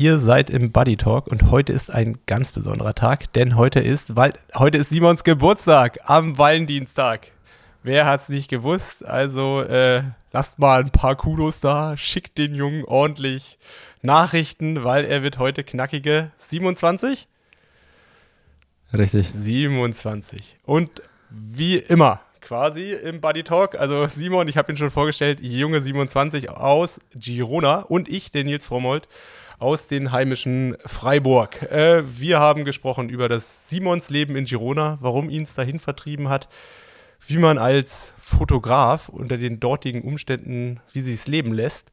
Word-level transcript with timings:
ihr 0.00 0.18
seid 0.18 0.48
im 0.48 0.72
Buddy 0.72 0.96
Talk 0.96 1.26
und 1.26 1.50
heute 1.50 1.74
ist 1.74 1.90
ein 1.90 2.18
ganz 2.24 2.52
besonderer 2.52 2.94
Tag, 2.94 3.34
denn 3.34 3.54
heute 3.54 3.80
ist, 3.80 4.16
weil, 4.16 4.32
heute 4.54 4.78
ist 4.78 4.88
Simons 4.88 5.24
Geburtstag 5.24 5.98
am 6.04 6.38
Valentinstag. 6.38 7.32
Wer 7.82 8.06
hat's 8.06 8.30
nicht 8.30 8.48
gewusst? 8.48 9.04
Also 9.04 9.60
äh, 9.60 10.04
lasst 10.32 10.58
mal 10.58 10.80
ein 10.80 10.90
paar 10.90 11.16
Kudos 11.16 11.60
da, 11.60 11.98
schickt 11.98 12.38
den 12.38 12.54
Jungen 12.54 12.86
ordentlich 12.86 13.58
Nachrichten, 14.00 14.84
weil 14.84 15.04
er 15.04 15.22
wird 15.22 15.38
heute 15.38 15.64
knackige 15.64 16.30
27? 16.38 17.28
Richtig. 18.94 19.30
27. 19.30 20.60
Und 20.64 21.02
wie 21.28 21.76
immer, 21.76 22.20
quasi 22.40 22.92
im 22.92 23.20
Buddy 23.20 23.44
Talk. 23.44 23.78
Also 23.78 24.08
Simon, 24.08 24.48
ich 24.48 24.56
habe 24.56 24.72
ihn 24.72 24.76
schon 24.76 24.90
vorgestellt, 24.90 25.40
junge 25.42 25.82
27 25.82 26.48
aus 26.48 27.00
Girona 27.14 27.80
und 27.80 28.08
ich, 28.08 28.30
der 28.32 28.44
Nils 28.44 28.64
Frommold, 28.64 29.08
aus 29.60 29.86
den 29.86 30.10
heimischen 30.10 30.76
Freiburg. 30.86 31.62
Äh, 31.70 32.02
wir 32.18 32.40
haben 32.40 32.64
gesprochen 32.64 33.08
über 33.10 33.28
das 33.28 33.68
Simons 33.68 34.10
Leben 34.10 34.34
in 34.34 34.46
Girona, 34.46 34.98
warum 35.00 35.28
ihn 35.30 35.42
es 35.42 35.54
dahin 35.54 35.78
vertrieben 35.78 36.28
hat, 36.28 36.48
wie 37.28 37.36
man 37.36 37.58
als 37.58 38.14
Fotograf 38.20 39.08
unter 39.10 39.36
den 39.36 39.60
dortigen 39.60 40.02
Umständen, 40.02 40.80
wie 40.92 41.00
sie 41.00 41.12
es 41.12 41.28
leben 41.28 41.52
lässt 41.52 41.92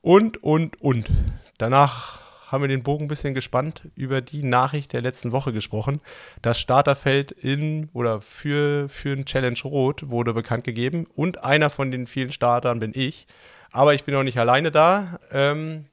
und, 0.00 0.42
und, 0.42 0.80
und. 0.80 1.10
Danach 1.58 2.20
haben 2.50 2.62
wir 2.62 2.68
den 2.68 2.84
Bogen 2.84 3.06
ein 3.06 3.08
bisschen 3.08 3.34
gespannt 3.34 3.82
über 3.96 4.20
die 4.20 4.44
Nachricht 4.44 4.92
der 4.92 5.02
letzten 5.02 5.32
Woche 5.32 5.52
gesprochen. 5.52 6.00
Das 6.40 6.58
Starterfeld 6.58 7.32
in 7.32 7.90
oder 7.92 8.20
für, 8.20 8.88
für 8.88 9.12
ein 9.12 9.24
Challenge 9.24 9.58
Rot 9.64 10.08
wurde 10.08 10.32
bekannt 10.32 10.64
gegeben 10.64 11.06
und 11.14 11.44
einer 11.44 11.68
von 11.68 11.90
den 11.90 12.06
vielen 12.06 12.32
Startern 12.32 12.78
bin 12.78 12.92
ich. 12.94 13.26
Aber 13.70 13.92
ich 13.92 14.04
bin 14.04 14.14
auch 14.14 14.22
nicht 14.22 14.38
alleine 14.38 14.70
da. 14.70 15.18
Ähm, 15.30 15.86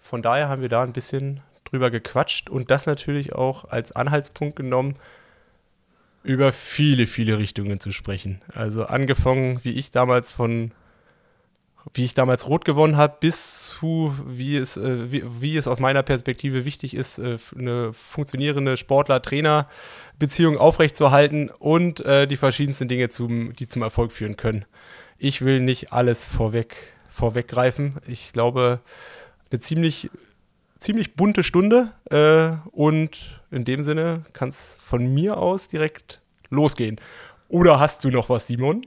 von 0.00 0.22
daher 0.22 0.48
haben 0.48 0.62
wir 0.62 0.68
da 0.68 0.82
ein 0.82 0.92
bisschen 0.92 1.40
drüber 1.64 1.90
gequatscht 1.90 2.50
und 2.50 2.70
das 2.70 2.86
natürlich 2.86 3.34
auch 3.34 3.64
als 3.64 3.92
Anhaltspunkt 3.92 4.56
genommen, 4.56 4.96
über 6.22 6.52
viele, 6.52 7.06
viele 7.06 7.38
Richtungen 7.38 7.80
zu 7.80 7.92
sprechen. 7.92 8.42
Also 8.52 8.84
angefangen, 8.84 9.60
wie 9.62 9.72
ich 9.72 9.90
damals 9.90 10.30
von 10.30 10.72
wie 11.94 12.04
ich 12.04 12.14
damals 12.14 12.46
rot 12.46 12.64
gewonnen 12.64 12.96
habe, 12.96 13.16
bis 13.20 13.68
zu 13.78 14.14
wie 14.26 14.56
es, 14.56 14.76
äh, 14.76 15.10
wie, 15.10 15.24
wie, 15.40 15.56
es 15.56 15.66
aus 15.66 15.80
meiner 15.80 16.02
Perspektive 16.02 16.64
wichtig 16.64 16.94
ist, 16.94 17.18
äh, 17.18 17.38
eine 17.58 17.92
funktionierende 17.92 18.76
Sportler-Trainer-Beziehung 18.76 20.58
aufrechtzuerhalten 20.58 21.50
und 21.50 22.00
äh, 22.00 22.26
die 22.26 22.36
verschiedensten 22.36 22.88
Dinge, 22.88 23.08
zum, 23.08 23.54
die 23.56 23.66
zum 23.66 23.82
Erfolg 23.82 24.12
führen 24.12 24.36
können. 24.36 24.66
Ich 25.18 25.42
will 25.42 25.60
nicht 25.60 25.92
alles 25.92 26.24
vorweg, 26.24 26.76
vorweggreifen. 27.08 27.96
Ich 28.06 28.32
glaube, 28.32 28.80
eine 29.50 29.60
ziemlich, 29.60 30.10
ziemlich 30.78 31.14
bunte 31.14 31.42
Stunde 31.42 31.92
äh, 32.10 32.52
und 32.72 33.40
in 33.50 33.64
dem 33.64 33.82
Sinne 33.82 34.24
kann 34.32 34.50
es 34.50 34.76
von 34.80 35.12
mir 35.12 35.36
aus 35.36 35.68
direkt 35.68 36.20
losgehen. 36.50 37.00
Oder 37.48 37.80
hast 37.80 38.04
du 38.04 38.10
noch 38.10 38.28
was, 38.28 38.46
Simon? 38.46 38.82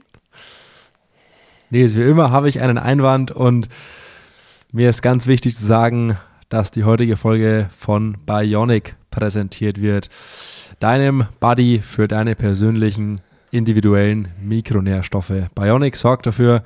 Nee, 1.70 1.92
wie 1.94 2.02
immer 2.02 2.30
habe 2.30 2.48
ich 2.48 2.60
einen 2.60 2.78
Einwand 2.78 3.30
und 3.30 3.68
mir 4.72 4.90
ist 4.90 5.02
ganz 5.02 5.26
wichtig 5.26 5.56
zu 5.56 5.64
sagen, 5.64 6.18
dass 6.48 6.70
die 6.70 6.84
heutige 6.84 7.16
Folge 7.16 7.70
von 7.76 8.16
Bionic 8.26 8.96
präsentiert 9.10 9.80
wird. 9.80 10.08
Deinem 10.80 11.26
Buddy 11.40 11.80
für 11.80 12.08
deine 12.08 12.34
persönlichen 12.34 13.20
individuellen 13.50 14.28
Mikronährstoffe. 14.42 15.32
Bionic 15.54 15.96
sorgt 15.96 16.26
dafür, 16.26 16.62
dass 16.62 16.64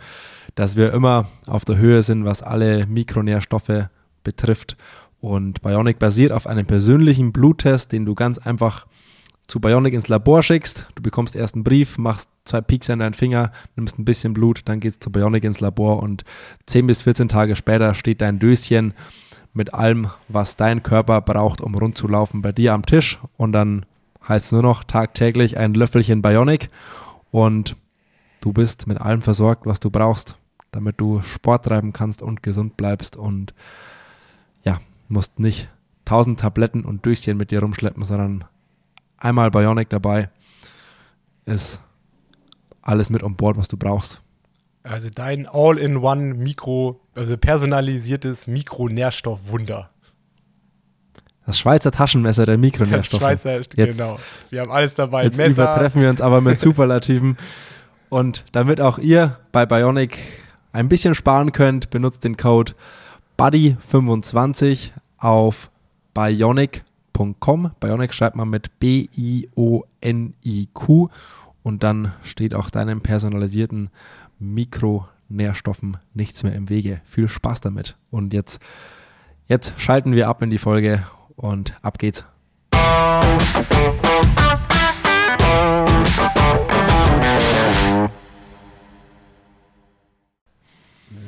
wir 0.77 0.92
immer 0.92 1.27
auf 1.47 1.64
der 1.64 1.77
Höhe 1.77 2.03
sind, 2.03 2.25
was 2.25 2.42
alle 2.42 2.87
Mikronährstoffe 2.87 3.89
betrifft. 4.25 4.77
Und 5.20 5.62
Bionic 5.62 5.98
basiert 5.98 6.33
auf 6.33 6.47
einem 6.47 6.67
persönlichen 6.67 7.33
Bluttest, 7.33 7.92
den 7.92 8.05
du 8.05 8.14
ganz 8.14 8.39
einfach 8.39 8.86
zu 9.47 9.61
Bionic 9.61 9.95
ins 9.95 10.09
Labor 10.09 10.42
schickst. 10.42 10.89
Du 10.95 11.03
bekommst 11.03 11.36
erst 11.36 11.55
einen 11.55 11.64
Brief, 11.64 11.97
machst 11.97 12.29
zwei 12.45 12.61
Peaks 12.61 12.91
an 12.91 12.98
deinen 12.98 13.14
Finger, 13.14 13.52
nimmst 13.77 13.98
ein 13.98 14.05
bisschen 14.05 14.35
Blut, 14.35 14.63
dann 14.67 14.80
geht's 14.80 14.98
zu 14.98 15.11
Bionic 15.11 15.45
ins 15.45 15.61
Labor 15.61 16.02
und 16.02 16.24
10 16.67 16.86
bis 16.86 17.02
14 17.02 17.29
Tage 17.29 17.57
später 17.57 17.95
steht 17.95 18.20
dein 18.20 18.39
Döschen 18.39 18.95
mit 19.55 19.74
allem, 19.74 20.08
was 20.29 20.57
dein 20.57 20.83
Körper 20.83 21.20
braucht, 21.20 21.61
um 21.61 21.74
rund 21.74 21.97
zu 21.97 22.08
laufen, 22.08 22.42
bei 22.42 22.52
dir 22.52 22.74
am 22.74 22.85
Tisch. 22.85 23.18
Und 23.36 23.52
dann 23.52 23.86
heißt 24.29 24.47
es 24.47 24.52
nur 24.52 24.63
noch 24.63 24.85
tagtäglich 24.85 25.57
ein 25.57 25.74
Löffelchen 25.74 26.23
Bionic 26.23 26.70
und 27.30 27.77
du 28.41 28.52
bist 28.52 28.86
mit 28.86 29.01
allem 29.01 29.23
versorgt, 29.23 29.67
was 29.67 29.80
du 29.80 29.91
brauchst, 29.91 30.37
damit 30.70 31.01
du 31.01 31.23
Sport 31.23 31.64
treiben 31.67 31.92
kannst 31.92 32.23
und 32.23 32.42
gesund 32.42 32.77
bleibst 32.77 33.17
und 33.17 33.55
ja, 34.62 34.80
musst 35.08 35.39
nicht 35.39 35.68
tausend 36.05 36.40
Tabletten 36.40 36.84
und 36.84 37.05
Döschen 37.05 37.36
mit 37.36 37.51
dir 37.51 37.61
rumschleppen, 37.61 38.02
sondern 38.02 38.45
einmal 39.18 39.51
Bionic 39.51 39.90
dabei, 39.90 40.30
ist 41.45 41.80
alles 42.83 43.11
mit 43.11 43.23
on 43.23 43.36
board, 43.36 43.56
was 43.56 43.68
du 43.68 43.77
brauchst. 43.77 44.23
Also 44.83 45.11
dein 45.11 45.46
All-in-One 45.46 46.34
Mikro, 46.34 47.00
also 47.14 47.36
personalisiertes 47.36 48.46
Mikronährstoffwunder. 48.46 49.89
Das 51.45 51.58
Schweizer 51.58 51.90
Taschenmesser 51.90 52.46
der 52.46 52.58
Mikronährstoffe. 52.58 53.20
Das 53.20 53.29
Schweizer, 53.42 53.56
jetzt, 53.56 53.77
genau. 53.77 54.18
Wir 54.50 54.61
haben 54.61 54.70
alles 54.70 54.95
dabei. 54.95 55.24
Jetzt 55.24 55.39
Messer. 55.39 55.62
übertreffen 55.62 56.02
wir 56.02 56.11
uns 56.11 56.20
aber 56.20 56.40
mit 56.40 56.61
Superlativen. 56.61 57.36
Und 58.11 58.45
damit 58.52 58.80
auch 58.80 58.98
ihr 58.98 59.39
bei 59.52 59.67
Bionic 59.67 60.18
ein 60.78 60.89
bisschen 60.89 61.14
sparen 61.16 61.52
könnt, 61.52 61.90
benutzt 61.90 62.22
den 62.22 62.36
Code 62.36 62.72
BUDDY25 63.36 64.92
auf 65.18 65.70
Bionic 66.14 66.84
bionic.com. 67.18 67.72
Bionic 67.80 68.14
schreibt 68.14 68.36
man 68.36 68.48
mit 68.48 68.78
B-I-O-N-I-Q 68.78 69.48
und 71.64 71.83
dann 71.83 72.12
steht 72.22 72.55
auch 72.55 72.70
deinen 72.70 73.00
personalisierten 73.00 73.90
Mikronährstoffen 74.38 75.96
nichts 76.14 76.44
mehr 76.44 76.55
im 76.55 76.68
Wege. 76.68 77.00
Viel 77.06 77.28
Spaß 77.28 77.61
damit. 77.61 77.96
Und 78.12 78.33
jetzt, 78.33 78.61
jetzt 79.48 79.74
schalten 79.78 80.12
wir 80.12 80.28
ab 80.28 80.42
in 80.42 80.50
die 80.50 80.58
Folge 80.58 81.05
und 81.34 81.74
ab 81.83 81.98
geht's. 81.98 82.24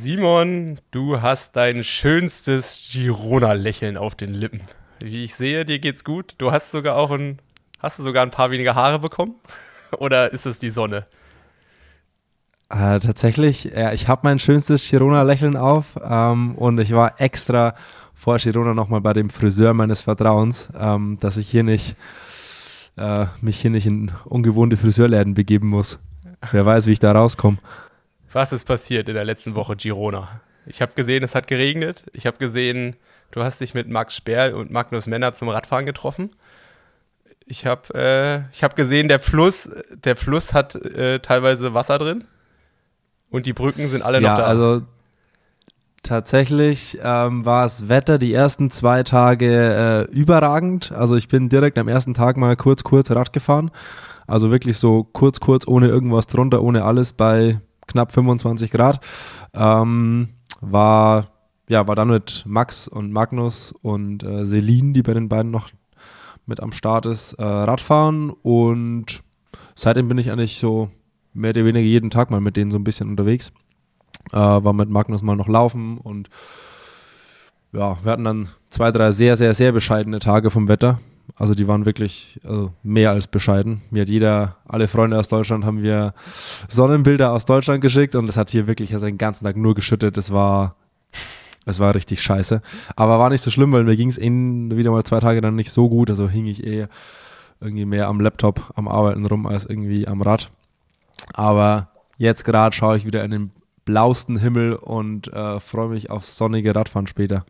Simon, 0.02 0.78
du 0.92 1.20
hast 1.20 1.56
dein 1.56 1.84
schönstes 1.84 2.88
Girona-Lächeln 2.90 3.98
auf 3.98 4.14
den 4.14 4.32
Lippen. 4.32 4.62
Wie 4.98 5.24
ich 5.24 5.34
sehe, 5.34 5.66
dir 5.66 5.78
geht's 5.78 6.04
gut. 6.04 6.36
Du 6.38 6.52
hast 6.52 6.70
sogar 6.70 6.96
auch 6.96 7.10
ein, 7.10 7.38
hast 7.80 7.98
du 7.98 8.02
sogar 8.02 8.22
ein 8.22 8.30
paar 8.30 8.50
weniger 8.50 8.74
Haare 8.74 8.98
bekommen? 8.98 9.34
Oder 9.98 10.32
ist 10.32 10.46
es 10.46 10.58
die 10.58 10.70
Sonne? 10.70 11.04
Äh, 12.70 12.98
tatsächlich, 13.00 13.64
ja, 13.64 13.92
ich 13.92 14.08
habe 14.08 14.22
mein 14.24 14.38
schönstes 14.38 14.88
Girona-Lächeln 14.88 15.58
auf 15.58 15.98
ähm, 16.02 16.54
und 16.54 16.78
ich 16.78 16.92
war 16.92 17.20
extra 17.20 17.74
vor 18.14 18.38
Girona 18.38 18.72
nochmal 18.72 19.02
bei 19.02 19.12
dem 19.12 19.28
Friseur 19.28 19.74
meines 19.74 20.00
Vertrauens, 20.00 20.70
ähm, 20.78 21.18
dass 21.20 21.36
ich 21.36 21.50
hier 21.50 21.62
nicht 21.62 21.94
äh, 22.96 23.26
mich 23.42 23.60
hier 23.60 23.70
nicht 23.70 23.86
in 23.86 24.12
ungewohnte 24.24 24.78
Friseurläden 24.78 25.34
begeben 25.34 25.68
muss. 25.68 26.00
Wer 26.52 26.64
weiß, 26.64 26.86
wie 26.86 26.92
ich 26.92 27.00
da 27.00 27.12
rauskomme. 27.12 27.58
Was 28.32 28.52
ist 28.52 28.64
passiert 28.64 29.08
in 29.08 29.14
der 29.14 29.24
letzten 29.24 29.54
Woche 29.54 29.76
Girona? 29.76 30.40
Ich 30.66 30.82
habe 30.82 30.92
gesehen, 30.94 31.24
es 31.24 31.34
hat 31.34 31.46
geregnet. 31.46 32.04
Ich 32.12 32.26
habe 32.26 32.38
gesehen, 32.38 32.96
Du 33.30 33.42
hast 33.42 33.60
dich 33.60 33.74
mit 33.74 33.88
Max 33.88 34.16
Sperl 34.16 34.54
und 34.54 34.70
Magnus 34.70 35.06
Männer 35.06 35.34
zum 35.34 35.48
Radfahren 35.48 35.86
getroffen. 35.86 36.30
Ich 37.46 37.66
habe 37.66 37.94
äh, 37.94 38.62
hab 38.62 38.76
gesehen, 38.76 39.08
der 39.08 39.20
Fluss, 39.20 39.68
der 39.92 40.16
Fluss 40.16 40.52
hat 40.52 40.74
äh, 40.74 41.20
teilweise 41.20 41.74
Wasser 41.74 41.98
drin 41.98 42.24
und 43.30 43.46
die 43.46 43.52
Brücken 43.52 43.88
sind 43.88 44.02
alle 44.02 44.20
ja, 44.20 44.30
noch 44.30 44.38
da. 44.38 44.44
Also 44.44 44.82
tatsächlich 46.02 46.98
ähm, 47.02 47.44
war 47.44 47.64
das 47.64 47.88
Wetter 47.88 48.18
die 48.18 48.34
ersten 48.34 48.70
zwei 48.70 49.02
Tage 49.04 50.08
äh, 50.10 50.12
überragend. 50.12 50.92
Also 50.92 51.16
ich 51.16 51.28
bin 51.28 51.48
direkt 51.48 51.78
am 51.78 51.88
ersten 51.88 52.14
Tag 52.14 52.36
mal 52.36 52.56
kurz, 52.56 52.84
kurz 52.84 53.10
Rad 53.10 53.32
gefahren. 53.32 53.70
Also 54.26 54.50
wirklich 54.50 54.78
so 54.78 55.04
kurz, 55.04 55.40
kurz, 55.40 55.66
ohne 55.66 55.88
irgendwas 55.88 56.26
drunter, 56.26 56.62
ohne 56.62 56.84
alles 56.84 57.12
bei 57.12 57.60
knapp 57.90 58.12
25 58.12 58.70
Grad. 58.70 59.00
Ähm, 59.54 60.30
war 60.60 61.26
ja, 61.70 61.86
war 61.86 61.94
dann 61.94 62.08
mit 62.08 62.42
Max 62.46 62.88
und 62.88 63.12
Magnus 63.12 63.72
und 63.80 64.24
äh, 64.24 64.44
Selin, 64.44 64.92
die 64.92 65.02
bei 65.02 65.14
den 65.14 65.28
beiden 65.28 65.52
noch 65.52 65.70
mit 66.44 66.60
am 66.60 66.72
Start 66.72 67.06
ist, 67.06 67.34
äh, 67.34 67.44
Radfahren 67.44 68.30
und 68.30 69.22
seitdem 69.76 70.08
bin 70.08 70.18
ich 70.18 70.32
eigentlich 70.32 70.58
so 70.58 70.90
mehr 71.32 71.50
oder 71.50 71.64
weniger 71.64 71.86
jeden 71.86 72.10
Tag 72.10 72.32
mal 72.32 72.40
mit 72.40 72.56
denen 72.56 72.72
so 72.72 72.76
ein 72.76 72.82
bisschen 72.82 73.08
unterwegs. 73.08 73.52
Äh, 74.32 74.36
war 74.36 74.72
mit 74.72 74.90
Magnus 74.90 75.22
mal 75.22 75.36
noch 75.36 75.46
laufen 75.46 75.98
und 75.98 76.28
ja, 77.72 77.96
wir 78.02 78.10
hatten 78.10 78.24
dann 78.24 78.48
zwei, 78.68 78.90
drei 78.90 79.12
sehr, 79.12 79.36
sehr, 79.36 79.54
sehr 79.54 79.70
bescheidene 79.70 80.18
Tage 80.18 80.50
vom 80.50 80.66
Wetter. 80.66 80.98
Also 81.36 81.54
die 81.54 81.66
waren 81.66 81.86
wirklich 81.86 82.40
also 82.44 82.72
mehr 82.82 83.10
als 83.10 83.26
bescheiden. 83.26 83.82
Mir 83.90 84.02
hat 84.02 84.08
jeder, 84.08 84.56
alle 84.66 84.88
Freunde 84.88 85.18
aus 85.18 85.28
Deutschland 85.28 85.64
haben 85.64 85.82
wir 85.82 86.14
Sonnenbilder 86.68 87.32
aus 87.32 87.44
Deutschland 87.44 87.80
geschickt 87.80 88.14
und 88.14 88.28
es 88.28 88.36
hat 88.36 88.50
hier 88.50 88.66
wirklich 88.66 88.92
also 88.92 89.06
den 89.06 89.18
ganzen 89.18 89.44
Tag 89.44 89.56
nur 89.56 89.74
geschüttet. 89.74 90.16
Es 90.16 90.30
war 90.32 90.76
Es 91.66 91.78
war 91.78 91.94
richtig 91.94 92.22
scheiße. 92.22 92.62
Aber 92.96 93.18
war 93.18 93.30
nicht 93.30 93.44
so 93.44 93.50
schlimm, 93.50 93.72
weil 93.72 93.84
mir 93.84 93.96
ging 93.96 94.08
es 94.08 94.18
wieder 94.18 94.90
mal 94.90 95.04
zwei 95.04 95.20
Tage 95.20 95.40
dann 95.40 95.54
nicht 95.56 95.70
so 95.70 95.88
gut. 95.88 96.10
Also 96.10 96.28
hing 96.28 96.46
ich 96.46 96.64
eh 96.64 96.86
irgendwie 97.60 97.84
mehr 97.84 98.08
am 98.08 98.20
Laptop, 98.20 98.72
am 98.74 98.88
Arbeiten 98.88 99.26
rum, 99.26 99.46
als 99.46 99.66
irgendwie 99.66 100.08
am 100.08 100.22
Rad. 100.22 100.50
Aber 101.34 101.88
jetzt 102.16 102.44
gerade 102.44 102.74
schaue 102.74 102.96
ich 102.96 103.04
wieder 103.04 103.22
in 103.22 103.30
den 103.30 103.50
blausten 103.84 104.38
Himmel 104.38 104.74
und 104.74 105.32
äh, 105.32 105.60
freue 105.60 105.88
mich 105.88 106.10
aufs 106.10 106.36
sonnige 106.36 106.74
Radfahren 106.74 107.06
später. 107.06 107.44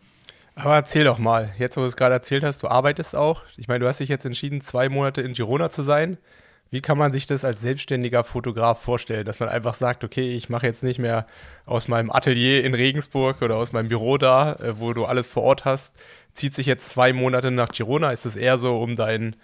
Aber 0.55 0.75
erzähl 0.75 1.05
doch 1.05 1.19
mal, 1.19 1.53
jetzt 1.59 1.77
wo 1.77 1.81
du 1.81 1.87
es 1.87 1.97
gerade 1.97 2.15
erzählt 2.15 2.45
hast, 2.45 2.63
du 2.63 2.69
arbeitest 2.69 3.17
auch. 3.17 3.43
Ich 3.57 3.69
meine, 3.69 3.81
du 3.81 3.89
hast 3.89 4.01
dich 4.01 4.09
jetzt 4.09 4.27
entschieden, 4.27 4.61
zwei 4.61 4.89
Monate 4.89 5.23
in 5.23 5.33
Girona 5.33 5.71
zu 5.71 5.83
sein. 5.83 6.19
Wie 6.71 6.81
kann 6.81 6.99
man 6.99 7.13
sich 7.13 7.27
das 7.27 7.45
als 7.45 7.61
selbstständiger 7.63 8.23
Fotograf 8.23 8.81
vorstellen, 8.81 9.25
dass 9.25 9.41
man 9.41 9.49
einfach 9.49 9.75
sagt, 9.75 10.05
okay, 10.05 10.37
ich 10.37 10.49
mache 10.49 10.67
jetzt 10.67 10.85
nicht 10.85 11.01
mehr 11.01 11.27
aus 11.67 11.89
meinem 11.89 12.11
Atelier 12.13 12.65
in 12.65 12.75
Regensburg 12.75 13.43
oder 13.43 13.57
aus 13.57 13.73
meinem 13.73 13.89
Büro 13.89 14.19
da, 14.19 14.53
äh, 14.55 14.79
wo 14.79 14.93
du 14.93 15.05
alles 15.05 15.29
vor 15.29 15.43
Ort 15.43 15.65
hast, 15.65 15.95
zieht 16.33 16.55
sich 16.55 16.67
jetzt 16.67 16.89
zwei 16.89 17.13
Monate 17.13 17.51
nach 17.51 17.71
Girona? 17.71 18.13
Ist 18.13 18.27
es 18.27 18.37
eher 18.37 18.59
so, 18.59 18.81
um 18.81 18.95
deinen 18.97 19.37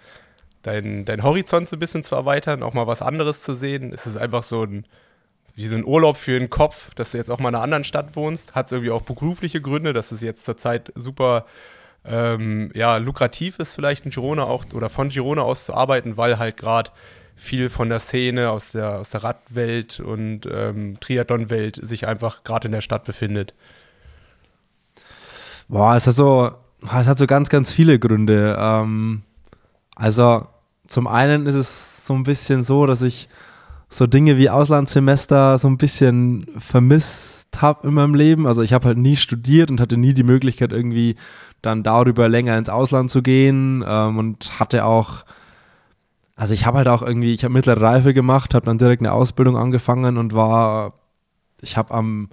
dein, 0.61 1.05
dein 1.05 1.23
Horizont 1.23 1.69
so 1.69 1.75
ein 1.75 1.79
bisschen 1.79 2.03
zu 2.03 2.15
erweitern, 2.15 2.63
auch 2.63 2.73
mal 2.73 2.87
was 2.87 3.01
anderes 3.01 3.41
zu 3.41 3.53
sehen? 3.53 3.91
Ist 3.91 4.05
es 4.05 4.17
einfach 4.17 4.43
so 4.43 4.63
ein, 4.63 4.85
wie 5.57 5.67
so 5.67 5.75
ein 5.75 5.85
Urlaub 5.85 6.17
für 6.17 6.37
den 6.37 6.51
Kopf, 6.51 6.93
dass 6.93 7.11
du 7.11 7.17
jetzt 7.17 7.31
auch 7.31 7.39
mal 7.39 7.49
in 7.49 7.55
einer 7.55 7.63
anderen 7.63 7.83
Stadt 7.83 8.15
wohnst? 8.15 8.53
Hat 8.53 8.67
es 8.67 8.71
irgendwie 8.73 8.91
auch 8.91 9.01
berufliche 9.01 9.59
Gründe, 9.59 9.91
dass 9.91 10.11
es 10.11 10.21
jetzt 10.21 10.45
zurzeit 10.45 10.93
super 10.93 11.47
ähm, 12.05 12.69
ja, 12.75 12.97
lukrativ 12.97 13.57
ist, 13.57 13.73
vielleicht 13.73 14.05
in 14.05 14.11
Girona 14.11 14.43
auch 14.43 14.65
oder 14.75 14.89
von 14.89 15.09
Girona 15.09 15.41
aus 15.41 15.65
zu 15.65 15.73
arbeiten, 15.73 16.15
weil 16.15 16.37
halt 16.37 16.57
gerade 16.57 16.91
viel 17.35 17.69
von 17.69 17.89
der 17.89 17.97
Szene 17.97 18.51
aus 18.51 18.71
der, 18.71 18.99
aus 18.99 19.09
der 19.09 19.23
Radwelt 19.23 19.99
und 19.99 20.41
ähm, 20.45 20.99
Triathlon-Welt 20.99 21.79
sich 21.81 22.07
einfach 22.07 22.43
gerade 22.43 22.67
in 22.67 22.71
der 22.71 22.81
Stadt 22.81 23.03
befindet? 23.03 23.55
Boah, 25.67 25.95
es 25.95 26.05
hat 26.05 26.15
so, 26.15 26.51
es 26.83 27.07
hat 27.07 27.17
so 27.17 27.25
ganz, 27.25 27.49
ganz 27.49 27.73
viele 27.73 27.97
Gründe. 27.97 28.55
Ähm, 28.59 29.23
also 29.95 30.47
zum 30.85 31.07
einen 31.07 31.47
ist 31.47 31.55
es 31.55 32.05
so 32.05 32.13
ein 32.13 32.23
bisschen 32.23 32.61
so, 32.61 32.85
dass 32.85 33.01
ich 33.01 33.27
so 33.89 34.07
Dinge 34.07 34.37
wie 34.37 34.49
Auslandssemester 34.49 35.57
so 35.57 35.67
ein 35.67 35.77
bisschen 35.77 36.45
vermisst 36.57 37.47
habe 37.61 37.87
in 37.87 37.93
meinem 37.93 38.15
Leben. 38.15 38.45
Also 38.45 38.61
ich 38.61 38.73
habe 38.73 38.85
halt 38.85 38.97
nie 38.97 39.15
studiert 39.15 39.71
und 39.71 39.79
hatte 39.79 39.97
nie 39.97 40.13
die 40.13 40.23
Möglichkeit 40.23 40.71
irgendwie 40.71 41.15
dann 41.61 41.83
darüber 41.83 42.29
länger 42.29 42.57
ins 42.57 42.69
Ausland 42.69 43.09
zu 43.09 43.21
gehen 43.21 43.83
ähm, 43.87 44.17
und 44.17 44.59
hatte 44.59 44.85
auch 44.85 45.25
also 46.37 46.53
ich 46.53 46.67
habe 46.67 46.77
halt 46.77 46.87
auch 46.87 47.01
irgendwie, 47.01 47.33
ich 47.33 47.43
habe 47.43 47.53
mittlere 47.53 47.81
Reife 47.81 48.13
gemacht, 48.13 48.53
habe 48.53 48.67
dann 48.67 48.77
direkt 48.77 49.01
eine 49.01 49.11
Ausbildung 49.11 49.57
angefangen 49.57 50.17
und 50.17 50.35
war, 50.35 50.93
ich 51.61 51.77
habe 51.77 51.91
am, 51.95 52.29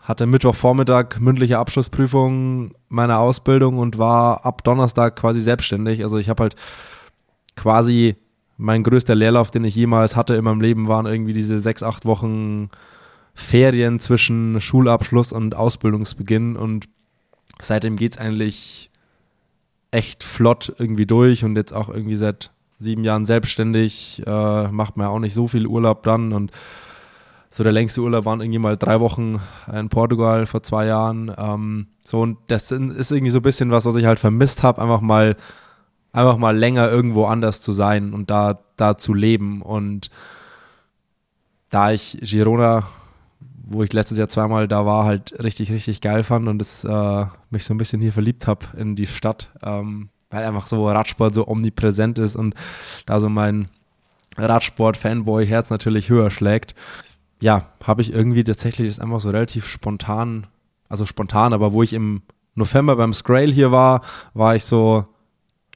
hatte 0.00 0.26
Mittwochvormittag 0.26 1.20
mündliche 1.20 1.58
Abschlussprüfung 1.58 2.74
meiner 2.88 3.20
Ausbildung 3.20 3.78
und 3.78 3.96
war 3.96 4.44
ab 4.44 4.64
Donnerstag 4.64 5.14
quasi 5.14 5.40
selbstständig. 5.40 6.02
Also 6.02 6.18
ich 6.18 6.28
habe 6.28 6.42
halt 6.42 6.56
quasi 7.54 8.16
mein 8.62 8.82
größter 8.84 9.14
Leerlauf, 9.14 9.50
den 9.50 9.64
ich 9.64 9.74
jemals 9.74 10.16
hatte 10.16 10.34
in 10.34 10.44
meinem 10.44 10.60
Leben, 10.60 10.88
waren 10.88 11.06
irgendwie 11.06 11.32
diese 11.32 11.58
sechs, 11.58 11.82
acht 11.82 12.04
Wochen 12.04 12.70
Ferien 13.34 13.98
zwischen 13.98 14.60
Schulabschluss 14.60 15.32
und 15.32 15.54
Ausbildungsbeginn 15.54 16.56
und 16.56 16.88
seitdem 17.60 17.96
geht 17.96 18.12
es 18.12 18.18
eigentlich 18.18 18.90
echt 19.90 20.22
flott 20.22 20.72
irgendwie 20.78 21.06
durch 21.06 21.44
und 21.44 21.56
jetzt 21.56 21.72
auch 21.72 21.88
irgendwie 21.88 22.16
seit 22.16 22.50
sieben 22.78 23.04
Jahren 23.04 23.24
selbstständig, 23.24 24.22
äh, 24.26 24.68
macht 24.68 24.96
man 24.96 25.06
ja 25.06 25.10
auch 25.10 25.18
nicht 25.18 25.34
so 25.34 25.46
viel 25.48 25.66
Urlaub 25.66 26.02
dann 26.02 26.32
und 26.32 26.52
so 27.50 27.62
der 27.62 27.72
längste 27.72 28.00
Urlaub 28.00 28.24
waren 28.24 28.40
irgendwie 28.40 28.58
mal 28.58 28.76
drei 28.76 29.00
Wochen 29.00 29.40
in 29.70 29.90
Portugal 29.90 30.46
vor 30.46 30.62
zwei 30.62 30.86
Jahren. 30.86 31.32
Ähm, 31.36 31.88
so 32.04 32.20
und 32.20 32.38
das 32.46 32.70
ist 32.70 33.12
irgendwie 33.12 33.30
so 33.30 33.40
ein 33.40 33.42
bisschen 33.42 33.70
was, 33.70 33.84
was 33.84 33.96
ich 33.96 34.06
halt 34.06 34.18
vermisst 34.18 34.62
habe, 34.62 34.80
einfach 34.80 35.02
mal, 35.02 35.36
einfach 36.12 36.36
mal 36.36 36.56
länger 36.56 36.90
irgendwo 36.90 37.24
anders 37.26 37.60
zu 37.60 37.72
sein 37.72 38.12
und 38.12 38.30
da, 38.30 38.60
da 38.76 38.98
zu 38.98 39.14
leben. 39.14 39.62
Und 39.62 40.10
da 41.70 41.90
ich 41.92 42.18
Girona, 42.20 42.86
wo 43.64 43.82
ich 43.82 43.92
letztes 43.92 44.18
Jahr 44.18 44.28
zweimal 44.28 44.68
da 44.68 44.84
war, 44.84 45.04
halt 45.04 45.32
richtig, 45.42 45.72
richtig 45.72 46.00
geil 46.00 46.22
fand 46.22 46.48
und 46.48 46.60
es 46.60 46.84
äh, 46.84 47.26
mich 47.50 47.64
so 47.64 47.72
ein 47.72 47.78
bisschen 47.78 48.00
hier 48.00 48.12
verliebt 48.12 48.46
habe 48.46 48.66
in 48.76 48.94
die 48.94 49.06
Stadt, 49.06 49.48
ähm, 49.62 50.10
weil 50.30 50.44
einfach 50.44 50.66
so 50.66 50.86
Radsport 50.86 51.34
so 51.34 51.48
omnipräsent 51.48 52.18
ist 52.18 52.36
und 52.36 52.54
da 53.06 53.18
so 53.18 53.28
mein 53.28 53.68
Radsport-Fanboy-Herz 54.36 55.70
natürlich 55.70 56.10
höher 56.10 56.30
schlägt. 56.30 56.74
Ja, 57.40 57.66
habe 57.82 58.02
ich 58.02 58.12
irgendwie 58.12 58.44
tatsächlich 58.44 58.88
das 58.88 59.00
einfach 59.00 59.20
so 59.20 59.30
relativ 59.30 59.66
spontan, 59.66 60.46
also 60.88 61.06
spontan, 61.06 61.52
aber 61.52 61.72
wo 61.72 61.82
ich 61.82 61.92
im 61.92 62.22
November 62.54 62.96
beim 62.96 63.14
Scrail 63.14 63.50
hier 63.50 63.72
war, 63.72 64.02
war 64.34 64.54
ich 64.54 64.64
so, 64.64 65.06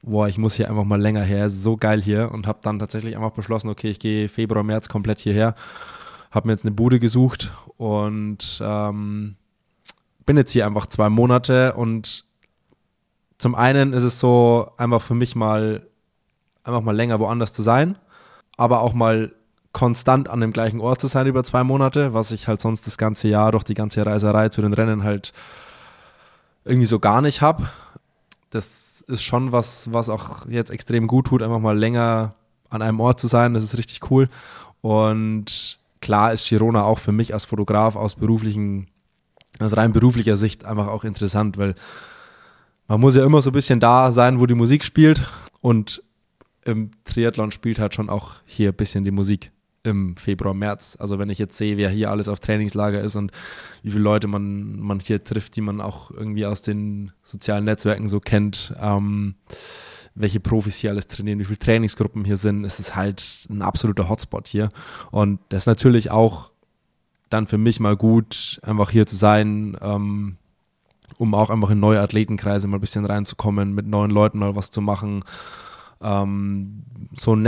boah, 0.06 0.28
ich 0.28 0.38
muss 0.38 0.54
hier 0.54 0.70
einfach 0.70 0.84
mal 0.84 1.00
länger 1.00 1.22
her, 1.22 1.50
so 1.50 1.76
geil 1.76 2.00
hier. 2.00 2.30
Und 2.32 2.46
habe 2.46 2.60
dann 2.62 2.78
tatsächlich 2.78 3.16
einfach 3.16 3.32
beschlossen, 3.32 3.68
okay, 3.68 3.90
ich 3.90 3.98
gehe 3.98 4.28
Februar, 4.28 4.62
März 4.62 4.88
komplett 4.88 5.20
hierher, 5.20 5.54
habe 6.30 6.48
mir 6.48 6.52
jetzt 6.52 6.64
eine 6.64 6.74
Bude 6.74 7.00
gesucht 7.00 7.52
und 7.76 8.60
ähm, 8.62 9.36
bin 10.24 10.36
jetzt 10.36 10.52
hier 10.52 10.64
einfach 10.66 10.86
zwei 10.86 11.10
Monate. 11.10 11.74
Und 11.74 12.24
zum 13.38 13.54
einen 13.54 13.92
ist 13.92 14.04
es 14.04 14.20
so, 14.20 14.70
einfach 14.76 15.02
für 15.02 15.14
mich 15.14 15.34
mal, 15.34 15.86
einfach 16.62 16.82
mal 16.82 16.96
länger 16.96 17.18
woanders 17.18 17.52
zu 17.52 17.62
sein, 17.62 17.98
aber 18.56 18.80
auch 18.80 18.94
mal 18.94 19.32
konstant 19.72 20.30
an 20.30 20.40
dem 20.40 20.52
gleichen 20.52 20.80
Ort 20.80 21.00
zu 21.00 21.06
sein 21.06 21.26
über 21.26 21.44
zwei 21.44 21.62
Monate, 21.62 22.14
was 22.14 22.32
ich 22.32 22.48
halt 22.48 22.62
sonst 22.62 22.86
das 22.86 22.96
ganze 22.96 23.28
Jahr 23.28 23.52
durch 23.52 23.64
die 23.64 23.74
ganze 23.74 24.06
Reiserei 24.06 24.48
zu 24.48 24.62
den 24.62 24.72
Rennen 24.72 25.02
halt 25.02 25.34
irgendwie 26.64 26.86
so 26.86 26.98
gar 26.98 27.20
nicht 27.20 27.42
habe. 27.42 27.68
Das 28.50 28.85
ist 29.06 29.22
schon 29.22 29.52
was, 29.52 29.92
was 29.92 30.08
auch 30.08 30.46
jetzt 30.48 30.70
extrem 30.70 31.06
gut 31.06 31.28
tut, 31.28 31.42
einfach 31.42 31.60
mal 31.60 31.78
länger 31.78 32.34
an 32.68 32.82
einem 32.82 33.00
Ort 33.00 33.20
zu 33.20 33.26
sein. 33.26 33.54
Das 33.54 33.62
ist 33.62 33.78
richtig 33.78 34.10
cool. 34.10 34.28
Und 34.80 35.78
klar 36.00 36.32
ist 36.32 36.48
Girona 36.48 36.82
auch 36.82 36.98
für 36.98 37.12
mich 37.12 37.32
als 37.32 37.44
Fotograf 37.44 37.96
aus 37.96 38.16
beruflichen, 38.16 38.88
aus 39.58 39.76
rein 39.76 39.92
beruflicher 39.92 40.36
Sicht 40.36 40.64
einfach 40.64 40.88
auch 40.88 41.04
interessant, 41.04 41.56
weil 41.58 41.74
man 42.88 43.00
muss 43.00 43.16
ja 43.16 43.24
immer 43.24 43.42
so 43.42 43.50
ein 43.50 43.54
bisschen 43.54 43.80
da 43.80 44.12
sein, 44.12 44.40
wo 44.40 44.46
die 44.46 44.54
Musik 44.54 44.84
spielt. 44.84 45.26
Und 45.60 46.02
im 46.64 46.90
Triathlon 47.04 47.52
spielt 47.52 47.78
halt 47.78 47.94
schon 47.94 48.10
auch 48.10 48.34
hier 48.44 48.70
ein 48.70 48.76
bisschen 48.76 49.04
die 49.04 49.10
Musik 49.10 49.50
im 49.86 50.16
Februar, 50.16 50.54
März. 50.54 50.96
Also 50.98 51.18
wenn 51.18 51.30
ich 51.30 51.38
jetzt 51.38 51.56
sehe, 51.56 51.76
wer 51.76 51.90
hier 51.90 52.10
alles 52.10 52.28
auf 52.28 52.40
Trainingslager 52.40 53.00
ist 53.00 53.16
und 53.16 53.32
wie 53.82 53.90
viele 53.90 54.02
Leute 54.02 54.28
man, 54.28 54.78
man 54.78 55.00
hier 55.00 55.22
trifft, 55.22 55.56
die 55.56 55.60
man 55.60 55.80
auch 55.80 56.10
irgendwie 56.10 56.46
aus 56.46 56.62
den 56.62 57.12
sozialen 57.22 57.64
Netzwerken 57.64 58.08
so 58.08 58.20
kennt, 58.20 58.74
ähm, 58.80 59.36
welche 60.14 60.40
Profis 60.40 60.76
hier 60.76 60.90
alles 60.90 61.06
trainieren, 61.06 61.38
wie 61.38 61.44
viele 61.44 61.58
Trainingsgruppen 61.58 62.24
hier 62.24 62.36
sind, 62.36 62.64
ist 62.64 62.80
es 62.80 62.96
halt 62.96 63.46
ein 63.50 63.62
absoluter 63.62 64.08
Hotspot 64.08 64.48
hier. 64.48 64.70
Und 65.10 65.40
das 65.50 65.62
ist 65.62 65.66
natürlich 65.66 66.10
auch 66.10 66.50
dann 67.28 67.46
für 67.46 67.58
mich 67.58 67.80
mal 67.80 67.96
gut, 67.96 68.60
einfach 68.62 68.90
hier 68.90 69.06
zu 69.06 69.16
sein, 69.16 69.76
ähm, 69.80 70.36
um 71.18 71.34
auch 71.34 71.50
einfach 71.50 71.70
in 71.70 71.80
neue 71.80 72.00
Athletenkreise 72.00 72.66
mal 72.68 72.78
ein 72.78 72.80
bisschen 72.80 73.04
reinzukommen, 73.04 73.74
mit 73.74 73.86
neuen 73.86 74.10
Leuten 74.10 74.38
mal 74.38 74.56
was 74.56 74.70
zu 74.70 74.80
machen, 74.80 75.22
ähm, 76.00 76.82
so 77.14 77.34
ein 77.34 77.42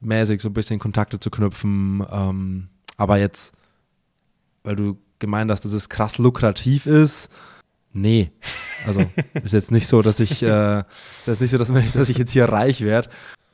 Netzwerkmäßig 0.00 0.42
so 0.42 0.48
ein 0.48 0.54
bisschen 0.54 0.78
Kontakte 0.78 1.20
zu 1.20 1.30
knüpfen. 1.30 2.04
Ähm, 2.10 2.68
aber 2.96 3.18
jetzt, 3.18 3.54
weil 4.62 4.76
du 4.76 4.98
gemeint 5.18 5.50
hast, 5.50 5.64
dass 5.64 5.72
es 5.72 5.88
krass 5.88 6.18
lukrativ 6.18 6.86
ist, 6.86 7.30
nee. 7.92 8.30
Also 8.86 9.00
ist 9.42 9.52
jetzt 9.52 9.70
nicht 9.70 9.86
so, 9.86 10.02
dass 10.02 10.20
ich, 10.20 10.42
äh, 10.42 10.80
ist 11.26 11.40
nicht 11.40 11.50
so, 11.50 11.58
dass, 11.58 11.72
dass 11.92 12.08
ich 12.08 12.18
jetzt 12.18 12.32
hier 12.32 12.46
reich 12.46 12.82
werde. 12.82 13.08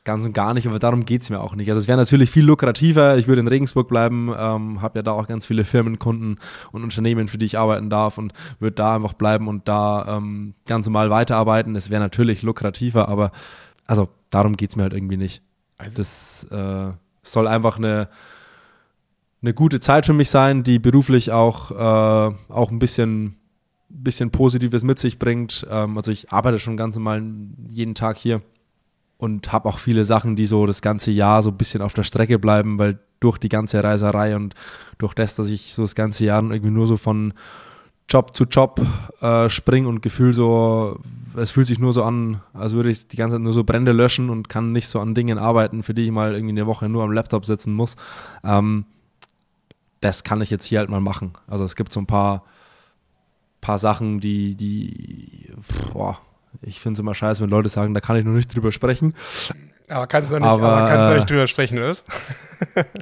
Ganz 0.05 0.25
und 0.25 0.33
gar 0.33 0.53
nicht, 0.53 0.67
aber 0.67 0.79
darum 0.79 1.05
geht 1.05 1.21
es 1.21 1.29
mir 1.29 1.39
auch 1.39 1.55
nicht. 1.55 1.69
Also 1.69 1.79
es 1.79 1.87
wäre 1.87 1.97
natürlich 1.97 2.29
viel 2.29 2.43
lukrativer, 2.43 3.17
ich 3.17 3.29
würde 3.29 3.39
in 3.39 3.47
Regensburg 3.47 3.87
bleiben, 3.87 4.33
ähm, 4.37 4.81
habe 4.81 4.99
ja 4.99 5.01
da 5.01 5.13
auch 5.13 5.27
ganz 5.29 5.45
viele 5.45 5.63
Firmenkunden 5.63 6.39
und 6.73 6.83
Unternehmen, 6.83 7.29
für 7.29 7.37
die 7.37 7.45
ich 7.45 7.57
arbeiten 7.57 7.89
darf 7.89 8.17
und 8.17 8.33
würde 8.59 8.75
da 8.75 8.95
einfach 8.95 9.13
bleiben 9.13 9.47
und 9.47 9.69
da 9.69 10.17
ähm, 10.17 10.55
ganz 10.65 10.87
normal 10.87 11.09
weiterarbeiten. 11.09 11.73
Es 11.77 11.89
wäre 11.89 12.01
natürlich 12.01 12.41
lukrativer, 12.41 13.07
aber 13.07 13.31
also 13.85 14.09
darum 14.29 14.57
geht 14.57 14.71
es 14.71 14.75
mir 14.75 14.83
halt 14.83 14.93
irgendwie 14.93 15.15
nicht. 15.15 15.41
Also 15.83 15.97
das 15.97 16.47
äh, 16.51 16.93
soll 17.21 17.47
einfach 17.47 17.77
eine, 17.77 18.09
eine 19.41 19.53
gute 19.53 19.79
Zeit 19.79 20.05
für 20.05 20.13
mich 20.13 20.29
sein, 20.29 20.63
die 20.63 20.79
beruflich 20.79 21.31
auch, 21.31 21.71
äh, 21.71 22.35
auch 22.49 22.71
ein 22.71 22.79
bisschen, 22.79 23.35
bisschen 23.89 24.31
Positives 24.31 24.83
mit 24.83 24.99
sich 24.99 25.19
bringt. 25.19 25.65
Ähm, 25.69 25.97
also 25.97 26.11
ich 26.11 26.31
arbeite 26.31 26.59
schon 26.59 26.77
ganz 26.77 26.95
normal 26.95 27.23
jeden 27.69 27.95
Tag 27.95 28.17
hier 28.17 28.41
und 29.17 29.51
habe 29.51 29.69
auch 29.69 29.79
viele 29.79 30.05
Sachen, 30.05 30.35
die 30.35 30.45
so 30.45 30.65
das 30.65 30.81
ganze 30.81 31.11
Jahr 31.11 31.43
so 31.43 31.51
ein 31.51 31.57
bisschen 31.57 31.81
auf 31.81 31.93
der 31.93 32.03
Strecke 32.03 32.39
bleiben, 32.39 32.77
weil 32.77 32.99
durch 33.19 33.37
die 33.37 33.49
ganze 33.49 33.83
Reiserei 33.83 34.35
und 34.35 34.53
durch 34.97 35.13
das, 35.13 35.35
dass 35.35 35.49
ich 35.49 35.73
so 35.73 35.83
das 35.83 35.95
ganze 35.95 36.25
Jahr 36.25 36.43
irgendwie 36.43 36.71
nur 36.71 36.87
so 36.87 36.97
von 36.97 37.33
Job 38.09 38.35
zu 38.35 38.45
Job 38.45 38.81
äh, 39.21 39.49
springe 39.49 39.87
und 39.87 40.01
Gefühl 40.01 40.33
so, 40.33 40.99
es 41.35 41.51
fühlt 41.51 41.67
sich 41.67 41.79
nur 41.79 41.93
so 41.93 42.03
an, 42.03 42.41
als 42.53 42.73
würde 42.73 42.89
ich 42.89 43.07
die 43.07 43.17
ganze 43.17 43.35
Zeit 43.35 43.43
nur 43.43 43.53
so 43.53 43.63
Brände 43.63 43.91
löschen 43.91 44.29
und 44.29 44.49
kann 44.49 44.71
nicht 44.71 44.87
so 44.87 44.99
an 44.99 45.15
Dingen 45.15 45.37
arbeiten, 45.37 45.83
für 45.83 45.93
die 45.93 46.05
ich 46.05 46.11
mal 46.11 46.33
irgendwie 46.33 46.51
eine 46.51 46.67
Woche 46.67 46.89
nur 46.89 47.03
am 47.03 47.11
Laptop 47.11 47.45
sitzen 47.45 47.73
muss. 47.73 47.95
Ähm, 48.43 48.85
das 50.01 50.23
kann 50.23 50.41
ich 50.41 50.49
jetzt 50.49 50.65
hier 50.65 50.79
halt 50.79 50.89
mal 50.89 50.99
machen. 50.99 51.33
Also 51.47 51.63
es 51.63 51.75
gibt 51.75 51.93
so 51.93 51.99
ein 51.99 52.05
paar 52.05 52.43
paar 53.63 53.79
Sachen, 53.79 54.19
die, 54.19 54.55
die, 54.55 55.49
boah, 55.93 56.19
ich 56.61 56.81
finde 56.81 56.97
es 56.97 56.99
immer 56.99 57.15
scheiße, 57.15 57.41
wenn 57.41 57.49
Leute 57.49 57.69
sagen, 57.69 57.93
da 57.93 58.01
kann 58.01 58.17
ich 58.17 58.25
noch 58.25 58.33
nicht 58.33 58.53
drüber 58.53 58.71
sprechen. 58.71 59.15
Aber 59.87 60.05
kannst 60.05 60.31
du 60.31 60.35
nicht, 60.35 60.45
aber, 60.45 60.67
aber 60.67 60.87
kannst 60.89 61.09
du 61.09 61.15
nicht 61.15 61.29
drüber 61.29 61.47
sprechen, 61.47 61.77
oder? 61.77 61.95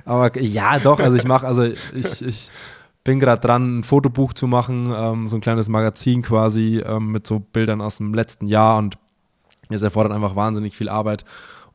aber 0.05 0.39
ja, 0.39 0.79
doch, 0.79 1.00
also 1.00 1.17
ich 1.17 1.25
mache, 1.25 1.48
also 1.48 1.63
ich, 1.63 2.22
ich 2.22 2.51
bin 3.03 3.20
gerade 3.20 3.41
dran, 3.41 3.77
ein 3.77 3.84
Fotobuch 3.84 4.34
zu 4.34 4.48
machen, 4.48 4.93
ähm, 4.96 5.27
so 5.27 5.38
ein 5.38 5.41
kleines 5.41 5.70
Magazin 5.70 6.22
quasi 6.22 6.81
ähm, 6.86 7.12
mit 7.12 7.25
so 7.25 7.39
Bildern 7.39 7.81
aus 7.81 7.98
dem 7.98 8.13
letzten 8.13 8.46
Jahr 8.46 8.77
und 8.77 8.98
es 9.70 9.81
erfordert 9.81 10.13
einfach 10.13 10.36
wahnsinnig 10.36 10.75
viel 10.75 10.89
Arbeit. 10.89 11.25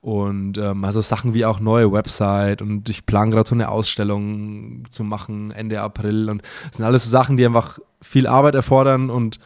Und 0.01 0.57
ähm, 0.59 0.85
also 0.85 1.01
Sachen 1.01 1.35
wie 1.35 1.45
auch 1.45 1.59
neue 1.59 1.91
Website 1.91 2.63
und 2.63 2.89
ich 2.89 3.07
plane 3.07 3.33
gerade 3.33 3.49
so 3.49 3.57
eine 3.57 3.71
Ausstellung 3.71 4.85
zu 4.89 5.03
machen 5.03 5.51
Ende 5.51 5.81
April 5.81 6.31
und 6.31 6.43
das 6.69 6.77
sind 6.77 6.87
alles 6.87 7.05
so 7.05 7.11
Sachen, 7.11 7.37
die 7.37 7.45
einfach 7.45 7.81
viel 8.01 8.29
Arbeit 8.29 8.55
erfordern 8.55 9.11
und 9.11 9.41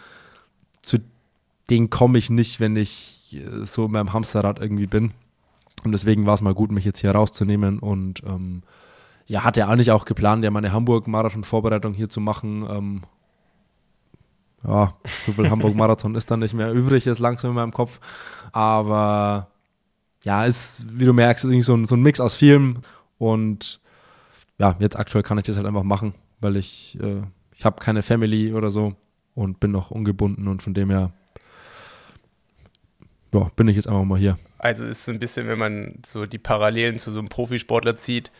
zu 0.82 0.99
denen 1.70 1.88
komme 1.88 2.18
ich 2.18 2.28
nicht, 2.28 2.60
wenn 2.60 2.76
ich 2.76 3.38
äh, 3.40 3.64
so 3.64 3.87
in 3.87 3.92
meinem 3.92 4.12
Hamsterrad 4.12 4.58
irgendwie 4.58 4.87
bin. 4.87 5.12
Und 5.84 5.92
deswegen 5.92 6.26
war 6.26 6.34
es 6.34 6.42
mal 6.42 6.52
gut, 6.52 6.72
mich 6.72 6.84
jetzt 6.84 7.00
hier 7.00 7.12
rauszunehmen 7.12 7.78
und 7.78 8.22
ähm, 8.26 8.62
ja, 9.30 9.44
hatte 9.44 9.68
eigentlich 9.68 9.92
auch 9.92 10.06
geplant, 10.06 10.42
ja 10.42 10.50
meine 10.50 10.72
Hamburg-Marathon-Vorbereitung 10.72 11.94
hier 11.94 12.08
zu 12.08 12.20
machen. 12.20 12.66
Ähm, 12.68 13.02
ja, 14.64 14.96
so 15.25 15.32
viel 15.32 15.49
Hamburg-Marathon 15.49 16.16
ist 16.16 16.32
dann 16.32 16.40
nicht 16.40 16.52
mehr 16.52 16.72
übrig, 16.72 17.04
jetzt 17.04 17.20
langsam 17.20 17.52
in 17.52 17.54
meinem 17.54 17.72
Kopf. 17.72 18.00
Aber 18.50 19.46
ja, 20.25 20.44
ist, 20.44 20.84
wie 20.90 21.04
du 21.04 21.12
merkst, 21.12 21.44
ist 21.44 21.66
so 21.66 21.76
ein, 21.76 21.87
so 21.87 21.94
ein 21.94 22.02
Mix 22.02 22.18
aus 22.18 22.34
Filmen 22.34 22.80
und 23.18 23.80
ja, 24.58 24.75
jetzt 24.80 24.99
aktuell 24.99 25.22
kann 25.22 25.38
ich 25.38 25.44
das 25.44 25.56
halt 25.56 25.66
einfach 25.66 25.84
machen, 25.84 26.12
weil 26.40 26.56
ich, 26.56 26.99
äh, 27.00 27.22
ich 27.54 27.64
habe 27.64 27.80
keine 27.80 28.02
Family 28.02 28.52
oder 28.52 28.68
so 28.68 28.96
und 29.37 29.60
bin 29.60 29.70
noch 29.70 29.92
ungebunden 29.92 30.49
und 30.49 30.60
von 30.60 30.75
dem 30.75 30.90
her 30.90 31.12
ja, 33.32 33.49
bin 33.54 33.68
ich 33.68 33.76
jetzt 33.76 33.87
einfach 33.87 34.02
mal 34.02 34.18
hier. 34.18 34.38
Also 34.58 34.84
ist 34.84 35.04
so 35.04 35.12
ein 35.12 35.20
bisschen, 35.20 35.46
wenn 35.46 35.58
man 35.58 36.02
so 36.04 36.26
die 36.26 36.38
Parallelen 36.38 36.99
zu 36.99 37.12
so 37.12 37.20
einem 37.20 37.28
Profisportler 37.28 37.96
zieht, 37.96 38.32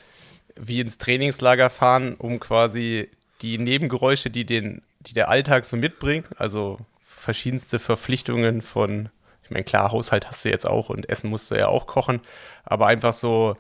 wie 0.57 0.81
ins 0.81 0.99
Trainingslager 0.99 1.71
fahren, 1.71 2.15
um 2.15 2.41
quasi 2.41 3.09
die 3.43 3.59
Nebengeräusche, 3.59 4.31
die, 4.31 4.45
den, 4.45 4.83
die 5.01 5.15
der 5.15 5.29
Alltag 5.29 5.65
so 5.65 5.77
mitbringt, 5.77 6.27
also 6.39 6.79
verschiedenste 7.01 7.79
Verpflichtungen 7.79 8.63
von, 8.63 9.09
ich 9.45 9.51
meine, 9.51 9.65
klar, 9.65 9.93
Haushalt 9.93 10.27
hast 10.27 10.45
du 10.45 10.51
jetzt 10.51 10.67
auch 10.67 10.89
und 10.89 11.09
Essen 11.09 11.31
musst 11.31 11.51
du 11.51 11.55
ja 11.55 11.69
auch 11.69 11.87
kochen, 11.87 12.21
aber 12.65 12.87
einfach 12.87 13.13
so, 13.13 13.57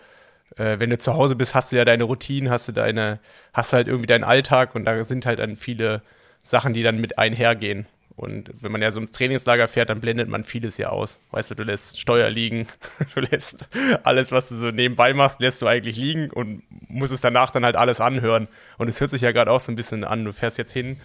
äh, 0.56 0.78
wenn 0.78 0.90
du 0.90 0.98
zu 0.98 1.14
Hause 1.14 1.36
bist, 1.36 1.54
hast 1.54 1.72
du 1.72 1.76
ja 1.76 1.84
deine 1.84 2.04
Routinen, 2.04 2.50
hast 2.50 2.68
du 2.68 2.72
deine, 2.72 3.20
hast 3.52 3.72
halt 3.72 3.88
irgendwie 3.88 4.06
deinen 4.06 4.24
Alltag 4.24 4.74
und 4.74 4.84
da 4.84 5.04
sind 5.04 5.26
halt 5.26 5.38
dann 5.38 5.56
viele 5.56 6.02
Sachen, 6.42 6.72
die 6.72 6.82
dann 6.82 7.00
mit 7.00 7.18
einhergehen. 7.18 7.86
Und 8.20 8.50
wenn 8.60 8.70
man 8.70 8.82
ja 8.82 8.92
so 8.92 9.00
ins 9.00 9.12
Trainingslager 9.12 9.66
fährt, 9.66 9.88
dann 9.88 10.02
blendet 10.02 10.28
man 10.28 10.44
vieles 10.44 10.76
ja 10.76 10.90
aus. 10.90 11.20
Weißt 11.30 11.50
du, 11.50 11.54
du 11.54 11.62
lässt 11.62 11.98
Steuer 11.98 12.28
liegen, 12.28 12.66
du 13.14 13.20
lässt 13.20 13.70
alles, 14.02 14.30
was 14.30 14.50
du 14.50 14.56
so 14.56 14.70
nebenbei 14.70 15.14
machst, 15.14 15.40
lässt 15.40 15.62
du 15.62 15.66
eigentlich 15.66 15.96
liegen 15.96 16.30
und 16.30 16.62
musst 16.86 17.14
es 17.14 17.22
danach 17.22 17.50
dann 17.50 17.64
halt 17.64 17.76
alles 17.76 17.98
anhören. 17.98 18.48
Und 18.76 18.88
es 18.88 19.00
hört 19.00 19.10
sich 19.10 19.22
ja 19.22 19.32
gerade 19.32 19.50
auch 19.50 19.60
so 19.60 19.72
ein 19.72 19.76
bisschen 19.76 20.04
an. 20.04 20.26
Du 20.26 20.34
fährst 20.34 20.58
jetzt 20.58 20.72
hin. 20.72 20.98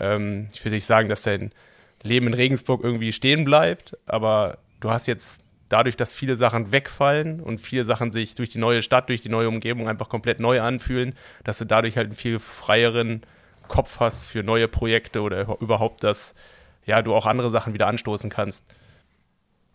Ähm, 0.00 0.48
ich 0.54 0.64
will 0.64 0.72
nicht 0.72 0.86
sagen, 0.86 1.10
dass 1.10 1.20
dein 1.20 1.52
Leben 2.02 2.28
in 2.28 2.34
Regensburg 2.34 2.82
irgendwie 2.82 3.12
stehen 3.12 3.44
bleibt, 3.44 3.98
aber 4.06 4.56
du 4.80 4.90
hast 4.90 5.06
jetzt 5.08 5.44
dadurch, 5.68 5.98
dass 5.98 6.14
viele 6.14 6.36
Sachen 6.36 6.72
wegfallen 6.72 7.40
und 7.40 7.60
viele 7.60 7.84
Sachen 7.84 8.12
sich 8.12 8.34
durch 8.34 8.48
die 8.48 8.58
neue 8.58 8.80
Stadt, 8.80 9.10
durch 9.10 9.20
die 9.20 9.28
neue 9.28 9.48
Umgebung 9.48 9.88
einfach 9.88 10.08
komplett 10.08 10.40
neu 10.40 10.62
anfühlen, 10.62 11.12
dass 11.44 11.58
du 11.58 11.66
dadurch 11.66 11.98
halt 11.98 12.06
einen 12.06 12.16
viel 12.16 12.38
freieren 12.38 13.20
Kopf 13.68 14.00
hast 14.00 14.24
für 14.24 14.42
neue 14.42 14.68
Projekte 14.68 15.20
oder 15.20 15.60
überhaupt 15.60 16.02
das 16.02 16.34
ja, 16.84 17.02
du 17.02 17.14
auch 17.14 17.26
andere 17.26 17.50
Sachen 17.50 17.74
wieder 17.74 17.86
anstoßen 17.86 18.30
kannst. 18.30 18.64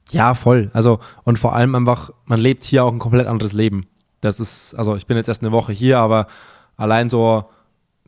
Ja, 0.09 0.33
voll. 0.33 0.69
Also, 0.73 0.99
und 1.23 1.37
vor 1.37 1.55
allem 1.55 1.75
einfach, 1.75 2.11
man 2.25 2.39
lebt 2.39 2.63
hier 2.63 2.85
auch 2.85 2.91
ein 2.91 2.99
komplett 2.99 3.27
anderes 3.27 3.53
Leben. 3.53 3.87
Das 4.21 4.39
ist, 4.39 4.73
also 4.75 4.95
ich 4.95 5.05
bin 5.05 5.17
jetzt 5.17 5.27
erst 5.27 5.43
eine 5.43 5.51
Woche 5.51 5.73
hier, 5.73 5.99
aber 5.99 6.27
allein 6.75 7.09
so, 7.09 7.45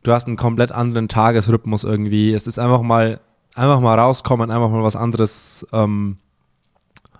du 0.02 0.12
hast 0.12 0.26
einen 0.26 0.36
komplett 0.36 0.72
anderen 0.72 1.08
Tagesrhythmus 1.08 1.84
irgendwie. 1.84 2.32
Es 2.32 2.46
ist 2.46 2.58
einfach 2.58 2.82
mal, 2.82 3.20
einfach 3.54 3.80
mal 3.80 3.98
rauskommen, 3.98 4.50
einfach 4.50 4.70
mal 4.70 4.82
was 4.82 4.96
anderes 4.96 5.66
ähm, 5.72 6.16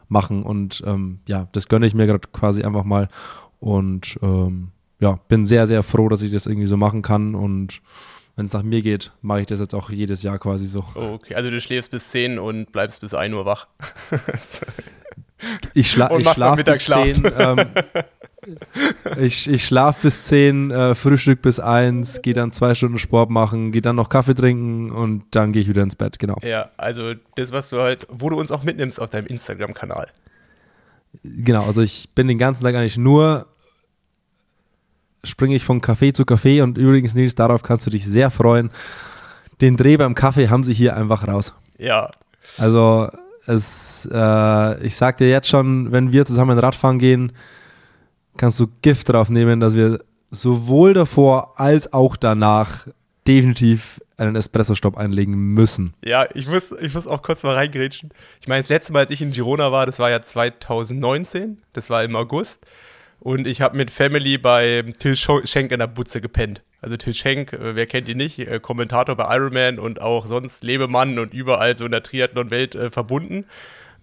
machen 0.09 0.43
und 0.43 0.83
ähm, 0.87 1.21
ja, 1.27 1.47
das 1.53 1.69
gönne 1.69 1.87
ich 1.87 1.95
mir 1.95 2.07
gerade 2.07 2.29
quasi 2.33 2.65
einfach 2.65 2.85
mal 2.85 3.09
und 3.61 4.19
ähm, 4.23 4.69
ja, 4.99 5.19
bin 5.29 5.47
sehr, 5.47 5.67
sehr 5.67 5.83
froh, 5.83 6.09
dass 6.09 6.23
ich 6.23 6.33
das 6.33 6.47
irgendwie 6.47 6.67
so 6.67 6.77
machen 6.77 7.03
kann 7.03 7.35
und 7.35 7.81
wenn 8.41 8.47
es 8.47 8.55
nach 8.55 8.63
mir 8.63 8.81
geht, 8.81 9.13
mache 9.21 9.43
ich 9.43 9.47
das 9.49 9.61
jetzt 9.61 9.75
auch 9.75 9.91
jedes 9.91 10.23
Jahr 10.23 10.39
quasi 10.39 10.65
so. 10.65 10.83
Oh, 10.95 11.13
okay, 11.13 11.35
also 11.35 11.51
du 11.51 11.61
schläfst 11.61 11.91
bis 11.91 12.09
10 12.09 12.39
und 12.39 12.73
bleibst 12.73 13.03
bis 13.03 13.13
1 13.13 13.35
Uhr 13.35 13.45
wach. 13.45 13.67
ich, 15.75 15.91
schla 15.91 16.11
ich 16.17 16.27
schlafe 16.27 16.65
bis 16.65 16.87
10. 16.87 17.31
Ähm, 17.37 17.67
ich 19.21 19.47
ich 19.47 19.67
schlafe 19.67 20.01
bis 20.05 20.25
10, 20.25 20.71
äh, 20.71 20.95
Frühstück 20.95 21.43
bis 21.43 21.61
1, 21.61 22.23
gehe 22.23 22.33
dann 22.33 22.51
zwei 22.51 22.75
Stunden 22.75 22.99
Sport 22.99 23.29
machen, 23.29 23.73
gehe 23.73 23.83
dann 23.83 23.97
noch 23.97 24.09
Kaffee 24.09 24.35
trinken 24.35 24.91
und 24.91 25.25
dann 25.33 25.53
gehe 25.53 25.61
ich 25.61 25.69
wieder 25.69 25.83
ins 25.83 25.97
Bett, 25.97 26.19
genau. 26.19 26.39
Ja, 26.43 26.71
also 26.79 27.13
das, 27.37 27.53
was 27.53 27.69
du 27.69 27.83
halt, 27.83 28.07
wo 28.09 28.31
du 28.31 28.41
uns 28.41 28.51
auch 28.51 28.63
mitnimmst 28.63 28.99
auf 29.03 29.11
deinem 29.11 29.27
Instagram-Kanal. 29.27 30.09
Genau, 31.25 31.67
also 31.67 31.83
ich 31.83 32.09
bin 32.15 32.27
den 32.27 32.39
ganzen 32.39 32.65
Tag 32.65 32.75
eigentlich 32.75 32.97
nur 32.97 33.50
springe 35.25 35.55
ich 35.55 35.65
von 35.65 35.81
Café 35.81 36.13
zu 36.13 36.25
Café 36.25 36.63
und 36.63 36.79
übrigens, 36.79 37.15
Nils, 37.15 37.35
darauf 37.35 37.63
kannst 37.63 37.87
du 37.87 37.91
dich 37.91 38.07
sehr 38.07 38.31
freuen. 38.31 38.71
Den 39.61 39.77
Dreh 39.77 39.97
beim 39.97 40.15
Kaffee 40.15 40.49
haben 40.49 40.65
sie 40.65 40.75
hier 40.75 40.97
einfach 40.97 41.27
raus. 41.29 41.53
Ja. 41.79 42.11
Also, 42.57 43.09
es, 43.47 44.09
äh, 44.11 44.87
ich 44.87 44.97
sag 44.97 45.19
dir 45.19 45.29
jetzt 45.29 45.49
schon, 45.49 45.93
wenn 45.93 46.13
wir 46.13 46.25
zusammen 46.25 46.59
Radfahren 46.59 46.99
gehen, 46.99 47.33
kannst 48.37 48.59
du 48.61 48.69
Gift 48.83 49.11
drauf 49.11 49.29
nehmen, 49.29 49.61
dass 49.61 49.75
wir 49.75 50.01
sowohl 50.31 50.95
davor 50.95 51.61
als 51.61 51.93
auch 51.93 52.17
danach 52.17 52.87
definitiv 53.27 54.01
einen 54.17 54.37
Espresso-Stopp 54.37 54.97
einlegen 54.97 55.35
müssen. 55.35 55.95
Ja, 56.05 56.27
ich 56.35 56.47
muss, 56.47 56.73
ich 56.73 56.95
muss 56.95 57.07
auch 57.07 57.23
kurz 57.23 57.43
mal 57.43 57.55
reingrätschen. 57.55 58.11
Ich 58.41 58.49
meine, 58.49 58.63
das 58.63 58.69
letzte 58.69 58.93
Mal, 58.93 59.01
als 59.01 59.11
ich 59.11 59.23
in 59.23 59.33
Girona 59.33 59.73
war, 59.73 59.87
das 59.87 59.99
war 59.99 60.11
ja 60.11 60.21
2019, 60.21 61.59
das 61.73 61.91
war 61.91 62.05
im 62.05 62.15
August. 62.17 62.67
Und 63.21 63.47
ich 63.47 63.61
habe 63.61 63.77
mit 63.77 63.91
Family 63.91 64.39
bei 64.39 64.83
Till 64.99 65.15
Schenk 65.15 65.73
in 65.73 65.79
der 65.79 65.87
Butze 65.87 66.21
gepennt. 66.21 66.63
Also 66.81 66.97
Till 66.97 67.13
Schenk, 67.13 67.53
äh, 67.53 67.77
wer 67.77 67.87
kennt 67.87 68.09
ihn 68.09 68.17
nicht, 68.17 68.39
äh, 68.39 68.59
Kommentator 68.61 69.15
bei 69.15 69.37
Ironman 69.37 69.79
und 69.79 70.01
auch 70.01 70.27
sonst 70.27 70.65
Lebemann 70.65 71.19
und 71.19 71.35
überall 71.35 71.77
so 71.77 71.85
in 71.85 71.93
der 71.93 72.03
Triathlon-Welt 72.03 72.75
äh, 72.75 72.91
verbunden. 72.91 73.45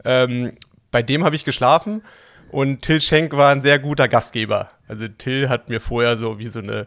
Ähm, 0.06 0.54
bei 0.92 1.02
dem 1.02 1.26
habe 1.26 1.36
ich 1.36 1.44
geschlafen 1.44 2.04
und 2.52 2.84
Till 2.84 3.02
Schenk 3.02 3.36
war 3.36 3.52
ein 3.52 3.62
sehr 3.62 3.80
guter 3.80 4.08
Gastgeber. 4.08 4.70
Also 4.88 5.08
Till 5.08 5.50
hat 5.50 5.68
mir 5.70 5.82
vorher 5.82 6.16
so 6.18 6.38
wie 6.38 6.48
so 6.48 6.60
eine 6.60 6.86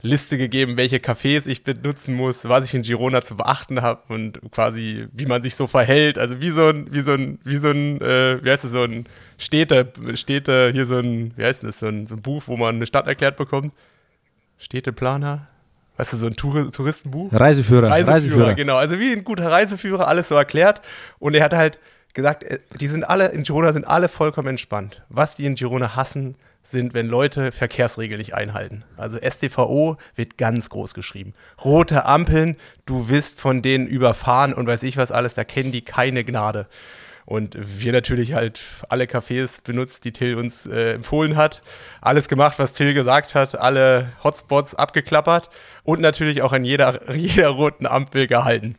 Liste 0.00 0.38
gegeben, 0.38 0.76
welche 0.76 0.98
Cafés 0.98 1.48
ich 1.48 1.64
benutzen 1.64 2.14
muss, 2.14 2.48
was 2.48 2.64
ich 2.64 2.74
in 2.74 2.82
Girona 2.82 3.22
zu 3.22 3.36
beachten 3.36 3.82
habe 3.82 4.02
und 4.08 4.40
quasi, 4.52 5.06
wie 5.12 5.26
man 5.26 5.42
sich 5.42 5.56
so 5.56 5.66
verhält. 5.66 6.18
Also 6.18 6.40
wie 6.40 6.50
so 6.50 6.68
ein, 6.68 6.92
wie 6.92 7.00
so 7.00 7.12
ein, 7.12 7.38
wie 7.42 7.56
so 7.56 7.70
ein, 7.70 8.00
äh, 8.00 8.42
wie 8.42 8.50
heißt 8.50 8.64
es, 8.64 8.70
so 8.70 8.84
ein 8.84 9.06
Städte, 9.38 9.92
Städte, 10.14 10.70
hier 10.72 10.86
so 10.86 10.98
ein, 10.98 11.32
wie 11.36 11.44
heißt 11.44 11.64
das, 11.64 11.80
so 11.80 11.86
ein, 11.86 12.06
so 12.06 12.14
ein 12.14 12.22
Buch, 12.22 12.44
wo 12.46 12.56
man 12.56 12.76
eine 12.76 12.86
Stadt 12.86 13.08
erklärt 13.08 13.36
bekommt. 13.36 13.72
Städteplaner. 14.58 15.48
Weißt 15.96 16.12
du, 16.12 16.16
so 16.16 16.26
ein 16.26 16.36
Tour 16.36 16.70
Touristenbuch? 16.70 17.32
Reiseführer, 17.32 17.90
Reiseführer. 17.90 18.14
Reiseführer, 18.14 18.54
genau. 18.54 18.76
Also 18.76 19.00
wie 19.00 19.12
ein 19.12 19.24
guter 19.24 19.50
Reiseführer, 19.50 20.06
alles 20.06 20.28
so 20.28 20.36
erklärt. 20.36 20.80
Und 21.18 21.34
er 21.34 21.42
hat 21.42 21.54
halt 21.54 21.80
gesagt, 22.14 22.44
äh, 22.44 22.60
die 22.78 22.86
sind 22.86 23.02
alle, 23.02 23.28
in 23.28 23.42
Girona 23.42 23.72
sind 23.72 23.84
alle 23.86 24.08
vollkommen 24.08 24.48
entspannt. 24.48 25.02
Was 25.08 25.34
die 25.34 25.44
in 25.44 25.56
Girona 25.56 25.96
hassen, 25.96 26.36
sind, 26.62 26.94
wenn 26.94 27.06
Leute 27.06 27.52
Verkehrsregeln 27.52 28.18
nicht 28.18 28.34
einhalten. 28.34 28.84
Also 28.96 29.18
STVO 29.18 29.96
wird 30.14 30.36
ganz 30.36 30.68
groß 30.70 30.94
geschrieben. 30.94 31.32
Rote 31.64 32.04
Ampeln, 32.04 32.56
du 32.84 33.08
wirst 33.08 33.40
von 33.40 33.62
denen 33.62 33.86
überfahren 33.86 34.52
und 34.52 34.66
weiß 34.66 34.82
ich 34.82 34.96
was 34.96 35.10
alles, 35.10 35.34
da 35.34 35.44
kennen 35.44 35.72
die 35.72 35.82
keine 35.82 36.24
Gnade. 36.24 36.66
Und 37.28 37.56
wir 37.58 37.92
natürlich 37.92 38.32
halt 38.32 38.62
alle 38.88 39.04
Cafés 39.04 39.62
benutzt, 39.62 40.06
die 40.06 40.12
Till 40.12 40.36
uns 40.36 40.64
äh, 40.66 40.94
empfohlen 40.94 41.36
hat. 41.36 41.62
Alles 42.00 42.26
gemacht, 42.26 42.58
was 42.58 42.72
Till 42.72 42.94
gesagt 42.94 43.34
hat, 43.34 43.54
alle 43.54 44.12
Hotspots 44.24 44.74
abgeklappert 44.74 45.50
und 45.84 46.00
natürlich 46.00 46.40
auch 46.40 46.52
an 46.52 46.64
jeder, 46.64 47.12
jeder 47.14 47.48
roten 47.48 47.86
Ampel 47.86 48.28
gehalten. 48.28 48.76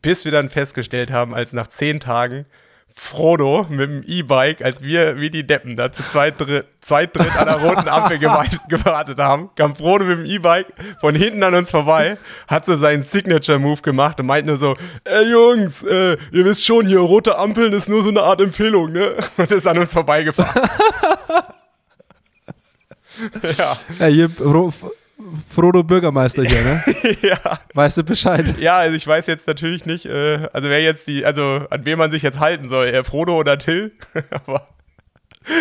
Bis 0.00 0.24
wir 0.24 0.32
dann 0.32 0.48
festgestellt 0.48 1.10
haben, 1.10 1.34
als 1.34 1.52
nach 1.52 1.68
zehn 1.68 2.00
Tagen 2.00 2.46
Frodo 2.94 3.66
mit 3.68 3.80
dem 3.80 4.02
E-Bike, 4.06 4.62
als 4.62 4.82
wir 4.82 5.18
wie 5.18 5.30
die 5.30 5.46
Deppen 5.46 5.76
da 5.76 5.92
zu 5.92 6.02
zweit, 6.02 6.40
dritt, 6.40 6.66
zweit 6.80 7.16
dritt 7.16 7.34
an 7.36 7.46
der 7.46 7.56
roten 7.56 7.88
Ampel 7.88 8.18
gewartet 8.68 9.18
haben, 9.18 9.50
kam 9.56 9.74
Frodo 9.74 10.04
mit 10.04 10.18
dem 10.18 10.26
E-Bike 10.26 10.66
von 11.00 11.14
hinten 11.14 11.42
an 11.42 11.54
uns 11.54 11.70
vorbei, 11.70 12.18
hat 12.48 12.66
so 12.66 12.76
seinen 12.76 13.02
Signature-Move 13.02 13.82
gemacht 13.82 14.20
und 14.20 14.26
meint 14.26 14.46
nur 14.46 14.56
so, 14.56 14.76
ey 15.04 15.30
Jungs, 15.30 15.82
äh, 15.82 16.16
ihr 16.32 16.44
wisst 16.44 16.64
schon, 16.64 16.86
hier 16.86 17.00
rote 17.00 17.38
Ampeln 17.38 17.72
ist 17.72 17.88
nur 17.88 18.02
so 18.02 18.10
eine 18.10 18.22
Art 18.22 18.40
Empfehlung, 18.40 18.92
ne? 18.92 19.14
Und 19.36 19.50
ist 19.50 19.66
an 19.66 19.78
uns 19.78 19.92
vorbeigefahren. 19.92 20.68
ja. 23.58 23.76
ja 23.98 24.06
hier, 24.06 24.30
Frodo 25.54 25.82
Bürgermeister 25.82 26.42
hier, 26.42 26.62
ne? 26.62 26.82
ja. 27.22 27.38
Weißt 27.74 27.98
du 27.98 28.04
Bescheid? 28.04 28.58
Ja, 28.58 28.78
also 28.78 28.96
ich 28.96 29.06
weiß 29.06 29.26
jetzt 29.26 29.46
natürlich 29.46 29.86
nicht, 29.86 30.06
äh, 30.06 30.48
also 30.52 30.68
wer 30.68 30.82
jetzt 30.82 31.08
die, 31.08 31.24
also 31.24 31.66
an 31.70 31.84
wen 31.84 31.98
man 31.98 32.10
sich 32.10 32.22
jetzt 32.22 32.38
halten 32.40 32.68
soll, 32.68 32.88
eher 32.88 33.04
Frodo 33.04 33.36
oder 33.36 33.58
Till. 33.58 33.92
Aber 34.30 34.68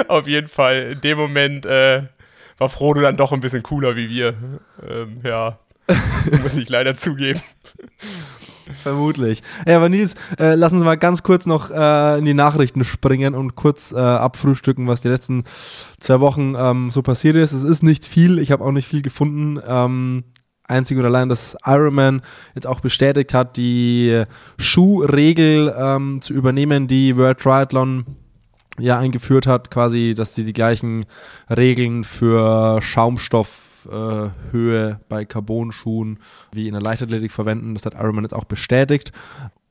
auf 0.08 0.28
jeden 0.28 0.48
Fall 0.48 0.92
in 0.94 1.02
dem 1.02 1.18
Moment 1.18 1.66
äh, 1.66 2.04
war 2.58 2.70
Frodo 2.70 3.02
dann 3.02 3.18
doch 3.18 3.32
ein 3.32 3.40
bisschen 3.40 3.64
cooler 3.64 3.96
wie 3.96 4.10
wir. 4.10 4.36
Ähm, 4.88 5.22
ja, 5.24 5.60
muss 6.44 6.56
ich 6.56 6.70
leider 6.70 6.96
zugeben. 6.96 7.42
Vermutlich. 8.84 9.42
Ja, 9.66 9.78
aber 9.78 9.90
Nils, 9.90 10.16
äh, 10.40 10.56
lassen 10.56 10.80
Sie 10.80 10.86
mal 10.86 10.98
ganz 10.98 11.24
kurz 11.24 11.46
noch 11.46 11.70
äh, 11.70 12.18
in 12.20 12.26
die 12.26 12.34
Nachrichten 12.34 12.84
springen 12.84 13.36
und 13.36 13.56
kurz 13.56 13.92
äh, 13.92 13.98
abfrühstücken, 13.98 14.88
was 14.88 15.02
die 15.02 15.10
letzten 15.10 15.44
zwei 16.00 16.20
Wochen 16.20 16.56
ähm, 16.58 16.92
so 16.92 17.02
passiert 17.02 17.36
ist. 17.36 17.52
Es 17.52 17.64
ist 17.64 17.84
nicht 17.84 18.06
viel, 18.06 18.40
ich 18.40 18.52
habe 18.52 18.64
auch 18.64 18.72
nicht 18.72 18.88
viel 18.88 19.02
gefunden. 19.02 19.60
Ähm, 19.66 20.24
einzig 20.64 20.98
und 20.98 21.06
allein, 21.06 21.30
dass 21.30 21.58
Ironman 21.66 22.22
jetzt 22.56 22.66
auch 22.68 22.80
bestätigt 22.80 23.34
hat, 23.34 23.58
die 23.58 24.24
Schuhregel 24.58 25.74
ähm, 25.78 26.22
zu 26.22 26.34
übernehmen, 26.34 26.88
die 26.88 27.18
World 27.18 27.40
Triathlon 27.40 28.06
ja 28.80 28.98
eingeführt 28.98 29.48
hat, 29.48 29.70
quasi, 29.70 30.16
dass 30.16 30.34
sie 30.34 30.46
die 30.46 30.54
gleichen 30.54 31.06
Regeln 31.50 32.04
für 32.04 32.82
Schaumstoff 32.82 33.71
äh, 33.86 34.30
Höhe 34.52 35.00
bei 35.10 35.26
Carbon-Schuhen 35.26 36.20
wie 36.52 36.68
in 36.68 36.74
der 36.74 36.82
Leichtathletik 36.82 37.32
verwenden. 37.32 37.74
Das 37.74 37.86
hat 37.86 37.96
Ironman 37.96 38.24
jetzt 38.24 38.34
auch 38.34 38.46
bestätigt. 38.46 39.12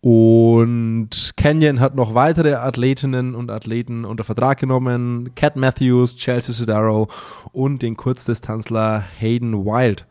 Und 0.03 1.11
Canyon 1.37 1.81
hat 1.81 1.95
noch 1.95 2.15
weitere 2.15 2.55
Athletinnen 2.55 3.35
und 3.35 3.51
Athleten 3.51 4.07
unter 4.07 4.25
Vertrag 4.25 4.59
genommen. 4.59 5.35
Cat 5.35 5.57
Matthews, 5.57 6.17
Chelsea 6.17 6.55
Sudaro 6.55 7.09
und 7.53 7.83
den 7.83 7.97
Kurzdistanzler 7.97 9.05
Hayden 9.19 9.67
Wild. 9.67 10.07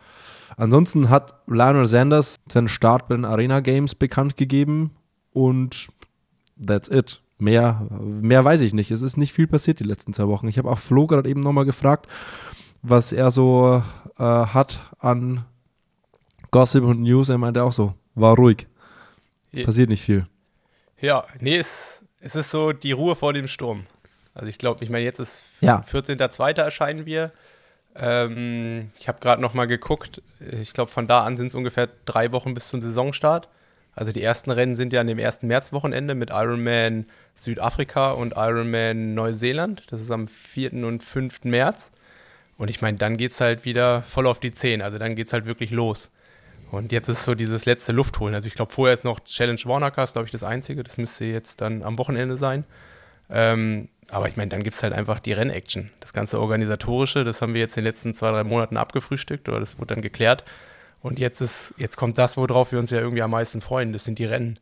Ansonsten 0.57 1.09
hat 1.09 1.35
Lionel 1.47 1.87
Sanders 1.87 2.35
seinen 2.47 2.67
Start 2.67 3.07
bei 3.07 3.15
den 3.15 3.25
Arena 3.25 3.61
Games 3.61 3.95
bekannt 3.95 4.37
gegeben 4.37 4.91
und 5.31 5.87
that's 6.63 6.89
it. 6.89 7.21
Mehr, 7.39 7.87
mehr 7.89 8.43
weiß 8.43 8.59
ich 8.61 8.73
nicht. 8.73 8.91
Es 8.91 9.01
ist 9.01 9.15
nicht 9.15 9.31
viel 9.31 9.47
passiert 9.47 9.79
die 9.79 9.85
letzten 9.85 10.13
zwei 10.13 10.27
Wochen. 10.27 10.49
Ich 10.49 10.57
habe 10.57 10.69
auch 10.69 10.79
Flo 10.79 11.07
gerade 11.07 11.29
eben 11.29 11.39
nochmal 11.39 11.63
gefragt, 11.63 12.07
was 12.81 13.11
er 13.11 13.31
so 13.31 13.83
äh, 14.17 14.23
hat 14.23 14.79
an 14.99 15.45
Gossip 16.51 16.83
und 16.83 17.01
News. 17.01 17.29
Er 17.29 17.37
meinte 17.37 17.63
auch 17.63 17.71
so, 17.71 17.93
war 18.15 18.35
ruhig. 18.35 18.67
Passiert 19.63 19.89
nicht 19.89 20.03
viel. 20.03 20.27
Ja, 20.99 21.25
nee, 21.39 21.57
es, 21.57 22.03
es 22.19 22.35
ist 22.35 22.51
so 22.51 22.71
die 22.71 22.91
Ruhe 22.91 23.15
vor 23.15 23.33
dem 23.33 23.47
Sturm. 23.47 23.85
Also 24.33 24.47
ich 24.47 24.57
glaube, 24.57 24.83
ich 24.83 24.89
meine, 24.89 25.03
jetzt 25.03 25.19
ist 25.19 25.43
ja. 25.61 25.83
14.02. 25.91 26.61
erscheinen 26.61 27.05
wir. 27.05 27.31
Ähm, 27.95 28.91
ich 28.97 29.07
habe 29.07 29.19
gerade 29.19 29.41
noch 29.41 29.53
mal 29.53 29.65
geguckt. 29.65 30.21
Ich 30.39 30.73
glaube, 30.73 30.91
von 30.91 31.07
da 31.07 31.23
an 31.23 31.37
sind 31.37 31.47
es 31.47 31.55
ungefähr 31.55 31.89
drei 32.05 32.31
Wochen 32.31 32.53
bis 32.53 32.69
zum 32.69 32.81
Saisonstart. 32.81 33.49
Also 33.93 34.11
die 34.13 34.23
ersten 34.23 34.51
Rennen 34.51 34.75
sind 34.75 34.93
ja 34.93 35.01
an 35.01 35.07
dem 35.07 35.19
ersten 35.19 35.47
Märzwochenende 35.47 36.15
mit 36.15 36.29
Ironman 36.29 37.07
Südafrika 37.35 38.11
und 38.11 38.33
Ironman 38.37 39.13
Neuseeland. 39.13 39.83
Das 39.89 40.01
ist 40.01 40.11
am 40.11 40.27
4. 40.27 40.73
und 40.85 41.03
5. 41.03 41.43
März. 41.45 41.91
Und 42.59 42.69
ich 42.69 42.81
meine, 42.81 42.97
dann 42.97 43.15
geht 43.15 43.31
es 43.31 43.39
halt 43.39 43.63
wieder 43.63 44.03
voll 44.03 44.27
auf 44.27 44.39
die 44.39 44.53
Zehen. 44.53 44.81
Also 44.81 44.97
dann 44.97 45.15
geht 45.15 45.27
es 45.27 45.33
halt 45.33 45.45
wirklich 45.45 45.71
los. 45.71 46.11
Und 46.71 46.91
jetzt 46.91 47.07
ist 47.07 47.23
so 47.23 47.33
dieses 47.33 47.65
letzte 47.65 47.93
Luftholen. 47.93 48.35
Also 48.35 48.47
ich 48.47 48.53
glaube, 48.53 48.73
vorher 48.73 48.93
ist 48.93 49.05
noch 49.05 49.21
Challenge 49.21 49.61
Warnercast, 49.63 50.13
glaube 50.13 50.25
ich, 50.25 50.31
das 50.31 50.43
Einzige. 50.43 50.83
Das 50.83 50.97
müsste 50.97 51.23
jetzt 51.23 51.61
dann 51.61 51.81
am 51.83 51.97
Wochenende 51.97 52.35
sein. 52.35 52.65
Ähm, 53.29 53.87
aber 54.09 54.27
ich 54.27 54.35
meine, 54.35 54.49
dann 54.49 54.61
gibt 54.61 54.75
es 54.75 54.83
halt 54.83 54.91
einfach 54.91 55.21
die 55.21 55.31
Rennaction. 55.31 55.89
Das 56.01 56.11
ganze 56.11 56.37
Organisatorische, 56.37 57.23
das 57.23 57.41
haben 57.41 57.53
wir 57.53 57.61
jetzt 57.61 57.77
in 57.77 57.83
den 57.83 57.91
letzten 57.91 58.13
zwei, 58.13 58.31
drei 58.31 58.43
Monaten 58.43 58.75
abgefrühstückt 58.75 59.47
oder 59.47 59.61
das 59.61 59.79
wurde 59.79 59.95
dann 59.95 60.01
geklärt. 60.01 60.43
Und 61.01 61.17
jetzt 61.17 61.39
ist, 61.39 61.73
jetzt 61.77 61.95
kommt 61.95 62.17
das, 62.17 62.35
worauf 62.35 62.73
wir 62.73 62.79
uns 62.79 62.91
ja 62.91 62.99
irgendwie 62.99 63.21
am 63.21 63.31
meisten 63.31 63.61
freuen. 63.61 63.93
Das 63.93 64.03
sind 64.03 64.19
die 64.19 64.25
Rennen. 64.25 64.59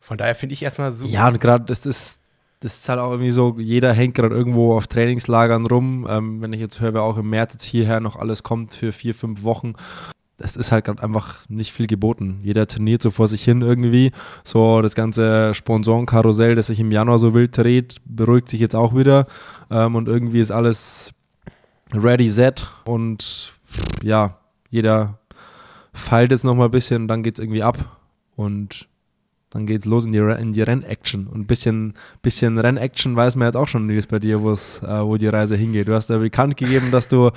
Von 0.00 0.18
daher 0.18 0.34
finde 0.34 0.52
ich 0.52 0.62
erstmal 0.62 0.92
super. 0.92 1.10
Ja, 1.10 1.28
und 1.28 1.40
gerade 1.40 1.64
das 1.64 1.86
ist, 1.86 2.17
das 2.60 2.78
ist 2.78 2.88
halt 2.88 2.98
auch 2.98 3.12
irgendwie 3.12 3.30
so, 3.30 3.56
jeder 3.58 3.92
hängt 3.92 4.14
gerade 4.14 4.34
irgendwo 4.34 4.76
auf 4.76 4.86
Trainingslagern 4.88 5.66
rum. 5.66 6.06
Ähm, 6.08 6.42
wenn 6.42 6.52
ich 6.52 6.60
jetzt 6.60 6.80
höre, 6.80 6.94
wer 6.94 7.02
auch 7.02 7.16
im 7.16 7.30
März 7.30 7.52
jetzt 7.54 7.64
hierher 7.64 8.00
noch 8.00 8.16
alles 8.16 8.42
kommt 8.42 8.72
für 8.72 8.92
vier, 8.92 9.14
fünf 9.14 9.44
Wochen. 9.44 9.74
Das 10.38 10.56
ist 10.56 10.70
halt 10.70 10.84
gerade 10.84 11.02
einfach 11.02 11.48
nicht 11.48 11.72
viel 11.72 11.86
geboten. 11.86 12.40
Jeder 12.42 12.66
trainiert 12.66 13.02
so 13.02 13.10
vor 13.10 13.26
sich 13.26 13.42
hin 13.42 13.62
irgendwie. 13.62 14.12
So 14.44 14.82
das 14.82 14.94
ganze 14.94 15.54
Sponsorenkarussell, 15.54 16.54
das 16.54 16.68
sich 16.68 16.80
im 16.80 16.92
Januar 16.92 17.18
so 17.18 17.34
wild 17.34 17.56
dreht, 17.56 17.96
beruhigt 18.04 18.48
sich 18.48 18.60
jetzt 18.60 18.76
auch 18.76 18.94
wieder. 18.96 19.26
Ähm, 19.70 19.94
und 19.94 20.08
irgendwie 20.08 20.40
ist 20.40 20.52
alles 20.52 21.12
ready 21.92 22.28
set 22.28 22.66
und 22.84 23.52
ja, 24.02 24.38
jeder 24.70 25.18
feilt 25.92 26.30
jetzt 26.30 26.44
nochmal 26.44 26.68
ein 26.68 26.72
bisschen 26.72 27.02
und 27.02 27.08
dann 27.08 27.22
geht 27.22 27.38
es 27.38 27.42
irgendwie 27.42 27.62
ab. 27.62 27.96
Und 28.36 28.88
dann 29.50 29.66
geht's 29.66 29.86
los 29.86 30.04
in 30.04 30.12
die, 30.12 30.18
in 30.18 30.52
die 30.52 30.62
Rennaction. 30.62 31.26
Und 31.26 31.40
ein 31.40 31.46
bisschen, 31.46 31.94
bisschen 32.22 32.58
Rennaction 32.58 33.16
weiß 33.16 33.36
man 33.36 33.48
jetzt 33.48 33.56
auch 33.56 33.68
schon, 33.68 33.86
Nils, 33.86 34.06
bei 34.06 34.18
dir, 34.18 34.36
äh, 34.36 34.40
wo 34.40 35.16
die 35.16 35.28
Reise 35.28 35.56
hingeht. 35.56 35.88
Du 35.88 35.94
hast 35.94 36.10
ja 36.10 36.18
bekannt 36.18 36.56
gegeben, 36.56 36.90
dass 36.90 37.08
du 37.08 37.30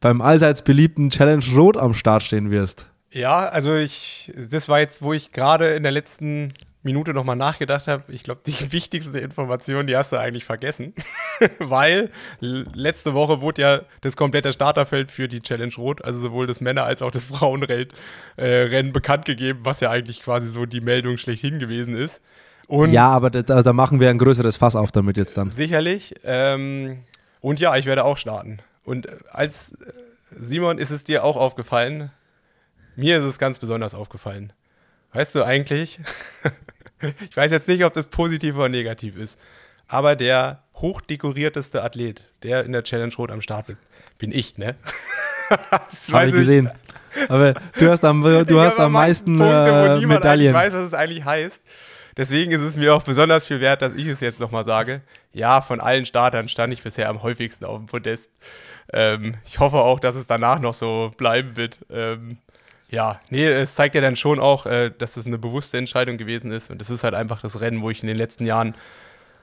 beim 0.00 0.20
allseits 0.20 0.62
beliebten 0.62 1.10
Challenge 1.10 1.44
Rot 1.54 1.76
am 1.76 1.94
Start 1.94 2.22
stehen 2.22 2.50
wirst. 2.50 2.86
Ja, 3.10 3.48
also 3.48 3.74
ich, 3.74 4.32
das 4.50 4.68
war 4.68 4.80
jetzt, 4.80 5.02
wo 5.02 5.12
ich 5.12 5.32
gerade 5.32 5.74
in 5.74 5.82
der 5.82 5.92
letzten 5.92 6.52
Minute 6.82 7.14
nochmal 7.14 7.36
nachgedacht 7.36 7.86
habe, 7.86 8.12
ich 8.12 8.22
glaube, 8.22 8.40
die 8.46 8.72
wichtigste 8.72 9.18
Information, 9.20 9.86
die 9.86 9.96
hast 9.96 10.12
du 10.12 10.16
eigentlich 10.16 10.44
vergessen. 10.44 10.94
Weil 11.58 12.10
letzte 12.40 13.14
Woche 13.14 13.40
wurde 13.40 13.62
ja 13.62 13.80
das 14.00 14.16
komplette 14.16 14.52
Starterfeld 14.52 15.10
für 15.10 15.28
die 15.28 15.40
Challenge 15.40 15.72
Rot, 15.76 16.04
also 16.04 16.18
sowohl 16.18 16.46
das 16.46 16.60
Männer- 16.60 16.84
als 16.84 17.02
auch 17.02 17.10
das 17.10 17.26
Frauenrennen 17.26 17.88
äh, 18.36 18.82
bekannt 18.92 19.24
gegeben, 19.24 19.60
was 19.62 19.80
ja 19.80 19.90
eigentlich 19.90 20.22
quasi 20.22 20.50
so 20.50 20.66
die 20.66 20.80
Meldung 20.80 21.16
schlechthin 21.16 21.58
gewesen 21.58 21.94
ist. 21.94 22.20
Und 22.68 22.92
ja, 22.92 23.08
aber 23.08 23.30
da, 23.30 23.62
da, 23.62 23.72
machen 23.72 24.00
wir 24.00 24.08
ein 24.08 24.18
größeres 24.18 24.56
Fass 24.56 24.76
auf 24.76 24.92
damit 24.92 25.16
jetzt 25.16 25.36
dann. 25.36 25.50
Sicherlich. 25.50 26.14
Ähm, 26.24 27.00
und 27.40 27.60
ja, 27.60 27.76
ich 27.76 27.86
werde 27.86 28.04
auch 28.04 28.16
starten. 28.16 28.60
Und 28.84 29.08
als 29.34 29.72
äh, 29.72 29.92
Simon, 30.30 30.78
ist 30.78 30.90
es 30.90 31.04
dir 31.04 31.24
auch 31.24 31.36
aufgefallen? 31.36 32.10
Mir 32.96 33.18
ist 33.18 33.24
es 33.24 33.38
ganz 33.38 33.58
besonders 33.58 33.94
aufgefallen. 33.94 34.52
Weißt 35.12 35.34
du 35.34 35.42
eigentlich, 35.42 36.00
ich 37.28 37.36
weiß 37.36 37.50
jetzt 37.50 37.68
nicht, 37.68 37.84
ob 37.84 37.92
das 37.92 38.06
positiv 38.06 38.56
oder 38.56 38.68
negativ 38.68 39.16
ist, 39.16 39.38
aber 39.86 40.16
der 40.16 40.62
hochdekorierteste 40.76 41.82
Athlet, 41.82 42.32
der 42.42 42.64
in 42.64 42.72
der 42.72 42.82
Challenge 42.82 43.14
Rot 43.16 43.30
am 43.30 43.42
Start 43.42 43.68
ist, 43.68 43.78
bin 44.18 44.32
ich, 44.32 44.56
ne? 44.56 44.76
Habe 46.12 46.28
ich 46.28 46.32
gesehen. 46.32 46.70
Aber 47.28 47.54
du 47.78 47.90
hast 47.90 48.04
am, 48.04 48.22
du 48.22 48.60
hast 48.60 48.78
am 48.78 48.92
meisten 48.92 49.36
Punkte, 49.36 49.98
äh, 50.02 50.06
Medaillen. 50.06 50.46
Ich 50.48 50.54
weiß, 50.54 50.72
was 50.72 50.84
es 50.84 50.94
eigentlich 50.94 51.24
heißt. 51.24 51.60
Deswegen 52.16 52.52
ist 52.52 52.60
es 52.60 52.76
mir 52.76 52.94
auch 52.94 53.02
besonders 53.02 53.46
viel 53.46 53.60
wert, 53.60 53.80
dass 53.82 53.94
ich 53.94 54.06
es 54.06 54.20
jetzt 54.20 54.40
nochmal 54.40 54.64
sage. 54.64 55.00
Ja, 55.32 55.60
von 55.60 55.80
allen 55.80 56.04
Startern 56.04 56.48
stand 56.48 56.72
ich 56.72 56.82
bisher 56.82 57.08
am 57.08 57.22
häufigsten 57.22 57.64
auf 57.64 57.78
dem 57.78 57.86
Podest. 57.86 58.30
Ähm, 58.92 59.36
ich 59.46 59.58
hoffe 59.60 59.78
auch, 59.78 59.98
dass 59.98 60.14
es 60.14 60.26
danach 60.26 60.58
noch 60.58 60.74
so 60.74 61.10
bleiben 61.16 61.56
wird. 61.56 61.78
Ähm, 61.90 62.38
ja, 62.92 63.20
nee, 63.30 63.46
es 63.46 63.74
zeigt 63.74 63.94
ja 63.94 64.02
dann 64.02 64.16
schon 64.16 64.38
auch, 64.38 64.66
äh, 64.66 64.90
dass 64.96 65.16
es 65.16 65.26
eine 65.26 65.38
bewusste 65.38 65.78
Entscheidung 65.78 66.18
gewesen 66.18 66.52
ist. 66.52 66.70
Und 66.70 66.80
es 66.82 66.90
ist 66.90 67.04
halt 67.04 67.14
einfach 67.14 67.40
das 67.40 67.60
Rennen, 67.60 67.80
wo 67.80 67.88
ich 67.88 68.02
in 68.02 68.06
den 68.06 68.18
letzten 68.18 68.44
Jahren 68.44 68.74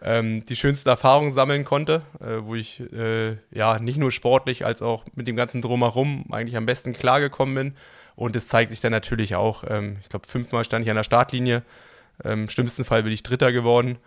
ähm, 0.03 0.45
die 0.45 0.55
schönsten 0.55 0.88
Erfahrungen 0.88 1.31
sammeln 1.31 1.65
konnte, 1.65 2.03
äh, 2.21 2.43
wo 2.43 2.53
ich 2.53 2.79
äh, 2.93 3.38
ja 3.49 3.79
nicht 3.79 3.97
nur 3.97 4.12
sportlich 4.12 4.67
als 4.67 4.83
auch 4.83 5.03
mit 5.15 5.27
dem 5.27 5.35
ganzen 5.35 5.63
Drumherum 5.63 6.25
eigentlich 6.31 6.57
am 6.57 6.67
besten 6.67 6.93
klargekommen 6.93 7.55
bin. 7.55 7.73
Und 8.15 8.35
es 8.35 8.47
zeigt 8.49 8.69
sich 8.69 8.81
dann 8.81 8.91
natürlich 8.91 9.33
auch, 9.33 9.63
ähm, 9.67 9.97
ich 10.03 10.09
glaube, 10.09 10.27
fünfmal 10.27 10.63
stand 10.63 10.85
ich 10.85 10.91
an 10.91 10.97
der 10.97 11.03
Startlinie. 11.03 11.63
Ähm, 12.23 12.43
Im 12.43 12.49
schlimmsten 12.49 12.85
Fall 12.85 13.01
bin 13.01 13.12
ich 13.12 13.23
Dritter 13.23 13.51
geworden. 13.51 13.97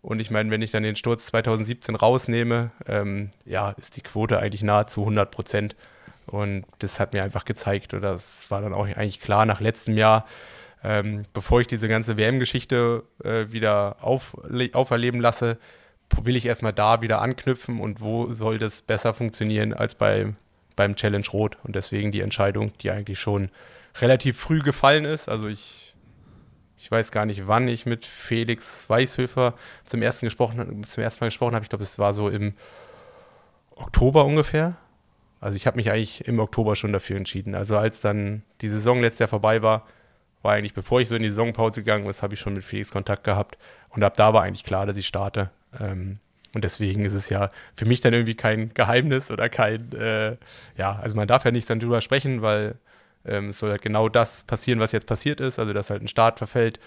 Und 0.00 0.20
ich 0.20 0.30
meine, 0.30 0.48
wenn 0.52 0.62
ich 0.62 0.70
dann 0.70 0.84
den 0.84 0.94
Sturz 0.94 1.26
2017 1.26 1.96
rausnehme, 1.96 2.70
ähm, 2.86 3.30
ja, 3.46 3.70
ist 3.70 3.96
die 3.96 4.00
Quote 4.02 4.38
eigentlich 4.38 4.62
nahezu 4.62 5.00
100 5.00 5.30
Prozent. 5.32 5.74
Und 6.26 6.64
das 6.78 7.00
hat 7.00 7.12
mir 7.12 7.22
einfach 7.22 7.44
gezeigt, 7.44 7.94
oder 7.94 8.12
das 8.12 8.50
war 8.50 8.60
dann 8.60 8.74
auch 8.74 8.86
eigentlich 8.86 9.20
klar 9.20 9.46
nach 9.46 9.60
letztem 9.60 9.96
Jahr, 9.96 10.26
ähm, 10.84 11.24
bevor 11.32 11.60
ich 11.60 11.66
diese 11.66 11.88
ganze 11.88 12.16
WM-Geschichte 12.16 13.04
äh, 13.22 13.46
wieder 13.50 13.96
auf, 14.00 14.36
auferleben 14.72 15.20
lasse, 15.20 15.58
will 16.20 16.36
ich 16.36 16.46
erstmal 16.46 16.72
da 16.72 17.00
wieder 17.02 17.20
anknüpfen 17.22 17.80
und 17.80 18.00
wo 18.00 18.32
soll 18.32 18.58
das 18.58 18.82
besser 18.82 19.14
funktionieren 19.14 19.72
als 19.72 19.94
bei, 19.94 20.34
beim 20.76 20.96
Challenge 20.96 21.26
Rot. 21.32 21.56
Und 21.64 21.74
deswegen 21.76 22.12
die 22.12 22.20
Entscheidung, 22.20 22.72
die 22.78 22.90
eigentlich 22.90 23.18
schon 23.18 23.50
relativ 24.00 24.38
früh 24.38 24.60
gefallen 24.60 25.04
ist. 25.04 25.28
Also 25.28 25.48
ich, 25.48 25.94
ich 26.76 26.90
weiß 26.90 27.12
gar 27.12 27.26
nicht, 27.26 27.46
wann 27.46 27.68
ich 27.68 27.86
mit 27.86 28.06
Felix 28.06 28.88
Weißhöfer 28.88 29.54
zum 29.84 30.02
ersten, 30.02 30.26
gesprochen, 30.26 30.84
zum 30.84 31.02
ersten 31.02 31.24
Mal 31.24 31.28
gesprochen 31.28 31.54
habe. 31.54 31.64
Ich 31.64 31.70
glaube, 31.70 31.84
es 31.84 31.98
war 31.98 32.12
so 32.12 32.28
im 32.28 32.54
Oktober 33.74 34.24
ungefähr. 34.24 34.76
Also 35.42 35.56
ich 35.56 35.66
habe 35.66 35.76
mich 35.76 35.90
eigentlich 35.90 36.26
im 36.26 36.38
Oktober 36.38 36.76
schon 36.76 36.92
dafür 36.92 37.16
entschieden. 37.16 37.54
Also 37.54 37.76
als 37.76 38.00
dann 38.00 38.42
die 38.62 38.68
Saison 38.68 39.02
letztes 39.02 39.18
Jahr 39.18 39.28
vorbei 39.28 39.60
war, 39.60 39.86
war 40.42 40.52
eigentlich, 40.54 40.74
bevor 40.74 41.00
ich 41.00 41.08
so 41.08 41.16
in 41.16 41.22
die 41.22 41.28
Saisonpause 41.28 41.82
gegangen 41.82 42.04
bin, 42.04 42.12
habe 42.12 42.34
ich 42.34 42.40
schon 42.40 42.54
mit 42.54 42.64
Felix 42.64 42.90
Kontakt 42.90 43.24
gehabt. 43.24 43.58
Und 43.90 44.02
ab 44.02 44.14
da 44.16 44.32
war 44.32 44.42
eigentlich 44.42 44.64
klar, 44.64 44.86
dass 44.86 44.96
ich 44.96 45.06
starte. 45.06 45.50
Ähm, 45.78 46.18
Und 46.54 46.64
deswegen 46.64 47.04
ist 47.04 47.14
es 47.14 47.28
ja 47.28 47.50
für 47.74 47.86
mich 47.86 48.00
dann 48.00 48.12
irgendwie 48.12 48.34
kein 48.34 48.72
Geheimnis 48.74 49.30
oder 49.30 49.48
kein, 49.48 49.92
äh, 49.92 50.36
ja, 50.76 50.98
also 51.02 51.16
man 51.16 51.26
darf 51.28 51.44
ja 51.44 51.50
nicht 51.50 51.68
dann 51.70 51.80
drüber 51.80 52.00
sprechen, 52.00 52.42
weil 52.42 52.76
ähm, 53.24 53.50
es 53.50 53.58
soll 53.58 53.70
halt 53.70 53.82
genau 53.82 54.08
das 54.08 54.44
passieren, 54.44 54.80
was 54.80 54.92
jetzt 54.92 55.06
passiert 55.06 55.40
ist, 55.40 55.58
also 55.58 55.72
dass 55.72 55.90
halt 55.90 56.02
ein 56.02 56.08
Startverfeld 56.08 56.78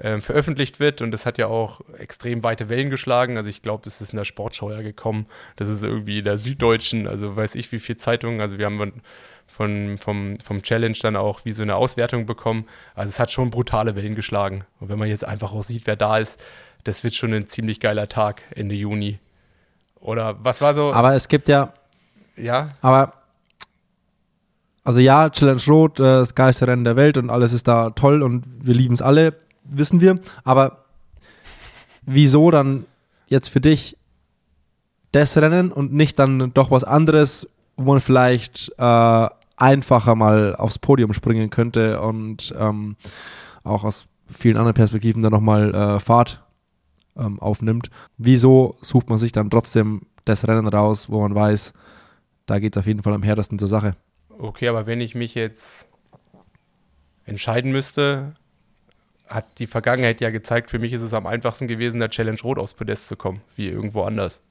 ähm, 0.00 0.22
veröffentlicht 0.22 0.80
wird 0.80 1.02
und 1.02 1.10
das 1.10 1.26
hat 1.26 1.38
ja 1.38 1.48
auch 1.48 1.80
extrem 1.98 2.42
weite 2.42 2.68
Wellen 2.68 2.90
geschlagen. 2.90 3.36
Also 3.36 3.50
ich 3.50 3.62
glaube, 3.62 3.88
es 3.88 4.00
ist 4.00 4.12
in 4.12 4.16
der 4.16 4.24
Sportschau 4.24 4.70
ja 4.70 4.82
gekommen. 4.82 5.26
Das 5.56 5.68
ist 5.68 5.82
irgendwie 5.82 6.20
in 6.20 6.24
der 6.24 6.38
Süddeutschen, 6.38 7.06
also 7.06 7.36
weiß 7.36 7.54
ich 7.56 7.70
wie 7.72 7.80
viele 7.80 7.98
Zeitungen, 7.98 8.40
also 8.40 8.58
wir 8.58 8.66
haben 8.66 9.02
von, 9.46 9.98
vom, 9.98 10.36
vom 10.36 10.62
Challenge 10.62 10.96
dann 11.02 11.16
auch 11.16 11.44
wie 11.44 11.52
so 11.52 11.62
eine 11.62 11.74
Auswertung 11.74 12.26
bekommen. 12.26 12.66
Also 12.94 13.08
es 13.08 13.18
hat 13.18 13.30
schon 13.32 13.50
brutale 13.50 13.96
Wellen 13.96 14.14
geschlagen. 14.14 14.64
Und 14.78 14.88
wenn 14.88 14.98
man 14.98 15.08
jetzt 15.08 15.24
einfach 15.24 15.52
auch 15.52 15.62
sieht, 15.62 15.86
wer 15.86 15.96
da 15.96 16.18
ist, 16.18 16.40
das 16.84 17.02
wird 17.02 17.14
schon 17.14 17.32
ein 17.32 17.48
ziemlich 17.48 17.80
geiler 17.80 18.08
Tag 18.08 18.42
Ende 18.54 18.76
Juni. 18.76 19.18
Oder 20.00 20.36
was 20.44 20.60
war 20.60 20.74
so? 20.74 20.92
Aber 20.92 21.14
es 21.14 21.28
gibt 21.28 21.48
ja. 21.48 21.72
Ja. 22.36 22.68
Aber. 22.82 23.14
Also 24.84 25.00
ja, 25.00 25.28
Challenge 25.28 25.60
Rot, 25.66 26.00
äh, 26.00 26.04
das 26.04 26.34
geilste 26.34 26.66
Rennen 26.66 26.84
der 26.84 26.96
Welt 26.96 27.18
und 27.18 27.28
alles 27.28 27.52
ist 27.52 27.68
da 27.68 27.90
toll 27.90 28.22
und 28.22 28.46
wir 28.62 28.74
lieben 28.74 28.94
es 28.94 29.02
alle, 29.02 29.34
wissen 29.70 30.00
wir. 30.00 30.18
Aber 30.44 30.84
wieso 32.02 32.50
dann 32.50 32.86
jetzt 33.28 33.48
für 33.48 33.60
dich 33.60 33.96
das 35.12 35.36
Rennen 35.36 35.72
und 35.72 35.92
nicht 35.92 36.18
dann 36.18 36.52
doch 36.52 36.70
was 36.70 36.84
anderes, 36.84 37.48
wo 37.76 37.92
man 37.92 38.00
vielleicht 38.00 38.72
äh, 38.78 39.28
einfacher 39.56 40.14
mal 40.14 40.56
aufs 40.56 40.78
Podium 40.78 41.12
springen 41.12 41.50
könnte 41.50 42.00
und 42.00 42.54
ähm, 42.58 42.96
auch 43.64 43.84
aus 43.84 44.06
vielen 44.30 44.56
anderen 44.56 44.74
Perspektiven 44.74 45.22
dann 45.22 45.32
nochmal 45.32 45.74
äh, 45.74 46.00
Fahrt 46.00 46.42
ähm, 47.16 47.40
aufnimmt. 47.40 47.90
Wieso 48.16 48.76
sucht 48.82 49.08
man 49.08 49.18
sich 49.18 49.32
dann 49.32 49.50
trotzdem 49.50 50.02
das 50.24 50.46
Rennen 50.46 50.68
raus, 50.68 51.10
wo 51.10 51.20
man 51.20 51.34
weiß, 51.34 51.72
da 52.46 52.58
geht 52.58 52.76
es 52.76 52.80
auf 52.80 52.86
jeden 52.86 53.02
Fall 53.02 53.14
am 53.14 53.22
härtesten 53.22 53.58
zur 53.58 53.68
Sache? 53.68 53.96
Okay, 54.38 54.68
aber 54.68 54.86
wenn 54.86 55.00
ich 55.00 55.14
mich 55.14 55.34
jetzt 55.34 55.88
entscheiden 57.24 57.72
müsste, 57.72 58.34
hat 59.28 59.58
die 59.58 59.66
Vergangenheit 59.66 60.20
ja 60.20 60.30
gezeigt, 60.30 60.70
für 60.70 60.78
mich 60.78 60.92
ist 60.92 61.02
es 61.02 61.12
am 61.12 61.26
einfachsten 61.26 61.68
gewesen, 61.68 62.00
der 62.00 62.10
Challenge 62.10 62.40
Rot 62.42 62.58
aufs 62.58 62.74
Podest 62.74 63.08
zu 63.08 63.16
kommen, 63.16 63.40
wie 63.56 63.68
irgendwo 63.68 64.02
anders. 64.02 64.42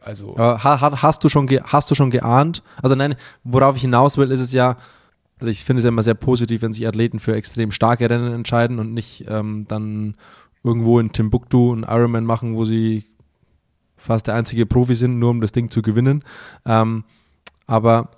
Also. 0.00 0.34
Äh, 0.36 0.58
hast, 0.58 1.22
du 1.22 1.28
schon 1.28 1.48
hast 1.48 1.90
du 1.90 1.94
schon 1.94 2.10
geahnt? 2.10 2.62
Also 2.82 2.94
nein, 2.94 3.14
worauf 3.44 3.76
ich 3.76 3.82
hinaus 3.82 4.16
will, 4.16 4.30
ist 4.30 4.40
es 4.40 4.52
ja, 4.52 4.76
also 5.38 5.50
ich 5.50 5.64
finde 5.64 5.78
es 5.78 5.84
ja 5.84 5.88
immer 5.88 6.02
sehr 6.02 6.14
positiv, 6.14 6.62
wenn 6.62 6.72
sich 6.72 6.86
Athleten 6.86 7.20
für 7.20 7.36
extrem 7.36 7.70
starke 7.70 8.08
Rennen 8.08 8.32
entscheiden 8.32 8.78
und 8.78 8.94
nicht 8.94 9.26
ähm, 9.28 9.66
dann 9.68 10.16
irgendwo 10.64 10.98
in 10.98 11.12
Timbuktu 11.12 11.72
einen 11.72 11.84
Ironman 11.84 12.24
machen, 12.24 12.56
wo 12.56 12.64
sie 12.64 13.04
fast 13.96 14.26
der 14.26 14.34
einzige 14.34 14.66
Profi 14.66 14.94
sind, 14.94 15.18
nur 15.18 15.30
um 15.30 15.40
das 15.40 15.52
Ding 15.52 15.70
zu 15.70 15.82
gewinnen. 15.82 16.24
Ähm, 16.66 17.04
aber 17.66 18.10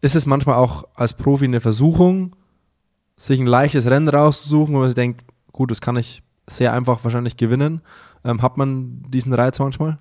ist 0.00 0.16
es 0.16 0.24
manchmal 0.24 0.56
auch 0.56 0.84
als 0.94 1.14
Profi 1.14 1.44
eine 1.44 1.60
Versuchung, 1.60 2.34
sich 3.20 3.38
ein 3.38 3.46
leichtes 3.46 3.86
Rennen 3.86 4.08
rauszusuchen, 4.08 4.74
wo 4.74 4.78
man 4.78 4.88
sich 4.88 4.94
denkt, 4.94 5.24
gut, 5.52 5.70
das 5.70 5.82
kann 5.82 5.96
ich 5.96 6.22
sehr 6.46 6.72
einfach 6.72 7.04
wahrscheinlich 7.04 7.36
gewinnen. 7.36 7.82
Ähm, 8.24 8.40
hat 8.40 8.56
man 8.56 9.02
diesen 9.08 9.34
Reiz 9.34 9.58
manchmal? 9.58 9.98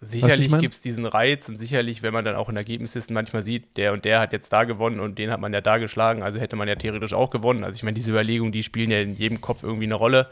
Sicherlich 0.00 0.56
gibt 0.58 0.74
es 0.74 0.80
diesen 0.80 1.04
Reiz 1.04 1.48
und 1.48 1.58
sicherlich, 1.58 2.02
wenn 2.02 2.14
man 2.14 2.24
dann 2.24 2.36
auch 2.36 2.48
in 2.48 2.56
Ergebnislisten 2.56 3.12
manchmal 3.12 3.42
sieht, 3.42 3.76
der 3.76 3.92
und 3.92 4.04
der 4.04 4.20
hat 4.20 4.32
jetzt 4.32 4.50
da 4.50 4.64
gewonnen 4.64 4.98
und 4.98 5.18
den 5.18 5.30
hat 5.30 5.40
man 5.40 5.52
ja 5.52 5.60
da 5.60 5.76
geschlagen, 5.76 6.22
also 6.22 6.38
hätte 6.38 6.56
man 6.56 6.68
ja 6.68 6.76
theoretisch 6.76 7.12
auch 7.12 7.28
gewonnen. 7.28 7.64
Also 7.64 7.76
ich 7.76 7.82
meine, 7.82 7.96
diese 7.96 8.12
Überlegungen, 8.12 8.52
die 8.52 8.62
spielen 8.62 8.90
ja 8.90 9.00
in 9.00 9.14
jedem 9.14 9.40
Kopf 9.42 9.62
irgendwie 9.62 9.84
eine 9.84 9.96
Rolle. 9.96 10.28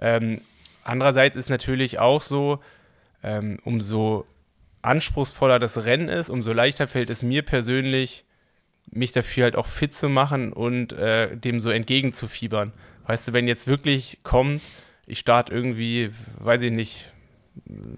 Ähm, 0.00 0.40
andererseits 0.82 1.36
ist 1.36 1.50
natürlich 1.50 2.00
auch 2.00 2.20
so, 2.20 2.58
ähm, 3.22 3.58
umso 3.64 4.26
anspruchsvoller 4.82 5.60
das 5.60 5.84
Rennen 5.84 6.08
ist, 6.08 6.30
umso 6.30 6.52
leichter 6.52 6.88
fällt 6.88 7.10
es 7.10 7.22
mir 7.22 7.42
persönlich, 7.42 8.25
mich 8.90 9.12
dafür 9.12 9.44
halt 9.44 9.56
auch 9.56 9.66
fit 9.66 9.94
zu 9.94 10.08
machen 10.08 10.52
und 10.52 10.92
äh, 10.92 11.36
dem 11.36 11.60
so 11.60 11.70
entgegenzufiebern. 11.70 12.72
Weißt 13.06 13.28
du, 13.28 13.32
wenn 13.32 13.48
jetzt 13.48 13.66
wirklich 13.66 14.18
kommt, 14.22 14.62
ich 15.06 15.18
starte 15.18 15.52
irgendwie, 15.52 16.10
weiß 16.38 16.62
ich 16.62 16.72
nicht, 16.72 17.12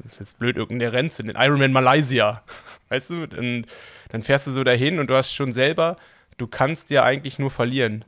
ist 0.08 0.20
jetzt 0.20 0.38
blöd, 0.38 0.56
irgendein 0.56 0.90
rennt 0.90 1.18
in 1.18 1.26
den 1.26 1.36
Ironman 1.36 1.72
Malaysia. 1.72 2.42
Weißt 2.88 3.10
du, 3.10 3.26
dann, 3.26 3.66
dann 4.10 4.22
fährst 4.22 4.46
du 4.46 4.52
so 4.52 4.64
dahin 4.64 4.98
und 4.98 5.08
du 5.08 5.14
hast 5.14 5.32
schon 5.32 5.52
selber, 5.52 5.96
du 6.36 6.46
kannst 6.46 6.90
ja 6.90 7.02
eigentlich 7.04 7.38
nur 7.38 7.50
verlieren. 7.50 8.04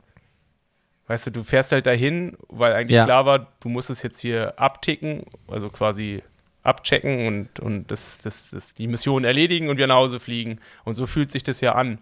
Weißt 1.07 1.27
du, 1.27 1.31
du 1.31 1.43
fährst 1.43 1.71
halt 1.71 1.87
dahin, 1.87 2.37
weil 2.47 2.73
eigentlich 2.73 2.95
ja. 2.95 3.03
klar 3.03 3.25
war, 3.25 3.51
du 3.59 3.69
musst 3.69 3.89
es 3.89 4.01
jetzt 4.01 4.21
hier 4.21 4.57
abticken, 4.57 5.23
also 5.47 5.69
quasi 5.69 6.23
abchecken 6.63 7.27
und, 7.27 7.59
und 7.59 7.89
das, 7.91 8.19
das, 8.19 8.51
das, 8.51 8.73
die 8.73 8.87
Mission 8.87 9.23
erledigen 9.23 9.69
und 9.69 9.77
wieder 9.77 9.87
nach 9.87 9.95
Hause 9.95 10.19
fliegen. 10.19 10.59
Und 10.85 10.93
so 10.93 11.05
fühlt 11.07 11.31
sich 11.31 11.43
das 11.43 11.59
ja 11.59 11.73
an. 11.73 11.99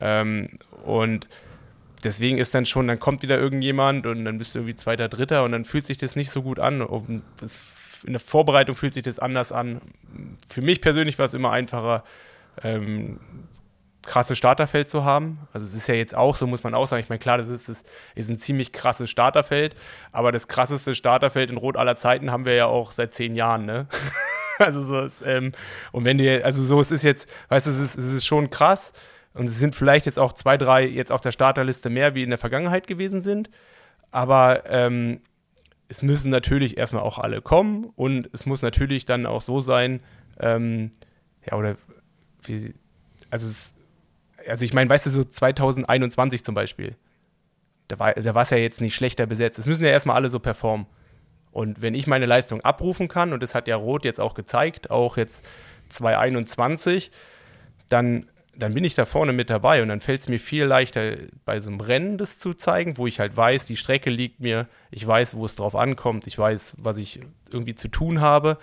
Ähm, 0.00 0.48
und 0.84 1.28
deswegen 2.02 2.38
ist 2.38 2.54
dann 2.54 2.66
schon, 2.66 2.88
dann 2.88 3.00
kommt 3.00 3.22
wieder 3.22 3.38
irgendjemand 3.38 4.06
und 4.06 4.24
dann 4.24 4.38
bist 4.38 4.54
du 4.54 4.60
irgendwie 4.60 4.76
zweiter, 4.76 5.08
dritter 5.08 5.44
und 5.44 5.52
dann 5.52 5.64
fühlt 5.64 5.86
sich 5.86 5.98
das 5.98 6.16
nicht 6.16 6.30
so 6.30 6.42
gut 6.42 6.58
an. 6.58 7.22
Das 7.40 7.58
in 8.04 8.12
der 8.12 8.20
Vorbereitung 8.20 8.74
fühlt 8.74 8.94
sich 8.94 9.02
das 9.02 9.18
anders 9.18 9.50
an. 9.50 9.80
Für 10.48 10.62
mich 10.62 10.80
persönlich 10.80 11.18
war 11.18 11.26
es 11.26 11.34
immer 11.34 11.50
einfacher, 11.50 12.04
ähm, 12.62 13.18
krasses 14.02 14.36
Starterfeld 14.36 14.90
zu 14.90 15.04
haben. 15.04 15.38
Also 15.52 15.66
es 15.66 15.74
ist 15.74 15.88
ja 15.88 15.94
jetzt 15.94 16.14
auch, 16.14 16.36
so 16.36 16.46
muss 16.46 16.62
man 16.62 16.74
auch 16.74 16.86
sagen, 16.86 17.02
ich 17.02 17.08
meine, 17.08 17.18
klar, 17.18 17.38
das 17.38 17.48
ist, 17.48 17.70
das 17.70 17.84
ist 18.14 18.28
ein 18.28 18.38
ziemlich 18.38 18.72
krasses 18.72 19.10
Starterfeld, 19.10 19.74
aber 20.12 20.30
das 20.30 20.46
krasseste 20.46 20.94
Starterfeld 20.94 21.50
in 21.50 21.56
Rot 21.56 21.78
aller 21.78 21.96
Zeiten 21.96 22.30
haben 22.30 22.44
wir 22.44 22.54
ja 22.54 22.66
auch 22.66 22.90
seit 22.90 23.14
zehn 23.14 23.34
Jahren, 23.34 23.64
ne? 23.64 23.86
also 24.58 24.82
so 24.82 25.00
ist, 25.00 25.22
ähm, 25.24 25.52
und 25.92 26.04
wenn 26.04 26.18
dir, 26.18 26.44
also 26.44 26.62
so, 26.62 26.78
es 26.80 26.90
ist 26.90 27.02
jetzt, 27.02 27.28
weißt 27.48 27.66
du, 27.66 27.70
es 27.70 27.78
ist, 27.78 27.96
es 27.96 28.12
ist 28.12 28.26
schon 28.26 28.50
krass 28.50 28.92
und 29.34 29.48
es 29.48 29.58
sind 29.58 29.74
vielleicht 29.74 30.06
jetzt 30.06 30.18
auch 30.18 30.32
zwei, 30.32 30.56
drei 30.56 30.86
jetzt 30.86 31.12
auf 31.12 31.20
der 31.20 31.32
Starterliste 31.32 31.90
mehr, 31.90 32.14
wie 32.14 32.22
in 32.22 32.30
der 32.30 32.38
Vergangenheit 32.38 32.86
gewesen 32.86 33.20
sind, 33.20 33.50
aber 34.10 34.64
ähm, 34.70 35.20
es 35.88 36.02
müssen 36.02 36.30
natürlich 36.30 36.78
erstmal 36.78 37.02
auch 37.02 37.18
alle 37.18 37.42
kommen 37.42 37.92
und 37.96 38.30
es 38.32 38.46
muss 38.46 38.62
natürlich 38.62 39.04
dann 39.04 39.26
auch 39.26 39.40
so 39.40 39.60
sein, 39.60 40.00
ähm, 40.40 40.92
ja, 41.46 41.56
oder 41.56 41.76
wie, 42.42 42.74
also, 43.30 43.46
es, 43.46 43.74
also 44.48 44.64
ich 44.64 44.72
meine, 44.72 44.88
weißt 44.88 45.06
du, 45.06 45.10
so 45.10 45.24
2021 45.24 46.44
zum 46.44 46.54
Beispiel, 46.54 46.96
da 47.88 47.98
war 47.98 48.14
da 48.14 48.42
es 48.42 48.50
ja 48.50 48.56
jetzt 48.56 48.80
nicht 48.80 48.94
schlechter 48.94 49.26
besetzt. 49.26 49.58
Es 49.58 49.66
müssen 49.66 49.84
ja 49.84 49.90
erstmal 49.90 50.16
alle 50.16 50.28
so 50.28 50.38
performen. 50.38 50.86
Und 51.50 51.82
wenn 51.82 51.94
ich 51.94 52.06
meine 52.06 52.26
Leistung 52.26 52.62
abrufen 52.62 53.08
kann, 53.08 53.32
und 53.32 53.42
das 53.42 53.54
hat 53.54 53.68
ja 53.68 53.76
Rot 53.76 54.04
jetzt 54.04 54.20
auch 54.20 54.34
gezeigt, 54.34 54.90
auch 54.90 55.16
jetzt 55.16 55.46
2021, 55.90 57.10
dann 57.88 58.26
dann 58.56 58.74
bin 58.74 58.84
ich 58.84 58.94
da 58.94 59.04
vorne 59.04 59.32
mit 59.32 59.50
dabei 59.50 59.82
und 59.82 59.88
dann 59.88 60.00
fällt 60.00 60.20
es 60.20 60.28
mir 60.28 60.38
viel 60.38 60.64
leichter, 60.64 61.16
bei 61.44 61.60
so 61.60 61.70
einem 61.70 61.80
Rennen 61.80 62.18
das 62.18 62.38
zu 62.38 62.54
zeigen, 62.54 62.98
wo 62.98 63.06
ich 63.06 63.20
halt 63.20 63.36
weiß, 63.36 63.64
die 63.64 63.76
Strecke 63.76 64.10
liegt 64.10 64.40
mir, 64.40 64.66
ich 64.90 65.06
weiß, 65.06 65.36
wo 65.36 65.44
es 65.44 65.56
drauf 65.56 65.74
ankommt, 65.74 66.26
ich 66.26 66.38
weiß, 66.38 66.74
was 66.78 66.98
ich 66.98 67.20
irgendwie 67.50 67.74
zu 67.74 67.88
tun 67.88 68.20
habe, 68.20 68.58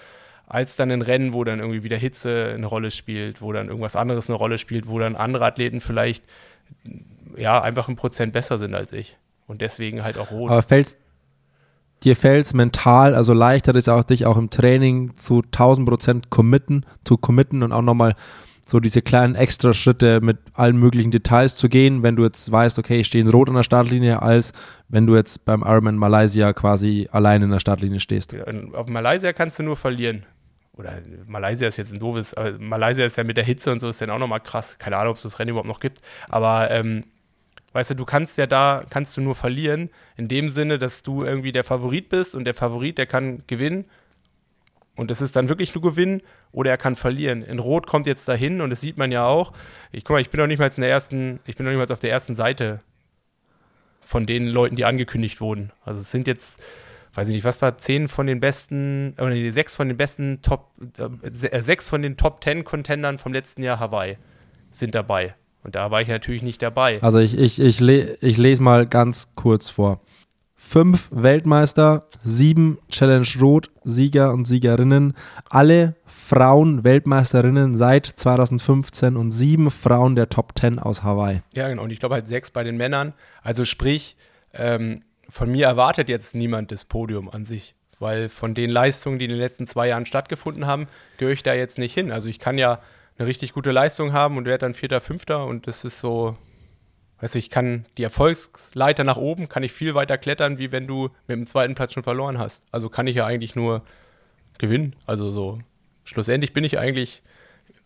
als 0.48 0.76
dann 0.76 0.92
ein 0.92 1.02
Rennen, 1.02 1.34
wo 1.34 1.44
dann 1.44 1.60
irgendwie 1.60 1.84
wieder 1.84 1.98
Hitze 1.98 2.54
eine 2.56 2.66
Rolle 2.66 2.92
spielt, 2.92 3.42
wo 3.42 3.52
dann 3.54 3.68
irgendwas 3.68 3.96
anderes 3.96 4.30
eine 4.30 4.38
Rolle 4.38 4.58
spielt, 4.58 4.88
wo 4.88 5.00
dann 5.00 5.16
andere 5.16 5.46
Athleten 5.46 5.82
vielleicht 5.82 6.24
ja 7.38 7.62
einfach 7.62 7.88
ein 7.88 7.96
Prozent 7.96 8.34
besser 8.34 8.58
sind 8.58 8.76
als 8.76 8.94
ich 8.94 9.18
und 9.48 9.62
deswegen 9.62 10.04
halt 10.04 10.18
auch 10.18 10.32
rot. 10.32 10.52
Aber 10.52 10.64
fällst 10.64 10.98
dir 12.04 12.16
fällt 12.16 12.54
mental, 12.54 13.16
also 13.16 13.34
leichter 13.34 13.76
ist 13.76 13.90
auch 13.90 14.04
dich 14.04 14.26
auch 14.26 14.38
im 14.38 14.50
Training 14.50 15.16
zu 15.16 15.44
1000 15.44 15.88
Prozent 15.88 16.30
committen, 16.30 16.86
zu 17.04 17.18
committen 17.18 17.64
und 17.64 17.72
auch 17.72 17.82
nochmal 17.82 18.16
so 18.72 18.80
diese 18.80 19.02
kleinen 19.02 19.36
Extra-Schritte 19.36 20.22
mit 20.22 20.38
allen 20.54 20.78
möglichen 20.78 21.12
Details 21.12 21.58
zu 21.58 21.68
gehen, 21.68 22.04
wenn 22.04 22.16
du 22.16 22.24
jetzt 22.24 22.50
weißt, 22.50 22.80
okay, 22.80 23.02
ich 23.02 23.08
stehe 23.08 23.22
in 23.22 23.30
Rot 23.30 23.50
an 23.50 23.56
der 23.56 23.64
Startlinie, 23.64 24.22
als 24.22 24.54
wenn 24.88 25.06
du 25.06 25.16
jetzt 25.16 25.44
beim 25.44 25.62
Ironman 25.62 25.98
Malaysia 25.98 26.54
quasi 26.54 27.10
allein 27.12 27.42
in 27.42 27.52
der 27.52 27.60
Startlinie 27.60 28.00
stehst. 28.00 28.34
Auf 28.74 28.88
Malaysia 28.88 29.34
kannst 29.34 29.60
du 29.60 29.64
nur 29.64 29.76
verlieren. 29.76 30.26
Oder 30.78 31.02
Malaysia 31.28 31.68
ist 31.68 31.76
jetzt 31.76 31.92
ein 31.92 32.00
doofes, 32.00 32.34
aber 32.34 32.58
Malaysia 32.60 33.06
ist 33.06 33.18
ja 33.18 33.26
mit 33.26 33.36
der 33.36 33.44
Hitze 33.44 33.74
und 33.74 33.82
so 33.82 33.90
ist 33.90 34.00
dann 34.00 34.10
auch 34.10 34.20
nochmal 34.20 34.40
krass. 34.40 34.80
Keine 34.80 34.96
Ahnung, 34.96 35.12
ob 35.12 35.18
es 35.18 35.24
das 35.24 35.38
Rennen 35.38 35.50
überhaupt 35.50 35.68
noch 35.68 35.82
gibt. 35.82 36.00
Aber 36.30 36.72
ähm, 36.72 37.02
weißt 37.74 37.92
du, 37.92 37.96
du 37.96 38.06
kannst 38.06 38.38
ja 38.38 38.48
da, 38.48 38.86
kannst 38.90 39.18
du 39.18 39.22
nur 39.22 39.36
verlieren, 39.36 39.90
in 40.16 40.30
dem 40.30 40.50
Sinne, 40.50 40.80
dass 40.80 41.04
du 41.04 41.24
irgendwie 41.24 41.52
der 41.52 41.66
Favorit 41.66 42.08
bist 42.08 42.36
und 42.36 42.46
der 42.46 42.54
Favorit, 42.54 42.98
der 42.98 43.06
kann 43.06 43.44
gewinnen 43.48 43.84
und 44.96 45.10
das 45.10 45.22
ist 45.22 45.36
dann 45.36 45.50
wirklich 45.50 45.74
nur 45.74 45.82
Gewinn 45.82 46.22
oder 46.52 46.72
er 46.72 46.78
kann 46.78 46.96
verlieren. 46.96 47.44
In 47.44 47.60
Rot 47.60 47.88
kommt 47.88 48.08
jetzt 48.08 48.28
dahin 48.28 48.62
und 48.62 48.70
das 48.70 48.82
sieht 48.82 48.98
man 48.98 49.12
ja 49.12 49.26
auch. 49.26 49.54
Ich 49.92 50.04
guck 50.04 50.16
mal, 50.16 50.22
ich 50.22 50.30
bin 50.30 50.40
noch 50.40 50.48
nicht 50.48 50.60
mal 50.60 50.70
in 50.70 50.82
der 50.82 50.90
ersten, 50.90 51.40
ich 51.46 51.56
bin 51.56 51.66
noch 51.66 51.72
nicht 51.72 51.80
mal 51.80 51.92
auf 51.92 52.00
der 52.00 52.12
ersten 52.12 52.36
Seite 52.36 52.82
von 54.02 54.26
den 54.26 54.48
Leuten, 54.48 54.76
die 54.76 54.86
angekündigt 54.86 55.40
wurden. 55.40 55.72
Also 55.86 56.02
es 56.02 56.12
sind 56.12 56.28
jetzt, 56.28 56.60
weiß 57.14 57.30
ich 57.30 57.36
nicht, 57.36 57.46
was 57.46 57.62
war 57.62 57.78
zehn 57.78 58.10
von 58.10 58.28
den 58.28 58.42
besten, 58.42 59.16
oder 59.18 59.30
nee, 59.30 59.50
sechs 59.52 59.76
von 59.76 59.88
den 59.88 59.98
besten 59.98 60.42
Top, 60.42 60.72
äh, 60.98 61.62
sechs 61.62 61.88
von 61.88 62.02
den 62.02 62.18
Top 62.18 62.42
Ten 62.42 62.66
Contendern 62.66 63.18
vom 63.18 63.32
letzten 63.32 63.64
Jahr 63.64 63.80
Hawaii 63.80 64.18
sind 64.70 64.94
dabei. 64.94 65.36
Und 65.64 65.76
da 65.76 65.92
war 65.92 66.02
ich 66.02 66.08
natürlich 66.08 66.42
nicht 66.42 66.62
dabei. 66.62 67.02
Also 67.02 67.20
ich, 67.20 67.38
ich, 67.38 67.60
ich, 67.62 67.80
le 67.80 68.18
ich 68.20 68.38
lese 68.38 68.62
mal 68.62 68.86
ganz 68.86 69.30
kurz 69.36 69.70
vor. 69.70 70.02
Fünf 70.72 71.10
Weltmeister, 71.12 72.06
sieben 72.24 72.78
Challenge 72.90 73.28
Rot 73.42 73.70
Sieger 73.84 74.32
und 74.32 74.46
Siegerinnen, 74.46 75.16
alle 75.50 75.96
Frauen 76.06 76.86
Weltmeisterinnen 76.86 77.76
seit 77.76 78.06
2015 78.06 79.18
und 79.18 79.34
sieben 79.34 79.70
Frauen 79.70 80.16
der 80.16 80.30
Top 80.30 80.54
10 80.58 80.80
aus 80.80 81.04
Hawaii. 81.04 81.42
Ja, 81.54 81.68
genau. 81.68 81.84
Und 81.84 81.92
ich 81.92 82.00
glaube 82.00 82.16
halt 82.16 82.30
sechs 82.30 82.52
bei 82.52 82.64
den 82.64 82.78
Männern. 82.78 83.12
Also 83.44 83.66
sprich, 83.66 84.16
ähm, 84.54 85.02
von 85.28 85.52
mir 85.52 85.68
erwartet 85.68 86.08
jetzt 86.08 86.36
niemand 86.36 86.72
das 86.72 86.86
Podium 86.86 87.28
an 87.28 87.46
sich, 87.46 87.76
weil 88.00 88.30
von 88.30 88.54
den 88.54 88.70
Leistungen, 88.70 89.20
die 89.20 89.26
in 89.26 89.32
den 89.32 89.40
letzten 89.40 89.68
zwei 89.68 89.90
Jahren 89.90 90.06
stattgefunden 90.06 90.68
haben, 90.68 90.88
gehöre 91.18 91.34
ich 91.34 91.44
da 91.44 91.54
jetzt 91.54 91.80
nicht 91.80 91.94
hin. 91.94 92.14
Also 92.14 92.30
ich 92.30 92.40
kann 92.40 92.58
ja 92.58 92.80
eine 93.18 93.28
richtig 93.28 93.52
gute 93.52 93.72
Leistung 93.72 94.14
haben 94.14 94.38
und 94.38 94.46
werde 94.46 94.60
dann 94.60 94.74
Vierter, 94.74 95.02
Fünfter 95.02 95.46
und 95.48 95.68
das 95.68 95.84
ist 95.84 96.00
so, 96.00 96.38
weißt 97.22 97.36
du, 97.36 97.40
ich 97.40 97.50
kann 97.50 97.86
die 97.98 98.04
Erfolgsleiter 98.04 99.04
nach 99.04 99.18
oben, 99.18 99.48
kann 99.48 99.64
ich 99.64 99.72
viel 99.72 99.96
weiter 99.96 100.18
klettern, 100.18 100.58
wie 100.58 100.72
wenn 100.72 100.88
du 100.88 101.10
mit 101.28 101.38
dem 101.38 101.46
zweiten 101.46 101.76
Platz 101.76 101.94
schon 101.94 102.04
verloren 102.04 102.38
hast. 102.38 102.64
Also 102.72 102.90
kann 102.90 103.08
ich 103.08 103.16
ja 103.16 103.26
eigentlich 103.26 103.56
nur 103.56 103.84
gewinnen. 104.58 104.96
Also 105.06 105.32
so, 105.32 105.60
schlussendlich 106.04 106.52
bin 106.52 106.64
ich 106.64 106.80
eigentlich, 106.80 107.22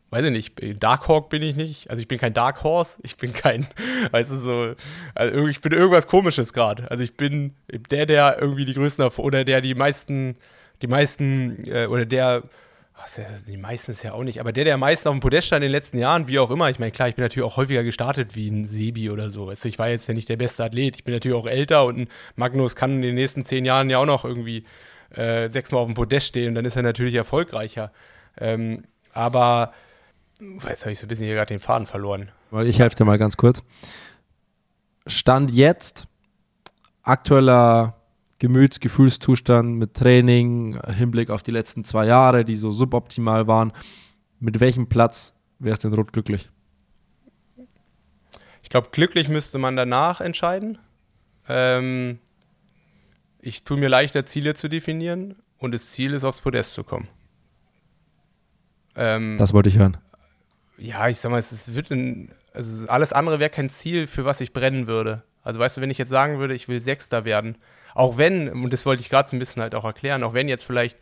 weiß 0.10 0.26
ich 0.26 0.32
nicht, 0.32 0.84
Dark 0.84 1.08
Hawk 1.08 1.30
bin 1.30 1.44
ich 1.44 1.56
nicht. 1.56 1.90
Also 1.90 2.02
ich 2.02 2.08
bin 2.08 2.18
kein 2.18 2.34
Dark 2.34 2.64
Horse, 2.64 3.00
ich 3.04 3.18
bin 3.18 3.34
kein, 3.34 3.68
weißt 4.12 4.32
du, 4.32 4.38
so, 4.38 4.76
also 5.14 5.48
ich 5.48 5.62
bin 5.62 5.74
irgendwas 5.74 6.08
komisches 6.08 6.54
gerade. 6.54 6.90
Also 6.90 7.04
ich 7.04 7.16
bin 7.16 7.56
der, 7.92 8.06
der 8.06 8.38
irgendwie 8.40 8.66
die 8.66 8.74
größten, 8.74 9.06
oder 9.18 9.44
der 9.44 9.60
die 9.62 9.76
meisten, 9.76 10.38
die 10.82 10.88
meisten, 10.88 11.66
äh, 11.68 11.88
oder 11.88 12.06
der, 12.06 12.44
die 13.48 13.58
meisten 13.58 13.92
ist 13.92 14.04
ja 14.04 14.14
auch 14.14 14.24
nicht, 14.24 14.40
aber 14.40 14.52
der, 14.52 14.64
der 14.64 14.74
am 14.76 14.80
meisten 14.80 15.08
auf 15.08 15.16
dem 15.16 15.20
Podest 15.20 15.48
stand 15.48 15.64
in 15.64 15.70
den 15.70 15.72
letzten 15.72 15.98
Jahren, 15.98 16.28
wie 16.28 16.40
auch 16.40 16.50
immer, 16.50 16.70
ich 16.70 16.80
meine, 16.80 16.92
klar, 16.92 17.08
ich 17.08 17.16
bin 17.16 17.24
natürlich 17.24 17.46
auch 17.46 17.58
häufiger 17.58 17.84
gestartet 17.84 18.36
wie 18.36 18.50
ein 18.50 18.68
Sebi 18.68 19.10
oder 19.10 19.30
so. 19.30 19.52
Du, 19.52 19.68
ich 19.68 19.80
war 19.80 19.90
jetzt 19.90 20.08
ja 20.08 20.14
nicht 20.14 20.30
der 20.30 20.38
beste 20.38 20.64
Athlet, 20.64 20.98
ich 20.98 21.04
bin 21.04 21.14
natürlich 21.14 21.38
auch 21.38 21.46
älter 21.46 21.86
und 21.86 21.98
ein 22.00 22.08
Magnus 22.36 22.76
kann 22.76 22.96
in 22.96 23.02
den 23.02 23.16
nächsten 23.16 23.46
zehn 23.46 23.66
Jahren 23.66 23.90
ja 23.90 24.00
auch 24.00 24.06
noch 24.06 24.26
irgendwie 24.26 24.66
äh, 25.12 25.50
sechsmal 25.50 25.82
auf 25.82 25.88
dem 25.88 25.96
Podest 25.96 26.28
stehen 26.28 26.50
und 26.50 26.56
dann 26.56 26.66
ist 26.66 26.76
er 26.76 26.84
natürlich 26.84 27.16
erfolgreicher. 27.16 27.92
Ähm, 28.38 28.84
aber 29.14 29.74
jetzt 30.68 30.82
habe 30.82 30.92
ich 30.92 31.00
so 31.00 31.06
ein 31.06 31.10
bisschen 31.10 31.26
hier 31.26 31.36
gerade 31.36 31.54
den 31.54 31.60
Faden 31.60 31.88
verloren. 31.88 32.32
Ich 32.64 32.80
helfe 32.80 32.96
dir 32.96 33.06
mal 33.06 33.18
ganz 33.18 33.38
kurz. 33.38 33.64
Stand 35.08 35.52
jetzt 35.52 36.08
aktueller 37.04 37.96
Gemüts-, 38.46 38.80
Gefühlszustand 38.80 39.78
mit 39.78 39.96
Training, 39.96 40.80
Hinblick 40.88 41.30
auf 41.30 41.42
die 41.42 41.52
letzten 41.52 41.84
zwei 41.84 42.06
Jahre, 42.06 42.46
die 42.46 42.56
so 42.56 42.72
suboptimal 42.72 43.48
waren. 43.48 43.72
Mit 44.40 44.60
welchem 44.60 44.88
Platz 44.88 45.34
wärst 45.60 45.84
du 45.84 45.88
in 45.88 45.94
Rot 45.96 46.14
glücklich? 46.14 46.50
Ich 48.62 48.70
glaube, 48.70 48.90
glücklich 48.92 49.30
müsste 49.30 49.58
man 49.58 49.76
danach 49.76 50.22
entscheiden. 50.22 50.78
Ähm, 51.48 52.20
ich 53.40 53.64
tue 53.64 53.78
mir 53.78 53.90
leichter, 53.90 54.26
Ziele 54.26 54.56
zu 54.56 54.68
definieren 54.68 55.36
und 55.58 55.74
das 55.74 55.92
Ziel 55.92 56.14
ist, 56.14 56.24
aufs 56.24 56.42
Podest 56.42 56.74
zu 56.74 56.84
kommen. 56.84 57.08
Ähm, 58.96 59.38
das 59.38 59.54
wollte 59.54 59.70
ich 59.70 59.78
hören. 59.78 59.98
Ja, 60.78 61.08
ich 61.08 61.20
sag 61.20 61.32
mal, 61.32 61.40
es 61.40 61.74
wird 61.74 61.92
ein, 61.92 62.32
also 62.54 62.88
alles 62.88 63.14
andere 63.14 63.40
wäre 63.40 63.50
kein 63.50 63.70
Ziel, 63.70 64.08
für 64.08 64.26
was 64.26 64.42
ich 64.42 64.54
brennen 64.54 64.88
würde. 64.88 65.24
Also 65.44 65.60
weißt 65.60 65.78
du, 65.78 65.82
wenn 65.82 65.92
ich 65.92 65.98
jetzt 65.98 66.10
sagen 66.10 66.40
würde, 66.40 66.56
ich 66.56 66.68
will 66.68 66.80
Sechster 66.80 67.24
werden, 67.24 67.58
auch 67.96 68.18
wenn, 68.18 68.50
und 68.50 68.72
das 68.72 68.86
wollte 68.86 69.02
ich 69.02 69.10
gerade 69.10 69.28
so 69.28 69.36
ein 69.36 69.40
bisschen 69.40 69.62
halt 69.62 69.74
auch 69.74 69.86
erklären, 69.86 70.24
auch 70.24 70.34
wenn 70.34 70.48
jetzt 70.48 70.66
vielleicht 70.66 70.98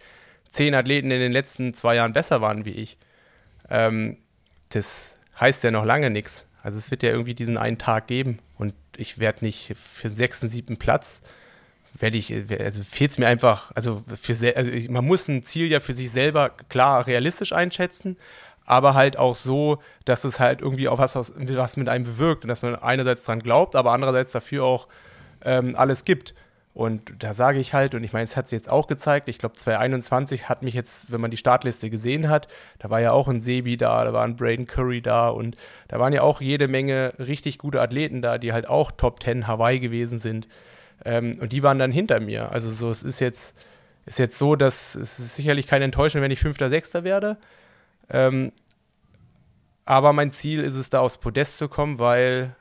zehn 0.51 0.75
Athleten 0.75 1.11
in 1.11 1.19
den 1.19 1.31
letzten 1.31 1.73
zwei 1.73 1.95
Jahren 1.95 2.13
besser 2.13 2.39
waren 2.39 2.63
wie 2.63 2.71
ich, 2.71 2.97
ähm, 3.69 4.17
das 4.69 5.17
heißt 5.39 5.63
ja 5.63 5.71
noch 5.71 5.83
lange 5.83 6.09
nichts. 6.09 6.45
Also 6.61 6.77
es 6.77 6.91
wird 6.91 7.03
ja 7.03 7.09
irgendwie 7.09 7.35
diesen 7.35 7.57
einen 7.57 7.79
Tag 7.79 8.07
geben 8.07 8.39
und 8.57 8.73
ich 8.95 9.17
werde 9.19 9.43
nicht 9.43 9.75
für 9.75 10.07
den 10.07 10.15
sechsten, 10.15 10.47
siebten 10.47 10.77
Platz, 10.77 11.21
werde 11.95 12.17
ich, 12.17 12.33
also 12.59 12.83
fehlt 12.83 13.11
es 13.11 13.17
mir 13.17 13.27
einfach, 13.27 13.71
also, 13.75 14.03
für, 14.19 14.55
also 14.55 14.71
man 14.91 15.05
muss 15.05 15.27
ein 15.27 15.43
Ziel 15.43 15.67
ja 15.67 15.79
für 15.79 15.93
sich 15.93 16.11
selber 16.11 16.51
klar 16.69 17.07
realistisch 17.07 17.53
einschätzen, 17.53 18.17
aber 18.65 18.93
halt 18.93 19.17
auch 19.17 19.35
so, 19.35 19.79
dass 20.05 20.23
es 20.23 20.39
halt 20.39 20.61
irgendwie 20.61 20.87
auch 20.87 20.99
was, 20.99 21.15
was 21.15 21.77
mit 21.77 21.89
einem 21.89 22.05
bewirkt 22.05 22.45
und 22.45 22.49
dass 22.49 22.61
man 22.61 22.75
einerseits 22.75 23.23
dran 23.23 23.39
glaubt, 23.39 23.75
aber 23.75 23.91
andererseits 23.91 24.31
dafür 24.31 24.63
auch 24.63 24.87
ähm, 25.43 25.75
alles 25.75 26.05
gibt. 26.05 26.33
Und 26.73 27.13
da 27.19 27.35
sage 27.35 27.59
ich 27.59 27.75
halt, 27.75 27.93
und 27.93 28.03
ich 28.03 28.13
meine, 28.13 28.25
es 28.25 28.35
hat 28.35 28.49
sich 28.49 28.57
jetzt 28.57 28.69
auch 28.69 28.87
gezeigt, 28.87 29.27
ich 29.27 29.37
glaube 29.37 29.53
2021 29.53 30.49
hat 30.49 30.63
mich 30.63 30.73
jetzt, 30.73 31.11
wenn 31.11 31.21
man 31.21 31.29
die 31.29 31.37
Startliste 31.37 31.91
gesehen 31.91 32.29
hat, 32.29 32.47
da 32.79 32.89
war 32.89 32.99
ja 32.99 33.11
auch 33.11 33.27
ein 33.27 33.41
Sebi 33.41 33.77
da, 33.77 34.03
da 34.03 34.11
war 34.11 34.23
ein 34.23 34.35
Braden 34.35 34.65
Curry 34.65 35.01
da 35.01 35.29
und 35.29 35.55
da 35.87 35.99
waren 35.99 36.13
ja 36.13 36.23
auch 36.23 36.41
jede 36.41 36.67
Menge 36.67 37.13
richtig 37.19 37.59
gute 37.59 37.79
Athleten 37.79 38.23
da, 38.23 38.39
die 38.39 38.53
halt 38.53 38.67
auch 38.67 38.91
Top 38.91 39.21
10 39.21 39.47
Hawaii 39.47 39.79
gewesen 39.79 40.17
sind. 40.17 40.47
Ähm, 41.05 41.37
und 41.39 41.51
die 41.51 41.61
waren 41.61 41.77
dann 41.77 41.91
hinter 41.91 42.19
mir. 42.19 42.51
Also 42.51 42.71
so, 42.71 42.89
es 42.89 43.03
ist 43.03 43.19
jetzt, 43.19 43.55
ist 44.07 44.17
jetzt 44.17 44.39
so, 44.39 44.55
dass 44.55 44.95
es 44.95 45.19
ist 45.19 45.35
sicherlich 45.35 45.67
keine 45.67 45.85
Enttäuschung, 45.85 46.21
wenn 46.21 46.31
ich 46.31 46.39
Fünfter, 46.39 46.71
Sechster 46.71 47.03
werde. 47.03 47.37
Ähm, 48.09 48.51
aber 49.85 50.11
mein 50.13 50.31
Ziel 50.31 50.61
ist 50.61 50.75
es, 50.75 50.89
da 50.89 51.01
aufs 51.01 51.19
Podest 51.19 51.59
zu 51.59 51.67
kommen, 51.67 51.99
weil 51.99 52.55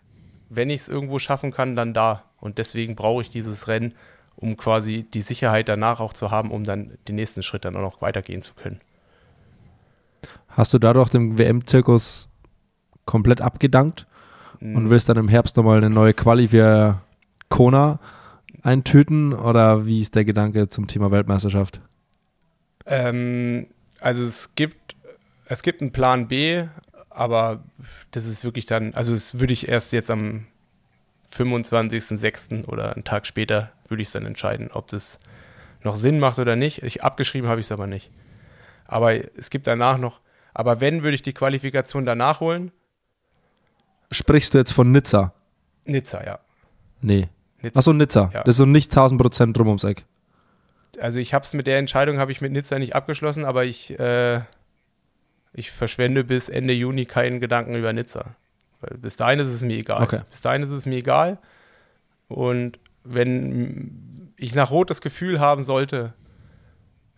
wenn 0.55 0.71
ich 0.71 0.83
es 0.83 0.89
irgendwo 0.89 1.19
schaffen 1.19 1.51
kann, 1.51 1.77
dann 1.77 1.95
da. 1.95 2.25
Und 2.41 2.59
deswegen 2.59 2.95
brauche 2.95 3.23
ich 3.23 3.31
dieses 3.31 3.69
Rennen, 3.69 3.95
um 4.37 4.57
quasi 4.57 5.05
die 5.05 5.23
Sicherheit 5.23 5.69
danach 5.69 6.01
auch 6.01 6.13
zu 6.13 6.31
haben, 6.31 6.51
um 6.51 6.65
dann 6.65 6.99
den 7.09 7.17
nächsten 7.17 7.43
Schritt 7.43 7.65
dann 7.65 7.77
auch 7.77 7.83
noch 7.83 8.03
weitergehen 8.03 8.43
zu 8.43 8.55
können. 8.55 8.81
Hast 10.49 10.75
du 10.75 10.79
dadurch 10.79 11.09
den 11.09 11.39
WM-Zirkus 11.39 12.29
komplett 13.07 13.41
abgedankt 13.41 14.07
mhm. 14.61 14.77
und 14.77 14.91
willst 14.91 15.09
dann 15.09 15.17
im 15.17 15.29
Herbst 15.29 15.57
nochmal 15.57 15.79
eine 15.79 15.91
neue 15.91 16.15
Quali 16.15 16.49
für 16.49 17.01
Kona 17.49 17.99
eintüten 18.63 19.33
oder 19.33 19.87
wie 19.87 20.01
ist 20.01 20.15
der 20.15 20.25
Gedanke 20.25 20.69
zum 20.69 20.87
Thema 20.87 21.11
Weltmeisterschaft? 21.11 21.81
Ähm, 22.87 23.67
also 24.01 24.23
es 24.23 24.55
gibt, 24.55 24.97
es 25.47 25.63
gibt 25.63 25.81
einen 25.81 25.93
Plan 25.93 26.29
B, 26.29 26.65
aber 27.11 27.63
das 28.13 28.27
ist 28.27 28.45
wirklich 28.45 28.67
dann, 28.67 28.95
also 28.95 29.13
das 29.13 29.41
würde 29.41 29.53
ich 29.53 29.69
erst 29.69 29.93
jetzt 29.93 30.11
am 30.11 30.47
25.06. 31.35 32.67
oder 32.67 32.95
einen 32.95 33.05
Tag 33.05 33.27
später 33.27 33.73
würde 33.89 34.03
ich 34.03 34.09
es 34.09 34.13
dann 34.13 34.27
entscheiden, 34.27 34.71
ob 34.71 34.89
das 34.89 35.19
noch 35.83 35.97
Sinn 35.97 36.21
macht 36.21 36.39
oder 36.39 36.55
nicht. 36.55 36.83
Ich, 36.83 37.03
abgeschrieben 37.03 37.49
habe 37.49 37.61
ich 37.61 37.67
es 37.67 37.73
aber 37.73 37.87
nicht. 37.87 38.11
Aber 38.87 39.15
es 39.37 39.51
gibt 39.51 39.67
danach 39.67 39.99
noch, 39.99 40.21
aber 40.55 40.81
wenn, 40.81 41.03
würde 41.03 41.15
ich 41.15 41.23
die 41.23 41.33
Qualifikation 41.33 42.05
danach 42.05 42.41
holen. 42.41 42.71
Sprichst 44.11 44.53
du 44.53 44.59
jetzt 44.59 44.73
von 44.73 44.93
Nizza? 44.93 45.33
Nizza, 45.87 46.25
ja. 46.25 46.39
Nee. 47.01 47.29
Nizza. 47.63 47.79
Achso, 47.79 47.93
Nizza. 47.95 48.31
Ja. 48.35 48.43
Das 48.43 48.55
ist 48.55 48.59
so 48.59 48.67
nicht 48.67 48.93
1000 48.93 49.21
Prozent 49.21 49.57
drum 49.57 49.69
ums 49.69 49.85
Eck. 49.85 50.05
Also 51.01 51.19
ich 51.19 51.33
habe 51.33 51.45
es 51.45 51.55
mit 51.55 51.67
der 51.67 51.79
Entscheidung, 51.79 52.19
habe 52.19 52.31
ich 52.31 52.43
mit 52.43 52.53
Nizza 52.53 52.79
nicht 52.79 52.95
abgeschlossen, 52.95 53.47
aber 53.47 53.65
ich, 53.65 53.99
äh, 53.99 54.43
ich 55.53 55.71
verschwende 55.71 56.25
bis 56.25 56.49
Ende 56.49 56.73
Juni 56.73 57.05
keinen 57.05 57.41
Gedanken 57.41 57.75
über 57.75 57.93
Nizza. 57.93 58.37
Weil 58.81 58.99
bis 58.99 59.17
dahin 59.17 59.39
ist 59.39 59.49
es 59.49 59.63
mir 59.63 59.77
egal. 59.77 60.03
Okay. 60.03 60.21
Bis 60.31 60.41
dahin 60.41 60.63
ist 60.63 60.71
es 60.71 60.87
mir 60.87 60.97
egal. 60.97 61.39
Und 62.29 62.79
wenn 63.05 64.33
ich 64.37 64.55
nach 64.55 64.71
Rot 64.71 64.91
das 64.91 65.01
Gefühl 65.01 65.41
haben 65.41 65.65
sollte, 65.65 66.15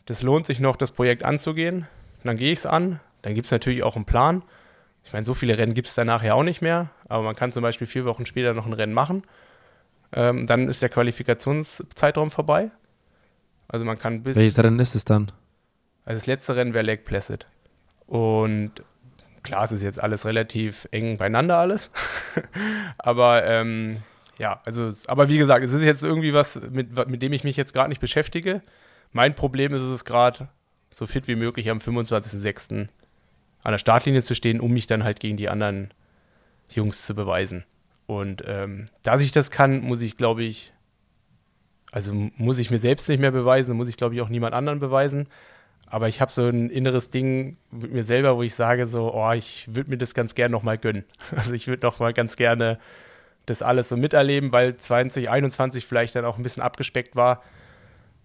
das 0.07 0.23
lohnt 0.23 0.47
sich 0.47 0.61
noch, 0.61 0.77
das 0.77 0.91
Projekt 0.91 1.23
anzugehen, 1.23 1.87
dann 2.25 2.37
gehe 2.37 2.53
ich 2.53 2.61
es 2.61 2.67
an. 2.67 3.01
Dann 3.23 3.35
gibt 3.35 3.47
es 3.47 3.51
natürlich 3.51 3.83
auch 3.83 3.97
einen 3.97 4.05
Plan. 4.05 4.43
Ich 5.05 5.13
meine, 5.13 5.25
so 5.25 5.35
viele 5.35 5.57
Rennen 5.57 5.75
gibt 5.75 5.89
es 5.89 5.95
danach 5.95 6.23
ja 6.23 6.35
auch 6.35 6.43
nicht 6.43 6.63
mehr, 6.63 6.91
aber 7.09 7.23
man 7.23 7.37
kann 7.37 7.53
zum 7.53 7.63
Beispiel 7.63 7.87
vier 7.87 8.05
Wochen 8.05 8.27
später 8.27 8.55
noch 8.55 8.67
ein 8.67 8.73
Rennen 8.73 8.93
machen. 8.93 9.23
Ähm, 10.13 10.47
dann 10.47 10.69
ist 10.69 10.83
der 10.83 10.89
Qualifikationszeitraum 10.89 12.31
vorbei. 12.31 12.71
Also 13.69 13.85
man 13.85 13.99
kann 13.99 14.23
bis. 14.23 14.37
Welches 14.37 14.63
Rennen 14.63 14.79
ist 14.79 14.95
es 14.95 15.05
dann? 15.05 15.33
Also 16.05 16.19
das 16.19 16.27
letzte 16.27 16.57
Rennen 16.57 16.75
wäre 16.75 16.85
Lake 16.85 17.03
Placid. 17.05 17.47
Und 18.07 18.73
klar, 19.43 19.65
es 19.65 19.73
ist 19.73 19.83
jetzt 19.83 20.03
alles 20.03 20.27
relativ 20.27 20.89
eng 20.91 21.17
beieinander 21.19 21.59
alles. 21.59 21.91
aber 22.99 23.47
ähm, 23.47 23.99
ja, 24.39 24.61
also, 24.65 24.91
aber 25.07 25.29
wie 25.29 25.39
gesagt, 25.39 25.65
es 25.65 25.73
ist 25.73 25.83
jetzt 25.83 26.03
irgendwie 26.03 26.35
was, 26.35 26.61
mit, 26.71 27.09
mit 27.09 27.23
dem 27.23 27.33
ich 27.33 27.45
mich 27.45 27.57
jetzt 27.57 27.73
gerade 27.73 27.89
nicht 27.89 28.01
beschäftige. 28.01 28.63
Mein 29.13 29.35
Problem 29.35 29.73
ist 29.75 29.83
es 29.83 30.05
gerade, 30.05 30.49
so 30.91 31.07
fit 31.07 31.29
wie 31.29 31.37
möglich 31.37 31.71
am 31.71 31.79
25.06. 31.79 32.89
an 33.63 33.73
der 33.73 33.79
Startlinie 33.79 34.23
zu 34.23 34.35
stehen, 34.35 34.61
um 34.61 34.73
mich 34.73 34.87
dann 34.87 35.05
halt 35.05 35.21
gegen 35.21 35.37
die 35.37 35.49
anderen 35.49 35.93
Jungs 36.69 37.07
zu 37.07 37.15
beweisen. 37.15 37.65
Und 38.07 38.43
ähm, 38.47 38.87
dass 39.03 39.23
ich 39.23 39.33
das 39.33 39.51
kann, 39.51 39.81
muss 39.81 40.03
ich, 40.03 40.17
glaube 40.17 40.43
ich, 40.43 40.73
also 41.93 42.13
muss 42.13 42.59
ich 42.59 42.71
mir 42.71 42.79
selbst 42.79 43.09
nicht 43.09 43.21
mehr 43.21 43.31
beweisen, 43.31 43.77
muss 43.77 43.89
ich, 43.89 43.97
glaube 43.97 44.15
ich, 44.15 44.21
auch 44.21 44.29
niemand 44.29 44.55
anderen 44.55 44.81
beweisen. 44.81 45.29
Aber 45.95 46.09
ich 46.09 46.21
habe 46.21 46.33
so 46.33 46.49
ein 46.49 46.71
inneres 46.71 47.11
Ding 47.11 47.57
mit 47.71 47.93
mir 47.93 48.03
selber, 48.03 48.37
wo 48.37 48.43
ich 48.43 48.57
sage 48.57 48.89
so, 48.89 49.15
oh, 49.15 49.31
ich 49.31 49.73
würde 49.73 49.91
mir 49.91 49.97
das 49.97 50.13
ganz 50.13 50.35
gerne 50.35 50.51
nochmal 50.51 50.77
gönnen. 50.77 51.05
Also 51.37 51.55
ich 51.55 51.69
würde 51.69 51.87
nochmal 51.87 52.13
ganz 52.13 52.35
gerne 52.35 52.81
das 53.47 53.63
alles 53.63 53.91
so 53.91 53.97
miterleben, 53.97 54.51
weil 54.51 54.77
2021 54.77 55.87
vielleicht 55.87 56.17
dann 56.17 56.25
auch 56.25 56.37
ein 56.37 56.43
bisschen 56.43 56.65
abgespeckt 56.65 57.15
war. 57.15 57.45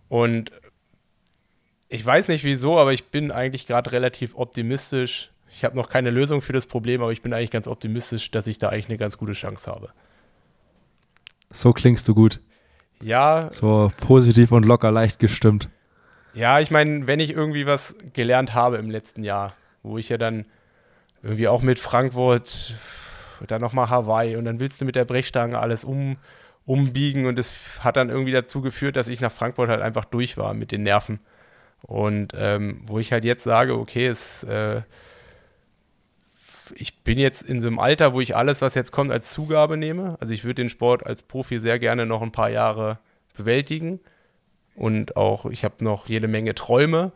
Und 0.07 0.51
ich 1.89 2.03
weiß 2.03 2.29
nicht 2.29 2.43
wieso, 2.43 2.79
aber 2.79 2.91
ich 2.91 3.11
bin 3.11 3.31
eigentlich 3.31 3.67
gerade 3.67 3.91
relativ 3.91 4.33
optimistisch. 4.33 5.29
Ich 5.51 5.63
habe 5.63 5.75
noch 5.75 5.89
keine 5.89 6.09
Lösung 6.09 6.41
für 6.41 6.53
das 6.53 6.65
Problem, 6.65 7.03
aber 7.03 7.11
ich 7.11 7.21
bin 7.21 7.33
eigentlich 7.33 7.51
ganz 7.51 7.67
optimistisch, 7.67 8.31
dass 8.31 8.47
ich 8.47 8.57
da 8.57 8.69
eigentlich 8.69 8.89
eine 8.89 8.97
ganz 8.97 9.15
gute 9.19 9.33
Chance 9.33 9.69
habe. 9.69 9.89
So 11.51 11.71
klingst 11.71 12.07
du 12.07 12.15
gut. 12.15 12.41
Ja. 12.99 13.47
So 13.51 13.91
positiv 13.97 14.51
und 14.53 14.65
locker 14.65 14.89
leicht 14.89 15.19
gestimmt. 15.19 15.69
Ja, 16.33 16.59
ich 16.59 16.71
meine, 16.71 17.07
wenn 17.07 17.19
ich 17.19 17.31
irgendwie 17.31 17.65
was 17.65 17.95
gelernt 18.13 18.53
habe 18.53 18.77
im 18.77 18.89
letzten 18.89 19.23
Jahr, 19.23 19.53
wo 19.83 19.97
ich 19.97 20.09
ja 20.09 20.17
dann 20.17 20.45
irgendwie 21.23 21.47
auch 21.47 21.61
mit 21.61 21.79
Frankfurt, 21.79 22.75
dann 23.47 23.61
nochmal 23.61 23.89
Hawaii 23.89 24.35
und 24.35 24.45
dann 24.45 24.59
willst 24.59 24.81
du 24.81 24.85
mit 24.85 24.95
der 24.95 25.05
Brechstange 25.05 25.59
alles 25.59 25.83
um, 25.83 26.17
umbiegen 26.65 27.25
und 27.25 27.39
es 27.39 27.83
hat 27.83 27.97
dann 27.97 28.09
irgendwie 28.09 28.31
dazu 28.31 28.61
geführt, 28.61 28.95
dass 28.95 29.07
ich 29.07 29.21
nach 29.21 29.31
Frankfurt 29.31 29.69
halt 29.69 29.81
einfach 29.81 30.05
durch 30.05 30.37
war 30.37 30.53
mit 30.53 30.71
den 30.71 30.83
Nerven. 30.83 31.19
Und 31.81 32.33
ähm, 32.35 32.81
wo 32.85 32.99
ich 32.99 33.11
halt 33.11 33.23
jetzt 33.23 33.43
sage, 33.43 33.77
okay, 33.77 34.07
es, 34.07 34.43
äh, 34.43 34.81
ich 36.75 37.03
bin 37.03 37.17
jetzt 37.17 37.41
in 37.41 37.61
so 37.61 37.67
einem 37.67 37.79
Alter, 37.79 38.13
wo 38.13 38.21
ich 38.21 38.35
alles, 38.35 38.61
was 38.61 38.75
jetzt 38.75 38.91
kommt, 38.91 39.11
als 39.11 39.31
Zugabe 39.31 39.77
nehme. 39.77 40.17
Also 40.19 40.33
ich 40.33 40.43
würde 40.43 40.61
den 40.61 40.69
Sport 40.69 41.05
als 41.05 41.23
Profi 41.23 41.59
sehr 41.59 41.79
gerne 41.79 42.05
noch 42.05 42.21
ein 42.21 42.31
paar 42.31 42.49
Jahre 42.49 42.99
bewältigen. 43.35 43.99
Und 44.79 45.17
auch, 45.17 45.45
ich 45.47 45.65
habe 45.65 45.83
noch 45.83 46.07
jede 46.07 46.29
Menge 46.29 46.55
Träume. 46.55 47.11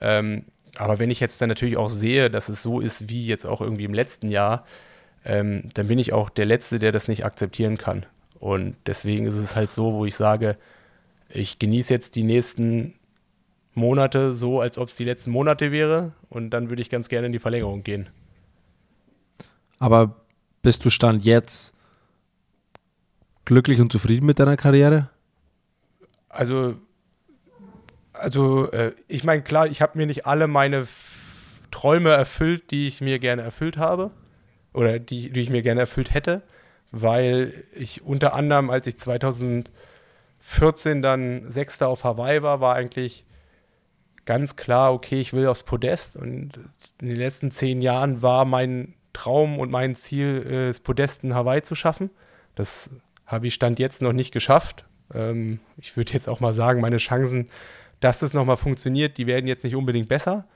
Ähm, 0.00 0.44
aber 0.76 0.98
wenn 0.98 1.08
ich 1.08 1.20
jetzt 1.20 1.40
dann 1.40 1.48
natürlich 1.48 1.76
auch 1.76 1.88
sehe, 1.88 2.30
dass 2.30 2.48
es 2.48 2.62
so 2.62 2.80
ist 2.80 3.08
wie 3.08 3.24
jetzt 3.24 3.46
auch 3.46 3.60
irgendwie 3.60 3.84
im 3.84 3.94
letzten 3.94 4.28
Jahr, 4.28 4.66
ähm, 5.24 5.68
dann 5.74 5.86
bin 5.86 6.00
ich 6.00 6.12
auch 6.12 6.30
der 6.30 6.46
Letzte, 6.46 6.80
der 6.80 6.90
das 6.90 7.06
nicht 7.06 7.24
akzeptieren 7.24 7.78
kann. 7.78 8.06
Und 8.40 8.74
deswegen 8.86 9.24
ist 9.24 9.36
es 9.36 9.54
halt 9.54 9.72
so, 9.72 9.92
wo 9.92 10.04
ich 10.04 10.16
sage, 10.16 10.56
ich 11.28 11.60
genieße 11.60 11.94
jetzt 11.94 12.16
die 12.16 12.24
nächsten 12.24 12.94
Monate 13.74 14.34
so, 14.34 14.60
als 14.60 14.76
ob 14.76 14.88
es 14.88 14.96
die 14.96 15.04
letzten 15.04 15.30
Monate 15.30 15.70
wäre. 15.70 16.12
Und 16.28 16.50
dann 16.50 16.70
würde 16.70 16.82
ich 16.82 16.90
ganz 16.90 17.08
gerne 17.08 17.26
in 17.26 17.32
die 17.32 17.38
Verlängerung 17.38 17.84
gehen. 17.84 18.08
Aber 19.78 20.16
bist 20.60 20.84
du 20.84 20.90
Stand 20.90 21.24
jetzt 21.24 21.72
glücklich 23.44 23.80
und 23.80 23.92
zufrieden 23.92 24.26
mit 24.26 24.40
deiner 24.40 24.56
Karriere? 24.56 25.08
Also, 26.28 26.74
also 28.18 28.70
äh, 28.72 28.92
ich 29.08 29.24
meine, 29.24 29.42
klar, 29.42 29.66
ich 29.66 29.82
habe 29.82 29.98
mir 29.98 30.06
nicht 30.06 30.26
alle 30.26 30.46
meine 30.46 30.80
F 30.80 31.12
Träume 31.70 32.10
erfüllt, 32.10 32.70
die 32.70 32.86
ich 32.86 33.00
mir 33.00 33.18
gerne 33.18 33.42
erfüllt 33.42 33.76
habe 33.76 34.10
oder 34.72 34.98
die, 34.98 35.30
die 35.30 35.40
ich 35.40 35.50
mir 35.50 35.62
gerne 35.62 35.80
erfüllt 35.80 36.14
hätte, 36.14 36.42
weil 36.90 37.52
ich 37.74 38.02
unter 38.02 38.34
anderem, 38.34 38.70
als 38.70 38.86
ich 38.86 38.98
2014 38.98 41.02
dann 41.02 41.50
Sechster 41.50 41.88
auf 41.88 42.04
Hawaii 42.04 42.42
war, 42.42 42.60
war 42.60 42.76
eigentlich 42.76 43.26
ganz 44.24 44.56
klar, 44.56 44.92
okay, 44.92 45.20
ich 45.20 45.32
will 45.32 45.48
aufs 45.48 45.64
Podest 45.64 46.16
und 46.16 46.52
in 47.00 47.08
den 47.08 47.16
letzten 47.16 47.50
zehn 47.50 47.82
Jahren 47.82 48.22
war 48.22 48.44
mein 48.44 48.94
Traum 49.12 49.58
und 49.58 49.70
mein 49.70 49.96
Ziel, 49.96 50.46
äh, 50.46 50.66
das 50.68 50.80
Podest 50.80 51.24
in 51.24 51.34
Hawaii 51.34 51.62
zu 51.62 51.74
schaffen. 51.74 52.10
Das 52.54 52.90
habe 53.24 53.46
ich 53.46 53.54
Stand 53.54 53.78
jetzt 53.78 54.02
noch 54.02 54.12
nicht 54.12 54.32
geschafft. 54.32 54.84
Ähm, 55.14 55.60
ich 55.78 55.96
würde 55.96 56.12
jetzt 56.12 56.28
auch 56.28 56.40
mal 56.40 56.54
sagen, 56.54 56.80
meine 56.80 56.98
Chancen, 56.98 57.48
dass 58.00 58.22
es 58.22 58.34
nochmal 58.34 58.56
funktioniert, 58.56 59.18
die 59.18 59.26
werden 59.26 59.46
jetzt 59.46 59.64
nicht 59.64 59.76
unbedingt 59.76 60.08
besser. 60.08 60.46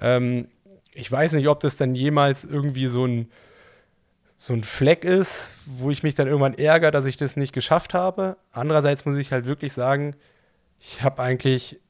Ähm, 0.00 0.48
ich 0.94 1.10
weiß 1.10 1.32
nicht, 1.32 1.48
ob 1.48 1.60
das 1.60 1.76
dann 1.76 1.94
jemals 1.94 2.44
irgendwie 2.44 2.86
so 2.88 3.06
ein, 3.06 3.30
so 4.38 4.52
ein 4.52 4.64
Fleck 4.64 5.04
ist, 5.04 5.54
wo 5.66 5.90
ich 5.90 6.02
mich 6.02 6.14
dann 6.14 6.26
irgendwann 6.26 6.54
ärgere, 6.54 6.90
dass 6.90 7.06
ich 7.06 7.16
das 7.16 7.36
nicht 7.36 7.52
geschafft 7.52 7.94
habe. 7.94 8.36
Andererseits 8.52 9.04
muss 9.04 9.16
ich 9.16 9.32
halt 9.32 9.46
wirklich 9.46 9.72
sagen, 9.72 10.16
ich 10.78 11.02
habe 11.02 11.22
eigentlich 11.22 11.80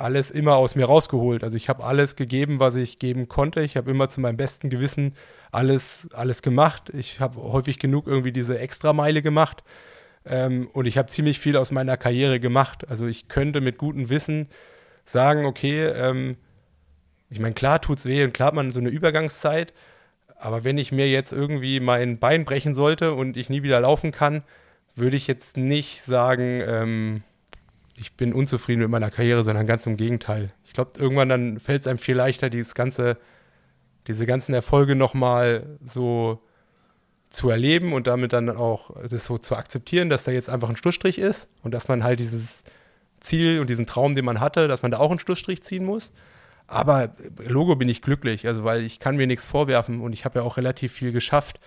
alles 0.00 0.30
immer 0.30 0.56
aus 0.56 0.76
mir 0.76 0.86
rausgeholt. 0.86 1.44
Also 1.44 1.56
ich 1.56 1.68
habe 1.68 1.84
alles 1.84 2.16
gegeben, 2.16 2.58
was 2.58 2.76
ich 2.76 2.98
geben 2.98 3.28
konnte. 3.28 3.60
Ich 3.60 3.76
habe 3.76 3.90
immer 3.90 4.08
zu 4.08 4.20
meinem 4.20 4.36
besten 4.36 4.70
Gewissen 4.70 5.14
alles, 5.52 6.08
alles 6.12 6.42
gemacht. 6.42 6.90
Ich 6.94 7.20
habe 7.20 7.40
häufig 7.40 7.78
genug 7.78 8.06
irgendwie 8.06 8.32
diese 8.32 8.58
Extrameile 8.58 9.20
gemacht. 9.20 9.62
Ähm, 10.24 10.68
und 10.72 10.86
ich 10.86 10.98
habe 10.98 11.08
ziemlich 11.08 11.38
viel 11.38 11.56
aus 11.56 11.72
meiner 11.72 11.96
Karriere 11.96 12.40
gemacht. 12.40 12.88
Also 12.88 13.06
ich 13.06 13.28
könnte 13.28 13.60
mit 13.60 13.78
gutem 13.78 14.08
Wissen 14.10 14.48
sagen, 15.04 15.44
okay, 15.44 15.86
ähm, 15.86 16.36
ich 17.30 17.40
meine, 17.40 17.54
klar 17.54 17.80
tut 17.80 17.98
es 17.98 18.06
weh 18.06 18.24
und 18.24 18.34
klar 18.34 18.48
hat 18.48 18.54
man 18.54 18.70
so 18.70 18.80
eine 18.80 18.88
Übergangszeit. 18.88 19.72
Aber 20.36 20.64
wenn 20.64 20.78
ich 20.78 20.90
mir 20.90 21.08
jetzt 21.08 21.32
irgendwie 21.32 21.80
mein 21.80 22.18
Bein 22.18 22.44
brechen 22.44 22.74
sollte 22.74 23.14
und 23.14 23.36
ich 23.36 23.50
nie 23.50 23.62
wieder 23.62 23.80
laufen 23.80 24.10
kann, 24.10 24.42
würde 24.94 25.16
ich 25.16 25.26
jetzt 25.26 25.56
nicht 25.56 26.02
sagen, 26.02 26.62
ähm, 26.64 27.22
ich 27.94 28.16
bin 28.16 28.32
unzufrieden 28.32 28.80
mit 28.80 28.90
meiner 28.90 29.10
Karriere, 29.10 29.42
sondern 29.42 29.66
ganz 29.66 29.86
im 29.86 29.96
Gegenteil. 29.96 30.48
Ich 30.64 30.72
glaube, 30.72 30.92
irgendwann 30.98 31.28
dann 31.28 31.60
fällt 31.60 31.82
es 31.82 31.86
einem 31.86 31.98
viel 31.98 32.16
leichter, 32.16 32.48
dieses 32.48 32.74
ganze, 32.74 33.18
diese 34.06 34.26
ganzen 34.26 34.54
Erfolge 34.54 34.96
nochmal 34.96 35.78
so 35.84 36.40
zu 37.30 37.48
erleben 37.48 37.92
und 37.92 38.06
damit 38.06 38.32
dann 38.32 38.50
auch 38.50 38.90
das 39.08 39.24
so 39.24 39.38
zu 39.38 39.56
akzeptieren, 39.56 40.10
dass 40.10 40.24
da 40.24 40.32
jetzt 40.32 40.50
einfach 40.50 40.68
ein 40.68 40.76
Schlussstrich 40.76 41.18
ist 41.18 41.48
und 41.62 41.72
dass 41.72 41.88
man 41.88 42.02
halt 42.02 42.18
dieses 42.18 42.64
Ziel 43.20 43.60
und 43.60 43.70
diesen 43.70 43.86
Traum, 43.86 44.14
den 44.14 44.24
man 44.24 44.40
hatte, 44.40 44.66
dass 44.66 44.82
man 44.82 44.90
da 44.90 44.98
auch 44.98 45.10
einen 45.10 45.20
Schlussstrich 45.20 45.62
ziehen 45.62 45.84
muss. 45.84 46.12
Aber 46.66 47.14
Logo 47.38 47.76
bin 47.76 47.88
ich 47.88 48.02
glücklich, 48.02 48.46
also 48.46 48.64
weil 48.64 48.82
ich 48.82 48.98
kann 48.98 49.16
mir 49.16 49.26
nichts 49.26 49.46
vorwerfen 49.46 50.00
und 50.00 50.12
ich 50.12 50.24
habe 50.24 50.40
ja 50.40 50.44
auch 50.44 50.56
relativ 50.56 50.92
viel 50.92 51.12
geschafft. 51.12 51.60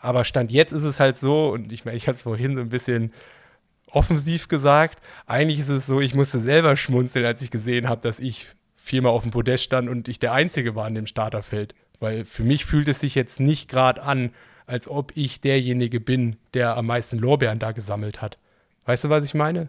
Aber 0.00 0.24
Stand 0.24 0.52
jetzt 0.52 0.72
ist 0.72 0.84
es 0.84 1.00
halt 1.00 1.18
so, 1.18 1.50
und 1.50 1.72
ich 1.72 1.84
meine, 1.84 1.96
ich 1.96 2.06
habe 2.06 2.14
es 2.14 2.22
vorhin 2.22 2.56
so 2.56 2.62
ein 2.62 2.68
bisschen 2.68 3.12
offensiv 3.90 4.48
gesagt. 4.48 4.98
Eigentlich 5.26 5.58
ist 5.58 5.68
es 5.68 5.86
so, 5.86 6.00
ich 6.00 6.14
musste 6.14 6.38
selber 6.38 6.76
schmunzeln, 6.76 7.24
als 7.24 7.42
ich 7.42 7.50
gesehen 7.50 7.88
habe, 7.88 8.00
dass 8.00 8.20
ich 8.20 8.46
viermal 8.76 9.12
auf 9.12 9.22
dem 9.22 9.32
Podest 9.32 9.64
stand 9.64 9.88
und 9.88 10.08
ich 10.08 10.18
der 10.18 10.32
Einzige 10.32 10.74
war 10.74 10.86
in 10.86 10.94
dem 10.94 11.06
Starterfeld. 11.06 11.74
Weil 12.00 12.24
für 12.24 12.44
mich 12.44 12.64
fühlt 12.64 12.88
es 12.88 13.00
sich 13.00 13.14
jetzt 13.14 13.40
nicht 13.40 13.68
gerade 13.68 14.02
an, 14.02 14.30
als 14.68 14.86
ob 14.86 15.12
ich 15.16 15.40
derjenige 15.40 15.98
bin, 15.98 16.36
der 16.52 16.76
am 16.76 16.86
meisten 16.86 17.18
Lorbeeren 17.18 17.58
da 17.58 17.72
gesammelt 17.72 18.20
hat. 18.20 18.38
Weißt 18.84 19.04
du, 19.04 19.10
was 19.10 19.24
ich 19.24 19.34
meine? 19.34 19.68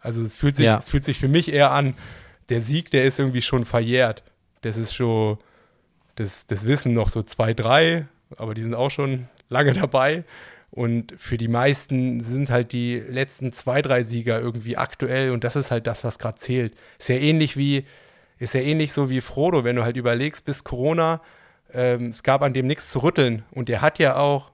Also 0.00 0.22
es 0.22 0.36
fühlt 0.36 0.56
sich, 0.56 0.66
ja. 0.66 0.78
es 0.78 0.88
fühlt 0.88 1.04
sich 1.04 1.18
für 1.18 1.28
mich 1.28 1.52
eher 1.52 1.72
an, 1.72 1.94
der 2.48 2.60
Sieg, 2.60 2.90
der 2.92 3.04
ist 3.04 3.18
irgendwie 3.18 3.42
schon 3.42 3.64
verjährt. 3.64 4.22
Das 4.62 4.76
ist 4.76 4.94
schon, 4.94 5.38
das, 6.14 6.46
das 6.46 6.64
Wissen 6.64 6.92
noch 6.92 7.08
so 7.08 7.24
zwei, 7.24 7.54
drei, 7.54 8.06
aber 8.36 8.54
die 8.54 8.62
sind 8.62 8.74
auch 8.74 8.90
schon 8.90 9.28
lange 9.48 9.72
dabei. 9.72 10.24
Und 10.70 11.14
für 11.16 11.38
die 11.38 11.48
meisten 11.48 12.20
sind 12.20 12.50
halt 12.50 12.72
die 12.72 12.98
letzten 12.98 13.52
zwei, 13.52 13.82
drei 13.82 14.04
Sieger 14.04 14.40
irgendwie 14.40 14.76
aktuell 14.76 15.30
und 15.30 15.42
das 15.42 15.56
ist 15.56 15.72
halt 15.72 15.88
das, 15.88 16.04
was 16.04 16.18
gerade 16.18 16.38
zählt. 16.38 16.74
Ist 16.98 17.08
ja 17.08 17.16
ähnlich 17.16 17.56
wie, 17.56 17.84
ist 18.38 18.54
ja 18.54 18.60
ähnlich 18.60 18.92
so 18.92 19.10
wie 19.10 19.20
Frodo, 19.20 19.64
wenn 19.64 19.76
du 19.76 19.82
halt 19.82 19.96
überlegst, 19.96 20.44
bis 20.44 20.62
Corona, 20.62 21.20
ähm, 21.76 22.06
es 22.08 22.22
gab 22.22 22.42
an 22.42 22.54
dem 22.54 22.66
nichts 22.66 22.90
zu 22.90 23.00
rütteln. 23.00 23.44
Und 23.52 23.68
der 23.68 23.82
hat 23.82 23.98
ja 23.98 24.16
auch, 24.16 24.50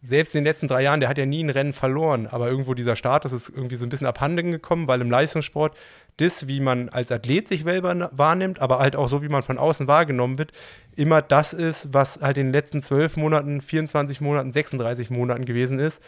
selbst 0.00 0.34
in 0.34 0.40
den 0.40 0.44
letzten 0.44 0.68
drei 0.68 0.82
Jahren, 0.82 1.00
der 1.00 1.08
hat 1.08 1.18
ja 1.18 1.26
nie 1.26 1.42
ein 1.42 1.50
Rennen 1.50 1.72
verloren, 1.72 2.26
aber 2.26 2.48
irgendwo 2.48 2.74
dieser 2.74 2.94
Status 2.94 3.32
ist 3.32 3.48
irgendwie 3.48 3.76
so 3.76 3.86
ein 3.86 3.88
bisschen 3.88 4.06
abhanden 4.06 4.50
gekommen, 4.50 4.86
weil 4.86 5.00
im 5.00 5.10
Leistungssport 5.10 5.76
das, 6.18 6.46
wie 6.46 6.60
man 6.60 6.90
als 6.90 7.10
Athlet 7.10 7.48
sich 7.48 7.64
selber 7.64 8.10
wahrnimmt, 8.12 8.60
aber 8.60 8.78
halt 8.78 8.94
auch 8.96 9.08
so, 9.08 9.22
wie 9.22 9.28
man 9.28 9.42
von 9.42 9.58
außen 9.58 9.88
wahrgenommen 9.88 10.38
wird, 10.38 10.52
immer 10.94 11.22
das 11.22 11.52
ist, 11.52 11.92
was 11.92 12.20
halt 12.20 12.38
in 12.38 12.46
den 12.46 12.52
letzten 12.52 12.82
zwölf 12.82 13.16
Monaten, 13.16 13.60
24 13.60 14.20
Monaten, 14.20 14.52
36 14.52 15.10
Monaten 15.10 15.44
gewesen 15.44 15.78
ist. 15.78 16.02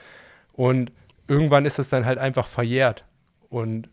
Und 0.52 0.92
irgendwann 1.26 1.64
ist 1.64 1.78
es 1.78 1.88
dann 1.88 2.04
halt 2.04 2.18
einfach 2.18 2.46
verjährt. 2.46 3.04
Und, 3.48 3.88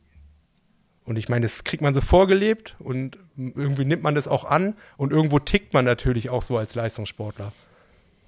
und 1.05 1.17
ich 1.17 1.29
meine, 1.29 1.45
das 1.45 1.63
kriegt 1.63 1.81
man 1.81 1.93
so 1.93 2.01
vorgelebt 2.01 2.75
und 2.79 3.17
irgendwie 3.37 3.85
nimmt 3.85 4.03
man 4.03 4.15
das 4.15 4.27
auch 4.27 4.45
an 4.45 4.75
und 4.97 5.11
irgendwo 5.11 5.39
tickt 5.39 5.73
man 5.73 5.85
natürlich 5.85 6.29
auch 6.29 6.41
so 6.41 6.57
als 6.57 6.75
Leistungssportler. 6.75 7.51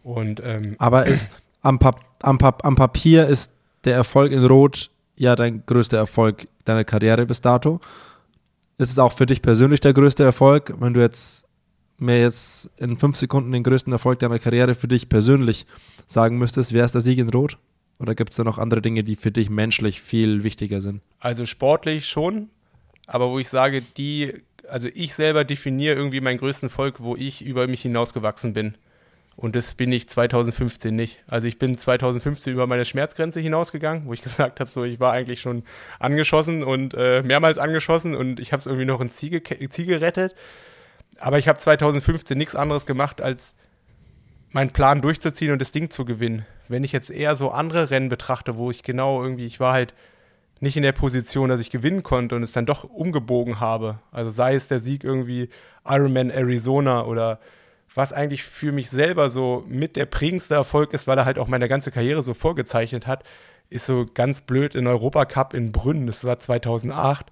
Und, 0.04 0.42
ähm, 0.44 0.76
Aber 0.78 1.06
ist 1.06 1.32
am, 1.62 1.80
Pap 1.80 2.00
am, 2.22 2.38
Pap 2.38 2.66
am 2.66 2.76
Papier 2.76 3.28
ist 3.28 3.52
der 3.86 3.96
Erfolg 3.96 4.32
in 4.32 4.46
Rot 4.46 4.90
ja 5.16 5.36
dein 5.36 5.66
größter 5.66 5.98
Erfolg 5.98 6.48
deiner 6.66 6.84
Karriere 6.84 7.26
bis 7.26 7.42
dato. 7.42 7.80
Ist 8.78 8.92
es 8.92 9.00
auch 9.00 9.14
für 9.14 9.26
dich 9.26 9.42
persönlich 9.42 9.80
der 9.80 9.94
größte 9.94 10.24
Erfolg, 10.24 10.76
wenn 10.80 10.94
du 10.94 11.00
jetzt 11.00 11.46
mir 11.98 12.20
jetzt 12.20 12.70
in 12.78 12.98
fünf 12.98 13.16
Sekunden 13.16 13.54
den 13.54 13.64
größten 13.64 13.94
Erfolg 13.94 14.20
deiner 14.20 14.40
Karriere 14.40 14.76
für 14.76 14.90
dich 14.90 15.08
persönlich 15.08 15.66
sagen 16.08 16.38
müsstest, 16.38 16.74
wäre 16.74 16.86
es 16.86 16.92
der 16.92 17.00
Sieg 17.00 17.18
in 17.20 17.30
Rot? 17.30 17.58
Oder 18.00 18.16
gibt 18.16 18.32
es 18.32 18.36
da 18.36 18.44
noch 18.44 18.58
andere 18.58 18.82
Dinge, 18.82 19.06
die 19.06 19.16
für 19.16 19.32
dich 19.32 19.50
menschlich 19.50 20.02
viel 20.02 20.44
wichtiger 20.44 20.82
sind? 20.82 21.02
Also 21.20 21.46
sportlich 21.46 22.08
schon, 22.08 22.50
aber 23.08 23.30
wo 23.30 23.40
ich 23.40 23.50
sage, 23.50 23.82
die, 23.82 24.34
also 24.68 24.88
ich 24.94 25.14
selber 25.14 25.44
definiere 25.44 25.96
irgendwie 25.96 26.22
meinen 26.22 26.38
größten 26.38 26.70
Erfolg, 26.70 26.96
wo 27.00 27.16
ich 27.16 27.42
über 27.44 27.68
mich 27.68 27.82
hinausgewachsen 27.82 28.54
bin. 28.54 28.76
Und 29.38 29.56
das 29.56 29.74
bin 29.74 29.92
ich 29.92 30.08
2015 30.08 30.96
nicht. 30.96 31.22
Also 31.28 31.48
ich 31.48 31.60
bin 31.60 31.78
2015 31.78 32.54
über 32.54 32.68
meine 32.68 32.86
Schmerzgrenze 32.86 33.42
hinausgegangen, 33.42 34.06
wo 34.06 34.14
ich 34.14 34.22
gesagt 34.24 34.60
habe, 34.60 34.70
so 34.70 34.84
ich 34.84 35.00
war 35.00 35.12
eigentlich 35.12 35.42
schon 35.42 35.64
angeschossen 36.00 36.64
und 36.64 36.94
äh, 36.94 37.22
mehrmals 37.22 37.58
angeschossen 37.58 38.16
und 38.16 38.40
ich 38.40 38.54
habe 38.54 38.60
es 38.60 38.66
irgendwie 38.66 38.86
noch 38.86 39.02
ins 39.02 39.16
Ziel, 39.16 39.42
Ziel 39.44 39.86
gerettet. 39.86 40.36
Aber 41.20 41.38
ich 41.38 41.48
habe 41.48 41.60
2015 41.60 42.38
nichts 42.38 42.56
anderes 42.56 42.86
gemacht, 42.86 43.22
als 43.22 43.56
meinen 44.52 44.72
Plan 44.72 45.02
durchzuziehen 45.02 45.52
und 45.52 45.60
das 45.60 45.72
Ding 45.72 45.90
zu 45.90 46.06
gewinnen. 46.06 46.46
Wenn 46.68 46.84
ich 46.84 46.94
jetzt 46.94 47.10
eher 47.10 47.36
so 47.36 47.52
andere 47.52 47.90
Rennen 47.92 48.10
betrachte, 48.10 48.58
wo 48.58 48.72
ich 48.72 48.84
genau 48.84 49.22
irgendwie, 49.22 49.46
ich 49.46 49.60
war 49.60 49.74
halt 49.74 49.94
nicht 50.60 50.78
in 50.78 50.84
der 50.84 50.92
Position, 50.94 51.50
dass 51.50 51.60
ich 51.60 51.70
gewinnen 51.70 52.04
konnte 52.04 52.36
und 52.36 52.44
es 52.44 52.54
dann 52.54 52.66
doch 52.66 52.84
umgebogen 52.84 53.60
habe. 53.60 54.00
Also 54.12 54.32
sei 54.32 54.56
es 54.56 54.68
der 54.68 54.80
Sieg 54.80 55.04
irgendwie 55.04 55.50
Ironman 55.86 56.30
Arizona 56.30 57.06
oder 57.06 57.40
was 57.94 58.14
eigentlich 58.14 58.44
für 58.44 58.72
mich 58.72 58.90
selber 58.90 59.30
so 59.30 59.64
mit 59.68 59.96
der 59.96 60.06
prägendste 60.06 60.56
Erfolg 60.56 60.94
ist, 60.94 61.08
weil 61.08 61.18
er 61.18 61.26
halt 61.26 61.40
auch 61.40 61.48
meine 61.48 61.68
ganze 61.68 61.92
Karriere 61.92 62.22
so 62.22 62.34
vorgezeichnet 62.34 63.08
hat, 63.08 63.24
ist 63.70 63.86
so 63.86 64.06
ganz 64.14 64.42
blöd 64.42 64.76
in 64.76 64.88
Europacup 64.88 65.54
in 65.54 65.72
Brünn, 65.72 66.08
das 66.08 66.24
war 66.24 66.38
2008. 66.38 67.28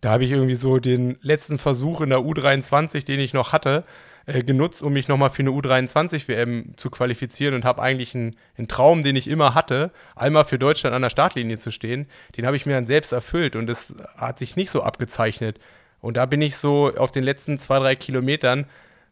Da 0.00 0.10
habe 0.10 0.24
ich 0.24 0.30
irgendwie 0.30 0.54
so 0.54 0.78
den 0.78 1.18
letzten 1.22 1.58
Versuch 1.58 2.00
in 2.00 2.10
der 2.10 2.20
U23, 2.20 3.04
den 3.04 3.18
ich 3.18 3.32
noch 3.32 3.52
hatte, 3.52 3.84
äh, 4.28 4.44
genutzt, 4.44 4.82
um 4.82 4.92
mich 4.92 5.08
nochmal 5.08 5.30
für 5.30 5.40
eine 5.40 5.50
U23-WM 5.50 6.74
zu 6.76 6.90
qualifizieren 6.90 7.54
und 7.54 7.64
habe 7.64 7.80
eigentlich 7.80 8.14
einen, 8.14 8.36
einen, 8.58 8.68
Traum, 8.68 9.02
den 9.02 9.16
ich 9.16 9.26
immer 9.26 9.54
hatte, 9.54 9.90
einmal 10.14 10.44
für 10.44 10.58
Deutschland 10.58 10.94
an 10.94 11.00
der 11.00 11.08
Startlinie 11.08 11.56
zu 11.56 11.70
stehen, 11.70 12.06
den 12.36 12.44
habe 12.44 12.54
ich 12.54 12.66
mir 12.66 12.74
dann 12.74 12.84
selbst 12.84 13.12
erfüllt 13.12 13.56
und 13.56 13.66
das 13.66 13.94
hat 14.18 14.38
sich 14.38 14.54
nicht 14.54 14.70
so 14.70 14.82
abgezeichnet. 14.82 15.58
Und 16.02 16.18
da 16.18 16.26
bin 16.26 16.42
ich 16.42 16.58
so 16.58 16.94
auf 16.94 17.10
den 17.10 17.24
letzten 17.24 17.58
zwei, 17.58 17.78
drei 17.78 17.96
Kilometern, 17.96 18.66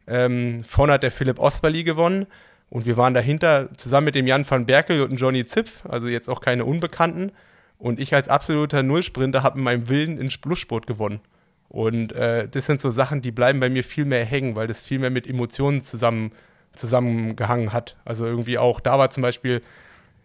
ähm, 0.07 0.63
vorne 0.65 0.93
hat 0.93 1.03
der 1.03 1.11
Philipp 1.11 1.39
Osperli 1.39 1.83
gewonnen 1.83 2.27
und 2.69 2.85
wir 2.85 2.99
waren 2.99 3.15
dahinter 3.15 3.71
zusammen 3.79 4.05
mit 4.05 4.17
dem 4.17 4.27
Jan 4.27 4.49
van 4.49 4.67
Berkel 4.67 5.03
und 5.03 5.17
Johnny 5.17 5.47
Zipf, 5.47 5.87
also 5.87 6.09
jetzt 6.09 6.29
auch 6.29 6.43
keine 6.43 6.67
Unbekannten. 6.67 7.33
Und 7.79 8.01
ich 8.01 8.15
als 8.15 8.29
absoluter 8.29 8.83
Nullsprinter 8.83 9.43
habe 9.43 9.59
in 9.59 9.65
meinem 9.65 9.89
Willen 9.89 10.19
in 10.19 10.31
Schlusssport 10.31 10.87
gewonnen. 10.87 11.21
Und 11.69 12.13
äh, 12.13 12.49
das 12.49 12.67
sind 12.67 12.81
so 12.81 12.91
Sachen, 12.91 13.23
die 13.23 13.33
bleiben 13.33 13.61
bei 13.61 13.69
mir 13.69 13.85
viel 13.85 14.05
mehr 14.05 14.25
hängen, 14.25 14.57
weil 14.57 14.67
das 14.67 14.81
viel 14.81 14.99
mehr 14.99 15.11
mit 15.11 15.27
Emotionen 15.27 15.85
zusammen, 15.85 16.33
zusammengehangen 16.75 17.73
hat. 17.73 17.97
Also 18.05 18.27
irgendwie 18.27 18.59
auch, 18.59 18.81
da 18.81 18.99
war 18.99 19.11
zum 19.11 19.23
Beispiel, 19.23 19.63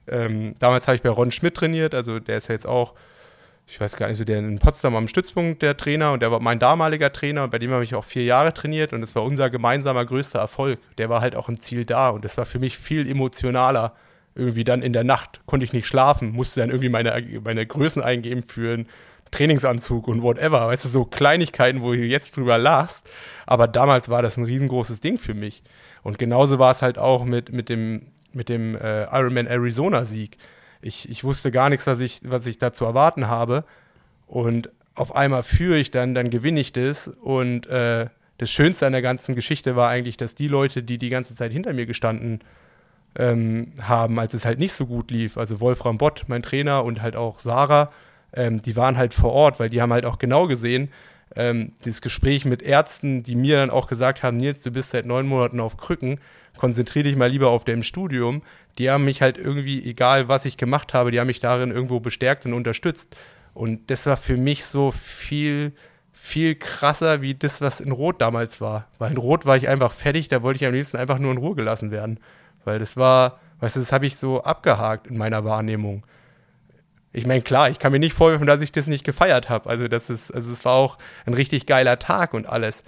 ähm, 0.07 0.55
damals 0.59 0.87
habe 0.87 0.95
ich 0.95 1.01
bei 1.01 1.09
Ron 1.09 1.31
Schmidt 1.31 1.55
trainiert, 1.55 1.95
also 1.95 2.19
der 2.19 2.37
ist 2.37 2.47
ja 2.47 2.53
jetzt 2.53 2.67
auch, 2.67 2.93
ich 3.67 3.79
weiß 3.79 3.95
gar 3.95 4.07
nicht, 4.07 4.17
so 4.17 4.23
der 4.23 4.39
in 4.39 4.59
Potsdam 4.59 4.95
am 4.95 5.07
Stützpunkt 5.07 5.61
der 5.61 5.77
Trainer 5.77 6.11
und 6.11 6.21
der 6.21 6.31
war 6.31 6.41
mein 6.41 6.59
damaliger 6.59 7.11
Trainer 7.13 7.45
und 7.45 7.51
bei 7.51 7.59
dem 7.59 7.71
habe 7.71 7.83
ich 7.83 7.95
auch 7.95 8.03
vier 8.03 8.23
Jahre 8.23 8.53
trainiert 8.53 8.91
und 8.91 9.01
das 9.01 9.15
war 9.15 9.23
unser 9.23 9.49
gemeinsamer 9.49 10.05
größter 10.05 10.39
Erfolg. 10.39 10.79
Der 10.97 11.09
war 11.09 11.21
halt 11.21 11.35
auch 11.35 11.47
im 11.47 11.59
Ziel 11.59 11.85
da 11.85 12.09
und 12.09 12.25
das 12.25 12.37
war 12.37 12.45
für 12.45 12.59
mich 12.59 12.77
viel 12.77 13.09
emotionaler 13.09 13.93
irgendwie 14.35 14.63
dann 14.63 14.81
in 14.81 14.93
der 14.93 15.03
Nacht 15.03 15.41
konnte 15.45 15.65
ich 15.65 15.73
nicht 15.73 15.87
schlafen, 15.87 16.31
musste 16.31 16.61
dann 16.61 16.69
irgendwie 16.69 16.89
meine, 16.89 17.21
meine 17.43 17.65
Größen 17.65 18.01
eingeben 18.01 18.43
für 18.43 18.73
einen 18.73 18.87
Trainingsanzug 19.32 20.07
und 20.07 20.21
whatever. 20.21 20.67
Weißt 20.67 20.86
du, 20.86 20.89
so 20.89 21.05
Kleinigkeiten, 21.05 21.82
wo 21.82 21.93
du 21.93 21.97
jetzt 21.97 22.38
drüber 22.38 22.57
lachst. 22.57 23.09
Aber 23.45 23.67
damals 23.67 24.09
war 24.09 24.21
das 24.21 24.38
ein 24.38 24.43
riesengroßes 24.43 24.99
Ding 24.99 25.17
für 25.17 25.34
mich. 25.34 25.63
Und 26.03 26.19
genauso 26.19 26.59
war 26.59 26.71
es 26.71 26.82
halt 26.82 26.97
auch 26.97 27.25
mit, 27.25 27.51
mit 27.51 27.69
dem, 27.69 28.07
mit 28.34 28.49
dem 28.49 28.75
äh, 28.75 29.03
Ironman 29.03 29.47
Arizona-Sieg. 29.47 30.38
Ich, 30.82 31.09
ich 31.09 31.23
wusste 31.23 31.51
gar 31.51 31.69
nichts, 31.69 31.88
was 31.88 31.99
ich, 31.99 32.21
was 32.23 32.45
ich 32.47 32.57
da 32.57 32.73
zu 32.73 32.86
erwarten 32.86 33.27
habe. 33.27 33.63
Und 34.27 34.69
auf 34.95 35.15
einmal 35.15 35.43
führe 35.43 35.77
ich 35.77 35.91
dann, 35.91 36.13
dann 36.13 36.29
gewinne 36.29 36.59
ich 36.59 36.73
das. 36.73 37.07
Und 37.07 37.67
äh, 37.67 38.07
das 38.38 38.51
Schönste 38.51 38.88
an 38.88 38.93
der 38.93 39.01
ganzen 39.01 39.36
Geschichte 39.36 39.75
war 39.75 39.89
eigentlich, 39.89 40.17
dass 40.17 40.36
die 40.36 40.47
Leute, 40.47 40.84
die 40.84 40.97
die 40.97 41.09
ganze 41.09 41.36
Zeit 41.36 41.53
hinter 41.53 41.73
mir 41.73 41.86
gestanden 41.86 42.39
ähm, 43.15 43.73
haben, 43.82 44.19
als 44.19 44.34
es 44.34 44.45
halt 44.45 44.59
nicht 44.59 44.73
so 44.73 44.88
gut 44.88 45.11
lief. 45.11 45.38
Also 45.38 45.59
Wolfram 45.59 45.97
Bott, 45.97 46.23
mein 46.27 46.41
Trainer, 46.41 46.84
und 46.84 47.01
halt 47.01 47.15
auch 47.15 47.39
Sarah, 47.39 47.91
ähm, 48.34 48.61
die 48.61 48.75
waren 48.75 48.97
halt 48.97 49.13
vor 49.13 49.32
Ort, 49.32 49.59
weil 49.59 49.69
die 49.69 49.82
haben 49.82 49.93
halt 49.93 50.05
auch 50.05 50.17
genau 50.17 50.47
gesehen, 50.47 50.89
ähm, 51.36 51.73
dieses 51.86 52.01
Gespräch 52.01 52.45
mit 52.45 52.61
Ärzten, 52.61 53.23
die 53.23 53.36
mir 53.36 53.57
dann 53.57 53.69
auch 53.69 53.88
gesagt 53.88 54.23
haben, 54.23 54.38
Nils, 54.38 54.59
du 54.61 54.71
bist 54.71 54.91
seit 54.91 55.05
neun 55.05 55.27
Monaten 55.27 55.59
auf 55.59 55.77
Krücken, 55.77 56.19
konzentriere 56.57 57.03
dich 57.03 57.15
mal 57.15 57.29
lieber 57.29 57.49
auf 57.49 57.63
dein 57.63 57.84
Studium. 57.84 58.41
Die 58.77 58.89
haben 58.89 59.05
mich 59.05 59.21
halt 59.21 59.38
irgendwie, 59.38 59.84
egal 59.84 60.27
was 60.27 60.45
ich 60.45 60.57
gemacht 60.57 60.93
habe, 60.93 61.11
die 61.11 61.19
haben 61.19 61.27
mich 61.27 61.39
darin 61.39 61.71
irgendwo 61.71 61.99
bestärkt 61.99 62.45
und 62.45 62.53
unterstützt. 62.53 63.15
Und 63.53 63.89
das 63.89 64.05
war 64.05 64.17
für 64.17 64.38
mich 64.38 64.65
so 64.65 64.91
viel, 64.91 65.73
viel 66.13 66.55
krasser 66.55 67.21
wie 67.21 67.34
das, 67.34 67.61
was 67.61 67.82
in 67.82 67.91
Rot 67.91 68.21
damals 68.21 68.61
war. 68.61 68.88
Weil 68.97 69.11
in 69.11 69.17
Rot 69.17 69.45
war 69.45 69.57
ich 69.57 69.67
einfach 69.67 69.91
fertig, 69.91 70.27
da 70.27 70.41
wollte 70.41 70.57
ich 70.57 70.65
am 70.65 70.73
liebsten 70.73 70.97
einfach 70.97 71.19
nur 71.19 71.32
in 71.32 71.38
Ruhe 71.38 71.55
gelassen 71.55 71.91
werden. 71.91 72.19
Weil 72.63 72.79
das 72.79 72.95
war, 72.95 73.39
weißt 73.59 73.75
du, 73.75 73.79
das 73.79 73.91
habe 73.91 74.05
ich 74.05 74.17
so 74.17 74.43
abgehakt 74.43 75.07
in 75.07 75.17
meiner 75.17 75.43
Wahrnehmung. 75.43 76.05
Ich 77.14 77.26
meine, 77.26 77.41
klar, 77.41 77.70
ich 77.70 77.80
kann 77.80 77.91
mir 77.91 77.99
nicht 77.99 78.14
vorwerfen, 78.14 78.47
dass 78.47 78.62
ich 78.62 78.72
das 78.72 78.88
nicht 78.88 79.03
gefeiert 79.03 79.49
habe. 79.49 79.70
Also, 79.70 79.88
das 79.88 80.09
ist, 80.09 80.32
also 80.32 80.51
es 80.51 80.64
war 80.64 80.74
auch 80.74 80.97
ein 81.26 81.34
richtig 81.34 81.66
geiler 81.66 81.99
Tag 81.99 82.34
und 82.34 82.47
alles. 82.47 82.84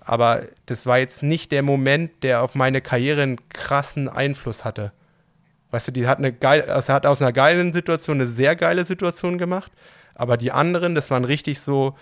Aber 0.00 0.42
das 0.66 0.86
war 0.86 0.98
jetzt 0.98 1.22
nicht 1.22 1.52
der 1.52 1.62
Moment, 1.62 2.22
der 2.22 2.42
auf 2.42 2.54
meine 2.54 2.80
Karriere 2.80 3.22
einen 3.22 3.48
krassen 3.50 4.08
Einfluss 4.08 4.64
hatte. 4.64 4.92
Weißt 5.70 5.88
du, 5.88 5.92
die 5.92 6.06
hat 6.06 6.18
eine 6.18 6.32
geil, 6.32 6.62
also 6.70 6.92
hat 6.92 7.04
aus 7.04 7.20
einer 7.20 7.32
geilen 7.32 7.72
Situation 7.72 8.16
eine 8.16 8.26
sehr 8.26 8.56
geile 8.56 8.84
Situation 8.84 9.38
gemacht. 9.38 9.70
Aber 10.14 10.36
die 10.36 10.50
anderen, 10.50 10.94
das 10.94 11.10
waren 11.10 11.24
richtig 11.24 11.60
so 11.60 11.96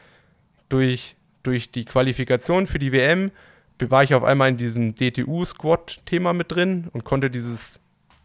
durch, 0.68 1.16
durch 1.42 1.70
die 1.70 1.84
Qualifikation 1.84 2.66
für 2.66 2.78
die 2.78 2.92
WM, 2.92 3.32
war 3.80 4.02
ich 4.02 4.14
auf 4.14 4.24
einmal 4.24 4.48
in 4.48 4.56
diesem 4.56 4.94
DTU-Squad-Thema 4.94 6.32
mit 6.32 6.52
drin 6.52 6.88
und 6.92 7.04
konnte 7.04 7.28
dieses 7.28 7.80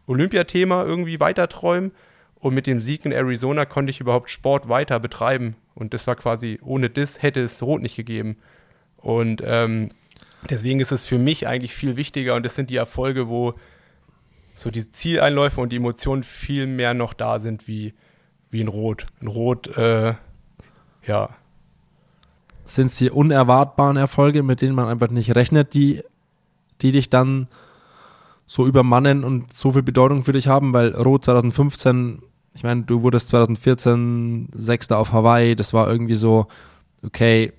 Olympiathema 0.06 0.84
irgendwie 0.84 1.20
weiterträumen. 1.20 1.92
Und 2.42 2.54
mit 2.54 2.66
dem 2.66 2.80
Sieg 2.80 3.04
in 3.04 3.12
Arizona 3.12 3.64
konnte 3.64 3.90
ich 3.90 4.00
überhaupt 4.00 4.28
Sport 4.28 4.68
weiter 4.68 4.98
betreiben. 4.98 5.54
Und 5.76 5.94
das 5.94 6.08
war 6.08 6.16
quasi, 6.16 6.58
ohne 6.60 6.90
das 6.90 7.22
hätte 7.22 7.40
es 7.40 7.62
Rot 7.62 7.80
nicht 7.80 7.94
gegeben. 7.94 8.36
Und 8.96 9.44
ähm, 9.46 9.90
deswegen 10.50 10.80
ist 10.80 10.90
es 10.90 11.04
für 11.04 11.20
mich 11.20 11.46
eigentlich 11.46 11.72
viel 11.72 11.96
wichtiger 11.96 12.34
und 12.34 12.44
das 12.44 12.56
sind 12.56 12.68
die 12.68 12.76
Erfolge, 12.76 13.28
wo 13.28 13.54
so 14.56 14.72
die 14.72 14.90
Zieleinläufe 14.90 15.60
und 15.60 15.70
die 15.70 15.76
Emotionen 15.76 16.24
viel 16.24 16.66
mehr 16.66 16.94
noch 16.94 17.14
da 17.14 17.38
sind 17.38 17.68
wie, 17.68 17.94
wie 18.50 18.60
in 18.60 18.66
Rot. 18.66 19.06
In 19.20 19.28
Rot, 19.28 19.68
äh, 19.76 20.14
ja, 21.06 21.28
sind 22.64 22.86
es 22.86 22.96
die 22.96 23.10
unerwartbaren 23.10 23.96
Erfolge, 23.96 24.42
mit 24.42 24.62
denen 24.62 24.74
man 24.74 24.88
einfach 24.88 25.10
nicht 25.10 25.36
rechnet, 25.36 25.74
die, 25.74 26.02
die 26.80 26.90
dich 26.90 27.08
dann 27.08 27.46
so 28.46 28.66
übermannen 28.66 29.22
und 29.22 29.54
so 29.54 29.70
viel 29.70 29.84
Bedeutung 29.84 30.24
für 30.24 30.32
dich 30.32 30.48
haben, 30.48 30.72
weil 30.72 30.92
Rot 30.92 31.26
2015, 31.26 32.20
ich 32.54 32.62
meine, 32.62 32.82
du 32.82 33.02
wurdest 33.02 33.28
2014 33.28 34.48
Sechster 34.52 34.98
auf 34.98 35.12
Hawaii, 35.12 35.56
das 35.56 35.72
war 35.72 35.88
irgendwie 35.88 36.16
so, 36.16 36.46
okay, 37.02 37.52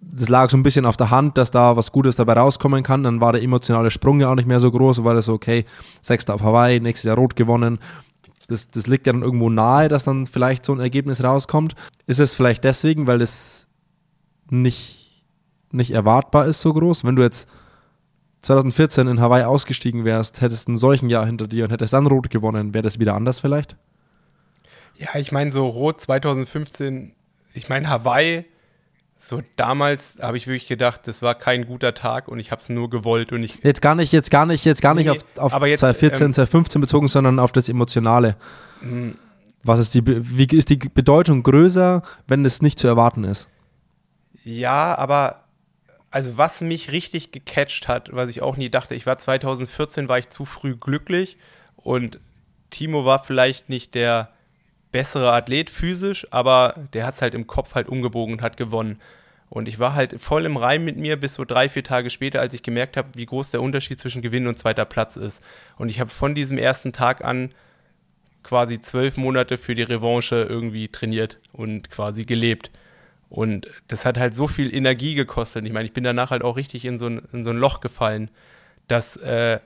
das 0.00 0.28
lag 0.28 0.48
so 0.48 0.56
ein 0.56 0.62
bisschen 0.62 0.86
auf 0.86 0.96
der 0.96 1.10
Hand, 1.10 1.36
dass 1.36 1.50
da 1.50 1.76
was 1.76 1.92
Gutes 1.92 2.16
dabei 2.16 2.32
rauskommen 2.34 2.82
kann. 2.82 3.02
Dann 3.02 3.20
war 3.20 3.32
der 3.32 3.42
emotionale 3.42 3.90
Sprung 3.90 4.20
ja 4.20 4.30
auch 4.30 4.34
nicht 4.34 4.48
mehr 4.48 4.60
so 4.60 4.70
groß, 4.70 5.04
war 5.04 5.14
das 5.14 5.26
so, 5.26 5.34
okay, 5.34 5.66
Sechster 6.00 6.34
auf 6.34 6.42
Hawaii, 6.42 6.80
nächstes 6.80 7.08
Jahr 7.08 7.16
Rot 7.16 7.36
gewonnen. 7.36 7.78
Das, 8.48 8.70
das 8.70 8.86
liegt 8.86 9.06
ja 9.06 9.12
dann 9.12 9.22
irgendwo 9.22 9.50
nahe, 9.50 9.88
dass 9.88 10.04
dann 10.04 10.26
vielleicht 10.26 10.64
so 10.64 10.72
ein 10.72 10.80
Ergebnis 10.80 11.22
rauskommt. 11.22 11.74
Ist 12.06 12.18
es 12.18 12.34
vielleicht 12.34 12.64
deswegen, 12.64 13.06
weil 13.06 13.18
das 13.18 13.66
nicht, 14.48 15.22
nicht 15.70 15.92
erwartbar 15.92 16.46
ist 16.46 16.60
so 16.62 16.72
groß. 16.72 17.04
Wenn 17.04 17.16
du 17.16 17.22
jetzt 17.22 17.48
2014 18.42 19.06
in 19.06 19.20
Hawaii 19.20 19.44
ausgestiegen 19.44 20.04
wärst, 20.04 20.40
hättest 20.40 20.68
ein 20.68 20.76
solchen 20.76 21.10
Jahr 21.10 21.26
hinter 21.26 21.46
dir 21.46 21.64
und 21.64 21.70
hättest 21.70 21.92
dann 21.92 22.06
Rot 22.06 22.30
gewonnen, 22.30 22.72
wäre 22.74 22.82
das 22.82 22.98
wieder 22.98 23.14
anders 23.14 23.38
vielleicht? 23.38 23.76
Ja, 25.00 25.18
ich 25.18 25.32
meine, 25.32 25.50
so 25.50 25.66
Rot 25.66 25.98
2015, 26.02 27.14
ich 27.54 27.70
meine, 27.70 27.88
Hawaii, 27.88 28.44
so 29.16 29.42
damals 29.56 30.18
habe 30.20 30.36
ich 30.36 30.46
wirklich 30.46 30.66
gedacht, 30.66 31.08
das 31.08 31.22
war 31.22 31.34
kein 31.34 31.66
guter 31.66 31.94
Tag 31.94 32.28
und 32.28 32.38
ich 32.38 32.50
habe 32.50 32.60
es 32.60 32.68
nur 32.68 32.90
gewollt 32.90 33.32
und 33.32 33.42
ich. 33.42 33.62
Jetzt 33.62 33.80
gar 33.80 33.94
nicht, 33.94 34.12
jetzt 34.12 34.30
gar 34.30 34.44
nicht, 34.44 34.66
jetzt 34.66 34.82
gar 34.82 34.92
nicht 34.92 35.06
nee, 35.06 35.12
auf, 35.12 35.24
auf 35.36 35.54
aber 35.54 35.68
jetzt, 35.68 35.80
2014, 35.80 36.26
ähm, 36.26 36.34
2015 36.34 36.80
bezogen, 36.82 37.08
sondern 37.08 37.38
auf 37.38 37.50
das 37.52 37.70
Emotionale. 37.70 38.36
Hm. 38.80 39.16
Was 39.62 39.80
ist 39.80 39.94
die, 39.94 40.02
wie 40.04 40.46
ist 40.54 40.68
die 40.68 40.76
Bedeutung 40.76 41.44
größer, 41.44 42.02
wenn 42.26 42.44
es 42.44 42.60
nicht 42.60 42.78
zu 42.78 42.86
erwarten 42.86 43.24
ist? 43.24 43.48
Ja, 44.44 44.96
aber 44.98 45.44
also 46.10 46.36
was 46.36 46.60
mich 46.60 46.92
richtig 46.92 47.32
gecatcht 47.32 47.88
hat, 47.88 48.10
was 48.12 48.28
ich 48.28 48.42
auch 48.42 48.58
nie 48.58 48.68
dachte, 48.68 48.94
ich 48.94 49.06
war 49.06 49.16
2014, 49.16 50.08
war 50.08 50.18
ich 50.18 50.28
zu 50.28 50.44
früh 50.44 50.76
glücklich 50.76 51.38
und 51.76 52.20
Timo 52.68 53.06
war 53.06 53.22
vielleicht 53.24 53.70
nicht 53.70 53.94
der 53.94 54.30
bessere 54.92 55.32
Athlet 55.32 55.70
physisch, 55.70 56.26
aber 56.30 56.74
der 56.92 57.06
hat 57.06 57.14
es 57.14 57.22
halt 57.22 57.34
im 57.34 57.46
Kopf 57.46 57.74
halt 57.74 57.88
umgebogen 57.88 58.34
und 58.34 58.42
hat 58.42 58.56
gewonnen. 58.56 59.00
Und 59.48 59.66
ich 59.66 59.80
war 59.80 59.94
halt 59.94 60.20
voll 60.20 60.46
im 60.46 60.56
Reim 60.56 60.84
mit 60.84 60.96
mir 60.96 61.18
bis 61.18 61.34
so 61.34 61.44
drei, 61.44 61.68
vier 61.68 61.82
Tage 61.82 62.08
später, 62.08 62.40
als 62.40 62.54
ich 62.54 62.62
gemerkt 62.62 62.96
habe, 62.96 63.08
wie 63.14 63.26
groß 63.26 63.50
der 63.50 63.62
Unterschied 63.62 64.00
zwischen 64.00 64.22
Gewinn 64.22 64.46
und 64.46 64.58
zweiter 64.58 64.84
Platz 64.84 65.16
ist. 65.16 65.42
Und 65.76 65.88
ich 65.88 65.98
habe 65.98 66.10
von 66.10 66.36
diesem 66.36 66.56
ersten 66.56 66.92
Tag 66.92 67.24
an 67.24 67.52
quasi 68.44 68.80
zwölf 68.80 69.16
Monate 69.16 69.58
für 69.58 69.74
die 69.74 69.82
Revanche 69.82 70.36
irgendwie 70.48 70.88
trainiert 70.88 71.38
und 71.52 71.90
quasi 71.90 72.24
gelebt. 72.24 72.70
Und 73.28 73.68
das 73.88 74.04
hat 74.04 74.18
halt 74.18 74.34
so 74.34 74.46
viel 74.46 74.74
Energie 74.74 75.14
gekostet. 75.14 75.64
Ich 75.64 75.72
meine, 75.72 75.84
ich 75.86 75.92
bin 75.92 76.04
danach 76.04 76.30
halt 76.30 76.42
auch 76.42 76.56
richtig 76.56 76.84
in 76.84 76.98
so 76.98 77.06
ein, 77.06 77.22
in 77.32 77.44
so 77.44 77.50
ein 77.50 77.58
Loch 77.58 77.80
gefallen, 77.80 78.30
dass, 78.88 79.16
äh, 79.16 79.60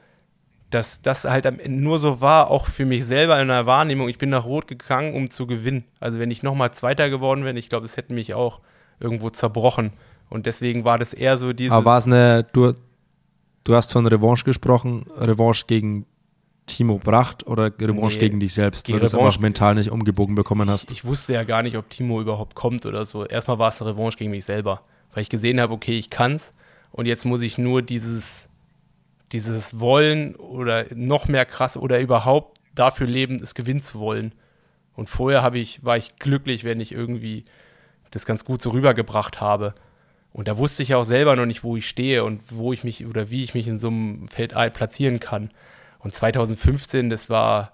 dass 0.75 1.03
das 1.03 1.25
halt 1.25 1.69
nur 1.69 2.01
so 2.01 2.21
war, 2.21 2.51
auch 2.51 2.67
für 2.67 2.85
mich 2.85 3.07
selber 3.07 3.41
in 3.41 3.49
der 3.49 3.65
Wahrnehmung. 3.65 4.09
Ich 4.09 4.19
bin 4.19 4.31
nach 4.31 4.45
Rot 4.45 4.67
gegangen, 4.67 5.15
um 5.15 5.31
zu 5.31 5.47
gewinnen. 5.47 5.85
Also 6.01 6.19
wenn 6.19 6.33
ich 6.33 6.43
nochmal 6.43 6.73
Zweiter 6.73 7.11
geworden 7.11 7.45
wäre, 7.45 7.57
ich 7.57 7.69
glaube, 7.69 7.85
es 7.85 7.97
hätte 7.97 8.13
mich 8.13 8.35
auch 8.35 8.61
irgendwo 8.99 9.31
zerbrochen. 9.31 9.93
Und 10.31 10.47
deswegen 10.47 10.85
war 10.85 10.99
das 10.99 11.15
eher 11.15 11.37
so 11.37 11.53
dieses. 11.53 11.73
Aber 11.73 11.85
war 11.85 11.99
es 11.99 12.07
eine, 12.07 12.45
du, 12.53 12.75
du 13.63 13.75
hast 13.77 13.93
von 13.93 14.05
Revanche 14.07 14.45
gesprochen, 14.45 15.07
Revanche 15.17 15.67
gegen 15.69 16.07
Timo 16.67 16.99
Bracht 16.99 17.47
oder 17.47 17.67
Revanche 17.67 18.17
nee, 18.17 18.25
gegen 18.25 18.41
dich 18.41 18.55
selbst, 18.55 18.91
weil 18.91 18.99
du 18.99 19.07
es 19.07 19.15
einfach 19.15 19.39
mental 19.39 19.77
nicht 19.77 19.93
umgebogen 19.93 20.35
bekommen 20.35 20.69
hast? 20.69 20.91
Ich, 20.91 20.99
ich, 20.99 21.05
wusste 21.05 21.35
ja 21.35 21.45
gar 21.45 21.63
nicht, 21.63 21.77
ob 21.77 21.89
Timo 21.89 22.21
überhaupt 22.21 22.57
kommt 22.57 22.85
oder 22.85 23.07
so. 23.07 23.25
Erstmal 23.25 23.61
war 23.61 23.69
es 23.69 23.81
eine 23.81 23.93
Revanche 23.93 24.19
gegen 24.19 24.33
mich 24.33 24.45
selber, 24.45 24.81
weil 25.13 25.23
ich 25.23 25.29
gesehen 25.29 25.61
habe, 25.61 25.73
okay, 25.73 25.97
ich 25.97 26.11
kann's 26.11 26.53
und 26.91 27.07
jetzt 27.07 27.25
muss 27.25 27.43
ich 27.43 27.59
nur 27.59 27.83
dieses, 27.83 28.49
dieses 29.33 29.81
Wollen 29.81 30.37
oder 30.37 30.87
noch 30.95 31.29
mehr 31.29 31.45
krass 31.45 31.77
oder 31.77 32.01
überhaupt 32.01 32.61
dafür 32.75 33.07
leben, 33.07 33.41
es 33.43 33.55
gewinnen 33.55 33.83
zu 33.83 33.99
wollen. 33.99 34.33
Und 34.95 35.09
vorher 35.09 35.43
ich, 35.57 35.85
war 35.85 35.97
ich 35.97 36.17
glücklich, 36.17 36.65
wenn 36.65 36.81
ich 36.81 36.93
irgendwie 36.93 37.45
das 38.11 38.27
ganz 38.27 38.45
gut 38.45 38.63
so 38.63 38.71
rübergebracht 38.71 39.41
habe. 39.41 39.75
Und 40.33 40.49
da 40.49 40.59
wusste 40.59 40.83
ich 40.83 40.95
auch 40.95 41.05
selber 41.05 41.37
noch 41.37 41.47
nicht, 41.47 41.65
wo 41.65 41.77
ich 41.77 41.89
stehe 41.89 42.25
und 42.25 42.43
wo 42.51 42.73
ich 42.73 42.85
mich 42.85 43.07
oder 43.07 43.31
wie 43.31 43.45
ich 43.45 43.55
mich 43.55 43.69
in 43.69 43.79
so 43.79 43.89
einem 43.89 44.29
Feld 44.29 44.53
platzieren 44.73 45.21
kann. 45.21 45.51
Und 45.99 46.15
2015, 46.15 47.09
das 47.09 47.31
war, 47.31 47.73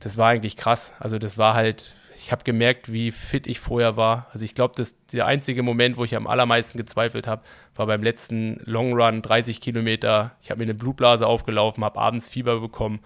das 0.00 0.16
war 0.16 0.28
eigentlich 0.28 0.56
krass. 0.56 0.92
Also 0.98 1.18
das 1.18 1.38
war 1.38 1.54
halt, 1.54 1.94
ich 2.28 2.32
habe 2.32 2.44
gemerkt, 2.44 2.92
wie 2.92 3.10
fit 3.10 3.46
ich 3.46 3.58
vorher 3.58 3.96
war. 3.96 4.26
Also 4.34 4.44
ich 4.44 4.54
glaube, 4.54 4.74
der 5.12 5.24
einzige 5.24 5.62
Moment, 5.62 5.96
wo 5.96 6.04
ich 6.04 6.14
am 6.14 6.26
allermeisten 6.26 6.76
gezweifelt 6.76 7.26
habe, 7.26 7.40
war 7.74 7.86
beim 7.86 8.02
letzten 8.02 8.60
Long 8.66 8.92
Run, 8.92 9.22
30 9.22 9.62
Kilometer. 9.62 10.32
Ich 10.42 10.50
habe 10.50 10.58
mir 10.58 10.64
eine 10.64 10.74
Blutblase 10.74 11.26
aufgelaufen, 11.26 11.82
habe 11.82 11.98
abends 11.98 12.28
Fieber 12.28 12.60
bekommen 12.60 13.00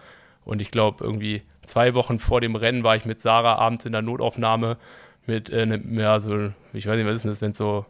und 0.44 0.60
ich 0.60 0.72
glaube, 0.72 1.04
irgendwie 1.04 1.42
zwei 1.64 1.94
Wochen 1.94 2.18
vor 2.18 2.40
dem 2.40 2.56
Rennen 2.56 2.82
war 2.82 2.96
ich 2.96 3.04
mit 3.04 3.22
Sarah 3.22 3.54
abends 3.54 3.84
in 3.84 3.92
der 3.92 4.02
Notaufnahme 4.02 4.76
mit, 5.24 5.50
äh, 5.50 5.66
ne, 5.66 5.80
ja, 6.02 6.18
so, 6.18 6.50
ich 6.72 6.88
weiß 6.88 6.96
nicht, 6.96 7.06
was 7.06 7.14
ist 7.14 7.22
denn 7.22 7.30
das, 7.30 7.42
wenn 7.42 7.54
so 7.54 7.86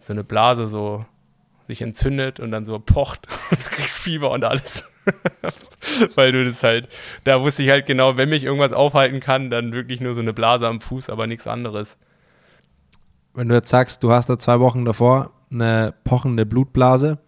so 0.00 0.12
eine 0.12 0.22
Blase 0.22 0.68
so 0.68 1.04
sich 1.66 1.82
entzündet 1.82 2.38
und 2.38 2.52
dann 2.52 2.64
so 2.64 2.78
pocht 2.78 3.26
und 3.50 3.58
du 3.58 3.70
kriegst 3.70 3.98
Fieber 3.98 4.30
und 4.30 4.44
alles. 4.44 4.88
Weil 6.14 6.32
du 6.32 6.44
das 6.44 6.62
halt, 6.62 6.88
da 7.24 7.40
wusste 7.42 7.62
ich 7.62 7.70
halt 7.70 7.86
genau, 7.86 8.16
wenn 8.16 8.28
mich 8.28 8.44
irgendwas 8.44 8.72
aufhalten 8.72 9.20
kann, 9.20 9.50
dann 9.50 9.72
wirklich 9.72 10.00
nur 10.00 10.14
so 10.14 10.20
eine 10.20 10.32
Blase 10.32 10.66
am 10.66 10.80
Fuß, 10.80 11.10
aber 11.10 11.26
nichts 11.26 11.46
anderes. 11.46 11.96
Wenn 13.34 13.48
du 13.48 13.54
jetzt 13.54 13.68
sagst, 13.68 14.02
du 14.02 14.12
hast 14.12 14.28
da 14.28 14.38
zwei 14.38 14.60
Wochen 14.60 14.84
davor 14.84 15.32
eine 15.50 15.94
pochende 16.04 16.46
Blutblase, 16.46 17.18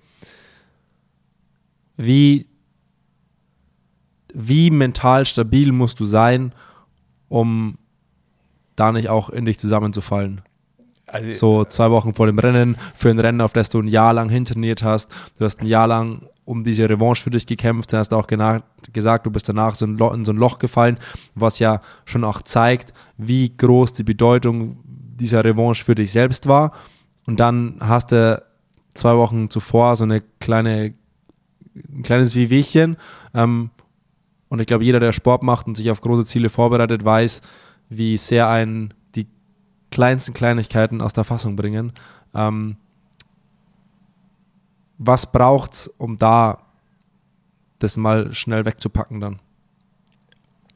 wie, 1.97 2.47
wie 4.33 4.71
mental 4.71 5.27
stabil 5.27 5.73
musst 5.73 6.01
du 6.01 6.05
sein, 6.05 6.55
um 7.29 7.77
da 8.77 8.93
nicht 8.93 9.09
auch 9.09 9.31
in 9.31 9.45
dich 9.45 9.59
zusammenzufallen? 9.59 10.43
Also, 11.09 11.33
so 11.33 11.65
zwei 11.65 11.91
Wochen 11.91 12.15
vor 12.15 12.27
dem 12.27 12.39
Rennen, 12.39 12.77
für 12.95 13.11
ein 13.11 13.19
Rennen, 13.19 13.41
auf 13.41 13.53
das 13.53 13.69
du 13.69 13.81
ein 13.81 13.89
Jahr 13.89 14.13
lang 14.13 14.29
hintrainiert 14.29 14.83
hast. 14.83 15.11
Du 15.39 15.45
hast 15.45 15.61
ein 15.61 15.67
Jahr 15.67 15.87
lang 15.87 16.23
um 16.45 16.65
diese 16.65 16.89
Revanche 16.89 17.23
für 17.23 17.31
dich 17.31 17.47
gekämpft. 17.47 17.93
Dann 17.93 18.01
hast 18.01 18.13
du 18.13 18.17
auch 18.17 18.27
gesagt, 18.93 19.27
du 19.27 19.31
bist 19.31 19.49
danach 19.49 19.75
so 19.75 19.85
in 19.87 20.25
so 20.25 20.33
ein 20.33 20.37
Loch 20.37 20.59
gefallen, 20.59 20.99
was 21.35 21.59
ja 21.59 21.81
schon 22.05 22.25
auch 22.25 22.43
zeigt, 22.43 22.93
wie 23.17 23.55
groß 23.57 23.93
die 23.93 24.05
Bedeutung 24.05 24.79
dieser 24.85 25.45
Revanche 25.45 25.85
für 25.85 25.95
dich 25.95 26.13
selbst 26.13 26.47
war. 26.47 26.73
Und 27.27 27.41
dann 27.41 27.77
hast 27.81 28.13
du 28.13 28.43
zwei 28.95 29.17
Wochen 29.17 29.51
zuvor 29.51 29.97
so 29.97 30.05
eine 30.05 30.23
kleine, 30.41 30.95
ein 31.75 32.03
kleines 32.03 32.35
Wehwehchen. 32.35 32.97
Ähm, 33.35 33.71
und 34.49 34.61
ich 34.61 34.67
glaube, 34.67 34.85
jeder, 34.85 35.01
der 35.01 35.13
Sport 35.13 35.43
macht 35.43 35.67
und 35.67 35.77
sich 35.77 35.91
auf 35.91 36.01
große 36.01 36.25
Ziele 36.25 36.49
vorbereitet, 36.49 37.05
weiß, 37.05 37.43
wie 37.91 38.17
sehr 38.17 38.49
ein 38.49 38.95
kleinsten 39.91 40.35
Kleinigkeiten 40.35 41.01
aus 41.01 41.13
der 41.13 41.25
Fassung 41.25 41.57
bringen. 41.57 41.93
Ähm, 42.35 42.77
was 44.99 45.31
braucht 45.31 45.75
es, 45.75 45.89
um 45.89 46.17
da 46.17 46.59
das 47.79 47.97
mal 47.97 48.35
schnell 48.35 48.65
wegzupacken 48.65 49.21
dann? 49.21 49.39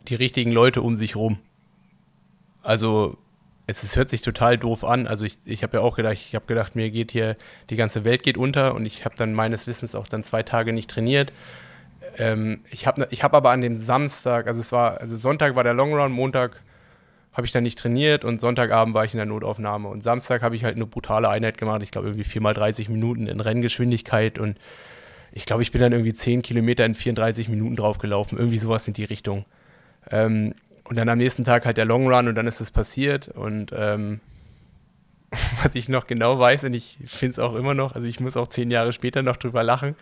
Die 0.08 0.14
richtigen 0.14 0.52
Leute 0.52 0.82
um 0.82 0.96
sich 0.96 1.16
rum. 1.16 1.38
Also 2.62 3.18
es, 3.66 3.82
es 3.82 3.96
hört 3.96 4.10
sich 4.10 4.22
total 4.22 4.58
doof 4.58 4.84
an. 4.84 5.06
Also 5.06 5.24
ich, 5.24 5.38
ich 5.44 5.62
habe 5.62 5.78
ja 5.78 5.82
auch 5.82 5.96
gedacht, 5.96 6.14
ich 6.14 6.34
habe 6.34 6.46
gedacht, 6.46 6.76
mir 6.76 6.90
geht 6.90 7.12
hier, 7.12 7.36
die 7.70 7.76
ganze 7.76 8.04
Welt 8.04 8.22
geht 8.22 8.38
unter 8.38 8.74
und 8.74 8.86
ich 8.86 9.04
habe 9.04 9.16
dann 9.16 9.34
meines 9.34 9.66
Wissens 9.66 9.94
auch 9.94 10.08
dann 10.08 10.24
zwei 10.24 10.42
Tage 10.42 10.72
nicht 10.72 10.90
trainiert. 10.90 11.32
Ähm, 12.16 12.60
ich 12.70 12.86
habe 12.86 13.06
ich 13.10 13.22
hab 13.22 13.34
aber 13.34 13.50
an 13.50 13.60
dem 13.60 13.76
Samstag, 13.76 14.46
also 14.46 14.60
es 14.60 14.72
war, 14.72 15.00
also 15.00 15.16
Sonntag 15.16 15.56
war 15.56 15.64
der 15.64 15.74
Long 15.74 15.94
Run, 15.94 16.12
Montag 16.12 16.62
habe 17.32 17.46
ich 17.46 17.52
dann 17.52 17.62
nicht 17.62 17.78
trainiert 17.78 18.24
und 18.24 18.40
Sonntagabend 18.40 18.94
war 18.94 19.04
ich 19.04 19.14
in 19.14 19.18
der 19.18 19.26
Notaufnahme. 19.26 19.88
Und 19.88 20.02
Samstag 20.02 20.42
habe 20.42 20.54
ich 20.54 20.64
halt 20.64 20.76
eine 20.76 20.86
brutale 20.86 21.28
Einheit 21.28 21.56
gemacht. 21.56 21.82
Ich 21.82 21.90
glaube, 21.90 22.08
irgendwie 22.08 22.24
viermal 22.24 22.52
30 22.52 22.88
Minuten 22.88 23.26
in 23.26 23.40
Renngeschwindigkeit 23.40 24.38
und 24.38 24.58
ich 25.32 25.46
glaube, 25.46 25.62
ich 25.62 25.72
bin 25.72 25.80
dann 25.80 25.92
irgendwie 25.92 26.12
10 26.12 26.42
Kilometer 26.42 26.84
in 26.84 26.94
34 26.94 27.48
Minuten 27.48 27.74
draufgelaufen. 27.74 28.38
Irgendwie 28.38 28.58
sowas 28.58 28.86
in 28.86 28.94
die 28.94 29.04
Richtung. 29.04 29.46
Ähm, 30.10 30.54
und 30.84 30.96
dann 30.96 31.08
am 31.08 31.16
nächsten 31.16 31.44
Tag 31.44 31.64
halt 31.64 31.78
der 31.78 31.86
Long 31.86 32.12
Run 32.12 32.28
und 32.28 32.34
dann 32.34 32.46
ist 32.46 32.60
das 32.60 32.70
passiert. 32.70 33.28
Und 33.28 33.72
ähm, 33.74 34.20
was 35.62 35.74
ich 35.74 35.88
noch 35.88 36.06
genau 36.06 36.38
weiß, 36.38 36.64
und 36.64 36.74
ich 36.74 36.98
finde 37.06 37.32
es 37.32 37.38
auch 37.38 37.54
immer 37.54 37.72
noch, 37.72 37.94
also 37.94 38.06
ich 38.06 38.20
muss 38.20 38.36
auch 38.36 38.48
zehn 38.48 38.70
Jahre 38.70 38.92
später 38.92 39.22
noch 39.22 39.38
drüber 39.38 39.62
lachen, 39.62 39.96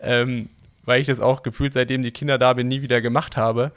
ähm, 0.00 0.48
weil 0.84 1.00
ich 1.00 1.06
das 1.06 1.20
auch 1.20 1.44
gefühlt, 1.44 1.72
seitdem 1.74 2.02
die 2.02 2.10
Kinder 2.10 2.38
da 2.38 2.52
bin, 2.52 2.66
nie 2.66 2.82
wieder 2.82 3.00
gemacht 3.00 3.36
habe. 3.36 3.70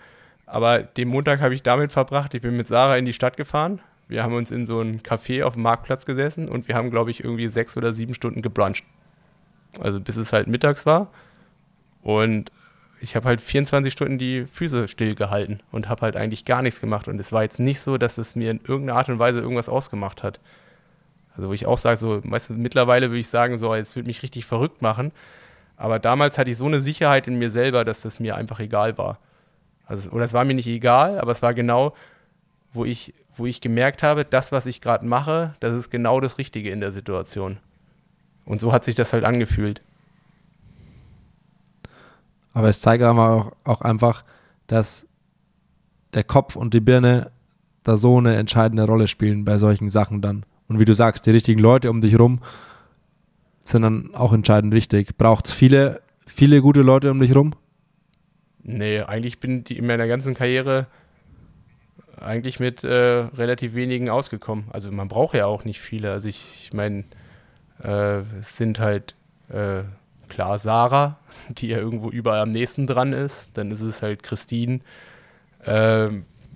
Aber 0.50 0.82
den 0.82 1.08
Montag 1.08 1.41
habe 1.41 1.54
ich 1.54 1.62
damit 1.62 1.91
verbracht. 1.91 2.34
Ich 2.34 2.41
bin 2.41 2.58
mit 2.58 2.68
Sarah 2.68 2.97
in 2.97 3.06
die 3.06 3.14
Stadt 3.14 3.38
gefahren. 3.38 3.82
Wir 4.08 4.24
haben 4.24 4.34
uns 4.34 4.50
in 4.50 4.66
so 4.66 4.82
ein 4.82 5.02
Café 5.02 5.43
auf 5.43 5.54
dem 5.54 5.62
Marktplatz 5.62 6.08
gesessen 6.08 6.50
und 6.50 6.68
wir 6.68 6.74
haben, 6.74 6.89
glaube 6.89 7.12
ich, 7.12 7.24
irgendwie 7.24 7.47
sechs 7.47 7.78
oder 7.78 7.93
sieben 7.93 8.16
Stunden 8.16 8.41
gebruncht. 8.41 8.84
Also 9.80 10.02
bis 10.02 10.18
es 10.18 10.34
halt 10.34 10.47
mittags 10.47 10.88
war. 10.88 11.12
Und 12.02 12.52
ich 13.00 13.16
habe 13.16 13.28
halt 13.28 13.41
24 13.41 13.93
Stunden 13.93 14.18
die 14.18 14.47
Füße 14.47 14.88
stillgehalten 14.88 15.62
und 15.72 15.88
habe 15.88 16.02
halt 16.02 16.16
eigentlich 16.18 16.45
gar 16.45 16.64
nichts 16.64 16.82
gemacht. 16.82 17.08
Und 17.08 17.20
es 17.22 17.32
war 17.32 17.43
jetzt 17.43 17.60
nicht 17.60 17.80
so, 17.80 18.00
dass 18.00 18.18
es 18.18 18.36
mir 18.36 18.50
in 18.50 18.60
irgendeiner 18.68 18.97
Art 18.97 19.10
und 19.10 19.20
Weise 19.20 19.41
irgendwas 19.41 19.70
ausgemacht 19.70 20.24
hat. 20.24 20.39
Also 21.36 21.50
wo 21.50 21.54
ich 21.54 21.68
auch 21.68 21.78
sage, 21.78 22.00
so, 22.00 22.22
weißt 22.24 22.50
du, 22.50 22.54
mittlerweile 22.54 23.12
würde 23.12 23.20
ich 23.20 23.30
sagen, 23.30 23.60
so, 23.60 23.76
jetzt 23.76 23.95
würde 23.95 24.08
mich 24.08 24.24
richtig 24.24 24.47
verrückt 24.47 24.82
machen. 24.82 25.12
Aber 25.78 26.00
damals 26.00 26.39
hatte 26.39 26.50
ich 26.50 26.58
so 26.58 26.66
eine 26.66 26.82
Sicherheit 26.82 27.28
in 27.28 27.38
mir 27.38 27.52
selber, 27.52 27.86
dass 27.86 28.02
das 28.02 28.20
mir 28.20 28.36
einfach 28.36 28.60
egal 28.60 28.97
war. 28.97 29.20
Also, 29.90 30.12
oder 30.12 30.24
es 30.24 30.34
war 30.34 30.46
mir 30.46 30.54
nicht 30.54 30.68
egal, 30.68 31.20
aber 31.20 31.32
es 31.32 31.42
war 31.42 31.56
genau, 31.56 31.96
wo 32.74 32.86
ich, 32.86 33.16
wo 33.36 33.48
ich 33.48 33.60
gemerkt 33.60 34.04
habe, 34.04 34.24
das, 34.24 34.52
was 34.52 34.68
ich 34.68 34.82
gerade 34.82 35.06
mache, 35.06 35.56
das 35.60 35.76
ist 35.76 35.90
genau 35.90 36.20
das 36.20 36.38
Richtige 36.38 36.70
in 36.70 36.80
der 36.80 36.92
Situation. 36.92 37.58
Und 38.46 38.62
so 38.62 38.72
hat 38.72 38.86
sich 38.86 38.94
das 38.94 39.14
halt 39.14 39.24
angefühlt. 39.24 39.82
Aber 42.54 42.70
es 42.70 42.82
zeigt 42.82 43.04
aber 43.04 43.30
auch, 43.32 43.52
auch 43.64 43.82
einfach, 43.82 44.24
dass 44.68 45.08
der 46.14 46.24
Kopf 46.24 46.56
und 46.56 46.76
die 46.76 46.82
Birne 46.82 47.32
da 47.84 47.98
so 47.98 48.20
eine 48.20 48.36
entscheidende 48.36 48.86
Rolle 48.86 49.08
spielen 49.08 49.44
bei 49.44 49.58
solchen 49.58 49.90
Sachen 49.90 50.22
dann. 50.22 50.46
Und 50.68 50.80
wie 50.80 50.86
du 50.86 50.94
sagst, 50.94 51.26
die 51.26 51.32
richtigen 51.32 51.60
Leute 51.60 51.90
um 51.90 52.02
dich 52.02 52.18
rum 52.20 52.42
sind 53.64 53.82
dann 53.82 54.14
auch 54.14 54.34
entscheidend 54.34 54.72
wichtig. 54.72 55.18
Braucht 55.18 55.48
es 55.48 55.54
viele, 55.54 56.02
viele 56.28 56.62
gute 56.62 56.84
Leute 56.84 57.10
um 57.10 57.20
dich 57.20 57.36
rum? 57.36 57.56
Nee, 58.64 59.01
eigentlich 59.01 59.39
bin 59.39 59.64
ich 59.68 59.78
in 59.78 59.88
meiner 59.88 60.07
ganzen 60.07 60.34
Karriere 60.36 60.88
eigentlich 62.20 62.60
mit 62.60 62.84
äh, 62.84 62.89
relativ 62.89 63.74
wenigen 63.74 64.10
ausgekommen. 64.10 64.66
Also 64.72 64.91
man 64.91 65.07
braucht 65.07 65.36
ja 65.36 65.45
auch 65.45 65.66
nicht 65.66 65.80
viele. 65.80 66.12
Also 66.12 66.28
ich, 66.28 66.43
ich 66.64 66.74
meine, 66.74 67.05
äh, 67.84 68.20
es 68.39 68.57
sind 68.57 68.80
halt 68.80 69.16
äh, 69.49 69.84
klar 70.28 70.60
Sarah, 70.60 71.20
die 71.49 71.68
ja 71.68 71.78
irgendwo 71.78 72.10
überall 72.10 72.41
am 72.41 72.51
nächsten 72.51 72.88
dran 72.88 73.14
ist. 73.14 73.49
Dann 73.53 73.72
ist 73.72 73.82
es 73.82 74.01
halt 74.01 74.24
Christine, 74.24 74.82
äh, 75.66 76.07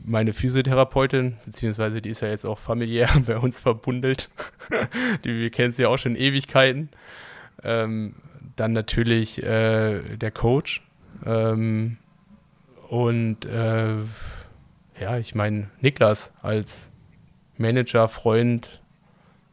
meine 0.06 0.34
Physiotherapeutin, 0.34 1.38
beziehungsweise 1.46 2.02
die 2.02 2.10
ist 2.10 2.22
ja 2.22 2.28
jetzt 2.28 2.46
auch 2.46 2.60
familiär 2.60 3.10
bei 3.26 3.38
uns 3.38 3.60
verbundelt. 3.60 4.30
die, 5.24 5.40
wir 5.40 5.50
kennen 5.50 5.74
sie 5.74 5.84
ja 5.84 5.90
auch 5.90 5.98
schon 5.98 6.16
Ewigkeiten. 6.16 6.90
Ähm, 7.64 8.16
dann 8.56 8.74
natürlich 8.74 9.42
äh, 9.42 10.18
der 10.18 10.32
Coach, 10.32 10.82
ähm, 11.26 11.98
und 12.90 13.46
äh, 13.46 13.96
ja, 15.00 15.18
ich 15.18 15.36
meine, 15.36 15.70
Niklas 15.82 16.34
als 16.42 16.90
Manager, 17.58 18.08
Freund, 18.08 18.82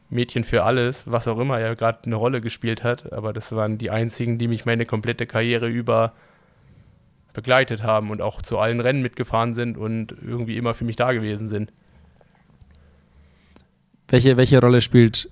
Mädchen 0.09 0.43
für 0.43 0.63
alles, 0.63 1.09
was 1.09 1.27
auch 1.27 1.39
immer 1.39 1.59
er 1.59 1.75
gerade 1.75 1.99
eine 2.05 2.15
Rolle 2.15 2.41
gespielt 2.41 2.83
hat, 2.83 3.11
aber 3.13 3.33
das 3.33 3.51
waren 3.53 3.77
die 3.77 3.89
einzigen, 3.89 4.37
die 4.37 4.47
mich 4.47 4.65
meine 4.65 4.85
komplette 4.85 5.25
Karriere 5.25 5.67
über 5.67 6.13
begleitet 7.33 7.81
haben 7.81 8.11
und 8.11 8.21
auch 8.21 8.41
zu 8.41 8.59
allen 8.59 8.81
Rennen 8.81 9.01
mitgefahren 9.01 9.53
sind 9.53 9.77
und 9.77 10.13
irgendwie 10.21 10.57
immer 10.57 10.73
für 10.73 10.83
mich 10.83 10.97
da 10.97 11.13
gewesen 11.13 11.47
sind. 11.47 11.71
Welche, 14.09 14.35
welche 14.35 14.59
Rolle 14.59 14.81
spielt 14.81 15.29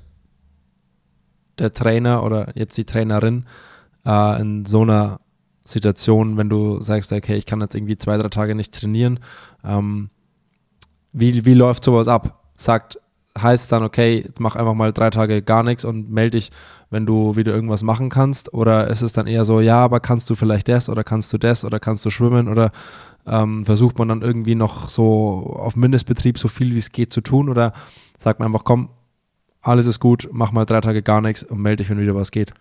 der 1.58 1.74
Trainer 1.74 2.24
oder 2.24 2.54
jetzt 2.56 2.78
die 2.78 2.86
Trainerin 2.86 3.46
äh, 4.06 4.42
in 4.42 4.66
so 4.66 4.84
einer 4.84 5.20
Situation, 5.72 6.38
wenn 6.38 6.50
du 6.50 6.82
sagst, 6.82 7.12
okay, 7.12 7.36
ich 7.36 7.46
kann 7.46 7.62
jetzt 7.62 7.76
irgendwie 7.76 7.98
zwei, 7.98 8.18
drei 8.18 8.30
Tage 8.30 8.56
nicht 8.56 8.74
trainieren. 8.74 9.20
Ähm, 9.64 10.10
wie, 11.12 11.46
wie 11.46 11.54
läuft 11.54 11.84
sowas 11.84 12.08
ab? 12.08 12.44
Sagt, 12.56 13.00
heißt 13.42 13.64
es 13.64 13.70
dann, 13.70 13.84
okay, 13.84 14.30
mach 14.40 14.56
einfach 14.56 14.74
mal 14.74 14.92
drei 14.94 15.10
Tage 15.10 15.42
gar 15.42 15.64
nichts 15.64 15.86
und 15.86 16.10
melde 16.10 16.38
dich, 16.38 16.52
wenn 16.90 17.06
du 17.06 17.36
wieder 17.36 17.54
irgendwas 17.54 17.84
machen 17.84 18.10
kannst? 18.10 18.54
Oder 18.54 18.88
ist 18.88 19.02
es 19.02 19.14
dann 19.14 19.28
eher 19.28 19.46
so, 19.46 19.60
ja, 19.60 19.78
aber 19.78 20.00
kannst 20.00 20.30
du 20.30 20.36
vielleicht 20.36 20.68
das 20.68 20.90
oder 20.90 21.04
kannst 21.04 21.32
du 21.34 21.38
das 21.38 21.66
oder 21.66 21.80
kannst 21.80 22.06
du 22.06 22.10
schwimmen 22.10 22.48
oder 22.48 22.72
ähm, 23.28 23.66
versucht 23.66 23.98
man 23.98 24.08
dann 24.08 24.22
irgendwie 24.22 24.56
noch 24.56 24.90
so 24.90 25.56
auf 25.60 25.76
Mindestbetrieb 25.76 26.38
so 26.38 26.48
viel 26.48 26.74
wie 26.74 26.80
es 26.80 26.92
geht 26.92 27.14
zu 27.14 27.22
tun 27.22 27.50
oder 27.50 27.74
sagt 28.18 28.40
man 28.40 28.48
einfach, 28.48 28.64
komm, 28.64 28.90
alles 29.62 29.86
ist 29.86 30.00
gut, 30.00 30.30
mach 30.32 30.52
mal 30.52 30.66
drei 30.66 30.82
Tage 30.82 31.02
gar 31.02 31.22
nichts 31.22 31.44
und 31.44 31.60
melde 31.60 31.84
dich, 31.84 31.90
wenn 31.90 32.00
wieder 32.00 32.16
was 32.16 32.32
geht? 32.32 32.54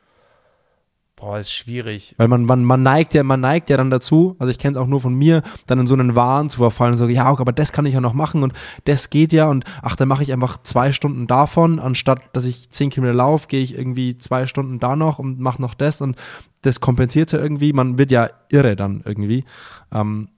Boah, 1.19 1.41
ist 1.41 1.53
schwierig. 1.53 2.15
Weil 2.17 2.29
man, 2.29 2.45
man, 2.45 2.63
man 2.63 2.85
neigt 2.85 3.13
ja, 3.13 3.25
man 3.25 3.41
neigt 3.41 3.71
ja 3.71 3.77
dann 3.77 3.91
dazu, 3.91 4.37
also 4.39 4.53
ich 4.53 4.59
kenne 4.59 4.73
es 4.73 4.77
auch 4.77 4.87
nur 4.87 5.01
von 5.01 5.15
mir, 5.15 5.43
dann 5.67 5.81
in 5.81 5.89
so 5.89 5.95
einen 5.95 6.15
Wahn 6.15 6.49
zu 6.49 6.59
verfallen 6.59 6.93
und 6.93 6.99
so, 6.99 7.09
ja, 7.09 7.25
aber 7.25 7.53
das 7.53 7.73
kann 7.73 7.87
ich 7.87 7.95
ja 7.95 8.01
noch 8.01 8.13
machen 8.13 8.45
und 8.45 8.53
das 8.85 9.11
geht 9.11 9.33
ja 9.33 9.49
und 9.49 9.65
ach, 9.83 9.97
dann 9.97 10.07
mache 10.07 10.23
ich 10.23 10.33
einfach 10.33 10.63
zwei 10.63 10.93
Stunden 10.93 11.27
davon, 11.27 11.81
anstatt 11.81 12.21
dass 12.35 12.45
ich 12.45 12.71
zehn 12.71 12.91
Kilometer 12.91 13.17
laufe, 13.17 13.49
gehe 13.49 13.63
ich 13.63 13.77
irgendwie 13.77 14.17
zwei 14.17 14.47
Stunden 14.47 14.79
da 14.79 14.95
noch 14.95 15.19
und 15.19 15.41
mache 15.41 15.61
noch 15.61 15.75
das 15.75 16.01
und 16.01 16.17
das 16.63 16.81
kompensiert 16.81 17.33
ja 17.33 17.41
irgendwie, 17.41 17.73
man 17.73 17.99
wird 17.99 18.13
ja 18.13 18.31
irre 18.49 18.77
dann 18.77 19.03
irgendwie. 19.05 19.45
Ähm, 19.93 20.29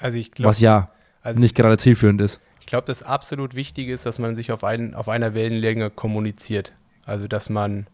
also 0.00 0.18
ich 0.18 0.32
glaube, 0.32 0.48
was 0.48 0.60
ja 0.60 0.90
also 1.22 1.38
nicht 1.38 1.54
gerade 1.54 1.78
zielführend 1.78 2.20
ist. 2.20 2.40
Ich 2.60 2.66
glaube, 2.66 2.86
das 2.86 3.04
absolut 3.04 3.54
Wichtige 3.54 3.92
ist, 3.92 4.06
dass 4.06 4.18
man 4.18 4.34
sich 4.34 4.50
auf, 4.50 4.64
ein, 4.64 4.94
auf 4.94 5.08
einer 5.08 5.34
Wellenlänge 5.34 5.90
kommuniziert. 5.90 6.72
Also 7.06 7.28
dass 7.28 7.48
man 7.48 7.86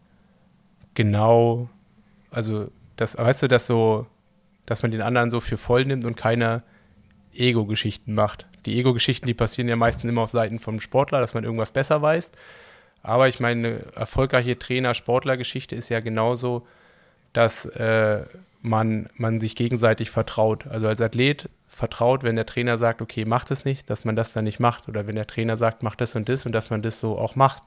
genau 0.95 1.69
also 2.35 2.69
das, 2.97 3.17
weißt 3.17 3.43
du, 3.43 3.47
dass 3.47 3.65
so, 3.65 4.07
dass 4.65 4.81
man 4.81 4.91
den 4.91 5.01
anderen 5.01 5.31
so 5.31 5.39
für 5.39 5.57
voll 5.57 5.85
nimmt 5.85 6.05
und 6.05 6.17
keine 6.17 6.63
Ego-Geschichten 7.33 8.13
macht. 8.13 8.45
Die 8.65 8.77
Ego-Geschichten, 8.77 9.27
die 9.27 9.33
passieren 9.33 9.69
ja 9.69 9.75
meistens 9.75 10.09
immer 10.09 10.21
auf 10.21 10.31
Seiten 10.31 10.59
vom 10.59 10.79
Sportler, 10.79 11.21
dass 11.21 11.33
man 11.33 11.43
irgendwas 11.43 11.71
besser 11.71 12.01
weiß. 12.01 12.31
Aber 13.03 13.27
ich 13.27 13.39
meine, 13.39 13.67
eine 13.67 13.79
erfolgreiche 13.95 14.59
Trainer-Sportler-Geschichte 14.59 15.75
ist 15.75 15.89
ja 15.89 15.99
genauso, 16.01 16.67
dass 17.35 17.65
äh, 17.65 18.21
man, 18.61 19.09
man 19.17 19.39
sich 19.39 19.55
gegenseitig 19.55 20.09
vertraut. 20.09 20.67
Also 20.67 20.87
als 20.87 21.01
Athlet 21.01 21.49
vertraut, 21.67 22.23
wenn 22.23 22.35
der 22.35 22.45
Trainer 22.45 22.77
sagt, 22.77 23.01
okay, 23.01 23.25
mach 23.25 23.43
das 23.43 23.65
nicht, 23.65 23.89
dass 23.89 24.05
man 24.05 24.15
das 24.15 24.31
dann 24.31 24.45
nicht 24.45 24.59
macht. 24.59 24.87
Oder 24.87 25.05
wenn 25.05 25.15
der 25.15 25.27
Trainer 25.27 25.57
sagt, 25.57 25.83
mach 25.83 25.95
das 25.95 26.15
und 26.15 26.29
das 26.29 26.45
und 26.45 26.53
dass 26.53 26.69
man 26.69 26.81
das 26.81 26.99
so 26.99 27.17
auch 27.17 27.35
macht. 27.35 27.63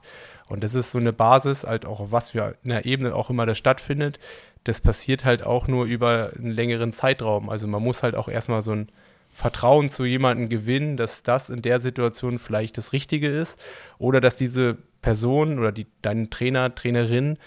Und 0.47 0.63
das 0.63 0.73
ist 0.73 0.91
so 0.91 0.97
eine 0.97 1.13
Basis, 1.13 1.63
halt 1.63 1.85
auch 1.85 1.99
auf 1.99 2.11
was 2.11 2.31
für 2.31 2.55
einer 2.65 2.85
Ebene 2.85 3.13
auch 3.13 3.29
immer 3.29 3.45
das 3.45 3.57
stattfindet. 3.57 4.19
Das 4.63 4.81
passiert 4.81 5.23
halt 5.23 5.43
auch 5.43 5.67
nur 5.67 5.85
über 5.85 6.31
einen 6.35 6.51
längeren 6.51 6.91
Zeitraum. 6.91 7.49
Also 7.49 7.67
man 7.67 7.83
muss 7.83 8.01
halt 8.01 8.15
auch 8.15 8.27
erstmal 8.27 8.63
so 8.63 8.71
ein 8.71 8.89
Vertrauen 9.31 9.89
zu 9.89 10.05
jemandem 10.05 10.49
gewinnen, 10.49 10.97
dass 10.97 11.21
das 11.21 11.51
in 11.51 11.61
der 11.61 11.79
Situation 11.79 12.39
vielleicht 12.39 12.77
das 12.77 12.91
Richtige 12.91 13.29
ist 13.29 13.59
oder 13.99 14.19
dass 14.19 14.35
diese 14.35 14.77
Person 15.01 15.59
oder 15.59 15.71
die, 15.71 15.85
dein 16.01 16.29
Trainer, 16.29 16.73
Trainerin, 16.73 17.37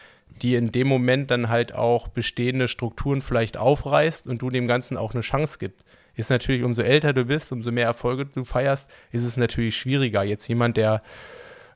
die 0.43 0.57
in 0.57 0.73
dem 0.73 0.89
Moment 0.89 1.31
dann 1.31 1.49
halt 1.49 1.75
auch 1.75 2.09
bestehende 2.09 2.69
Strukturen 2.69 3.23
vielleicht 3.23 3.57
aufreißt 3.57 4.27
und 4.27 4.43
du 4.43 4.51
dem 4.51 4.67
Ganzen 4.67 4.97
auch 4.97 5.15
eine 5.15 5.23
Chance 5.23 5.59
gibt. 5.59 5.85
Ist 6.15 6.31
natürlich, 6.31 6.63
umso 6.63 6.83
älter 6.83 7.13
du 7.13 7.25
bist, 7.25 7.53
umso 7.53 7.73
mehr 7.73 7.87
Erfolge 7.87 8.27
du 8.27 8.45
feierst, 8.45 8.91
ist 9.13 9.25
es 9.25 9.37
natürlich 9.37 9.77
schwieriger. 9.77 10.23
Jetzt 10.23 10.47
jemand, 10.47 10.77
der 10.77 11.03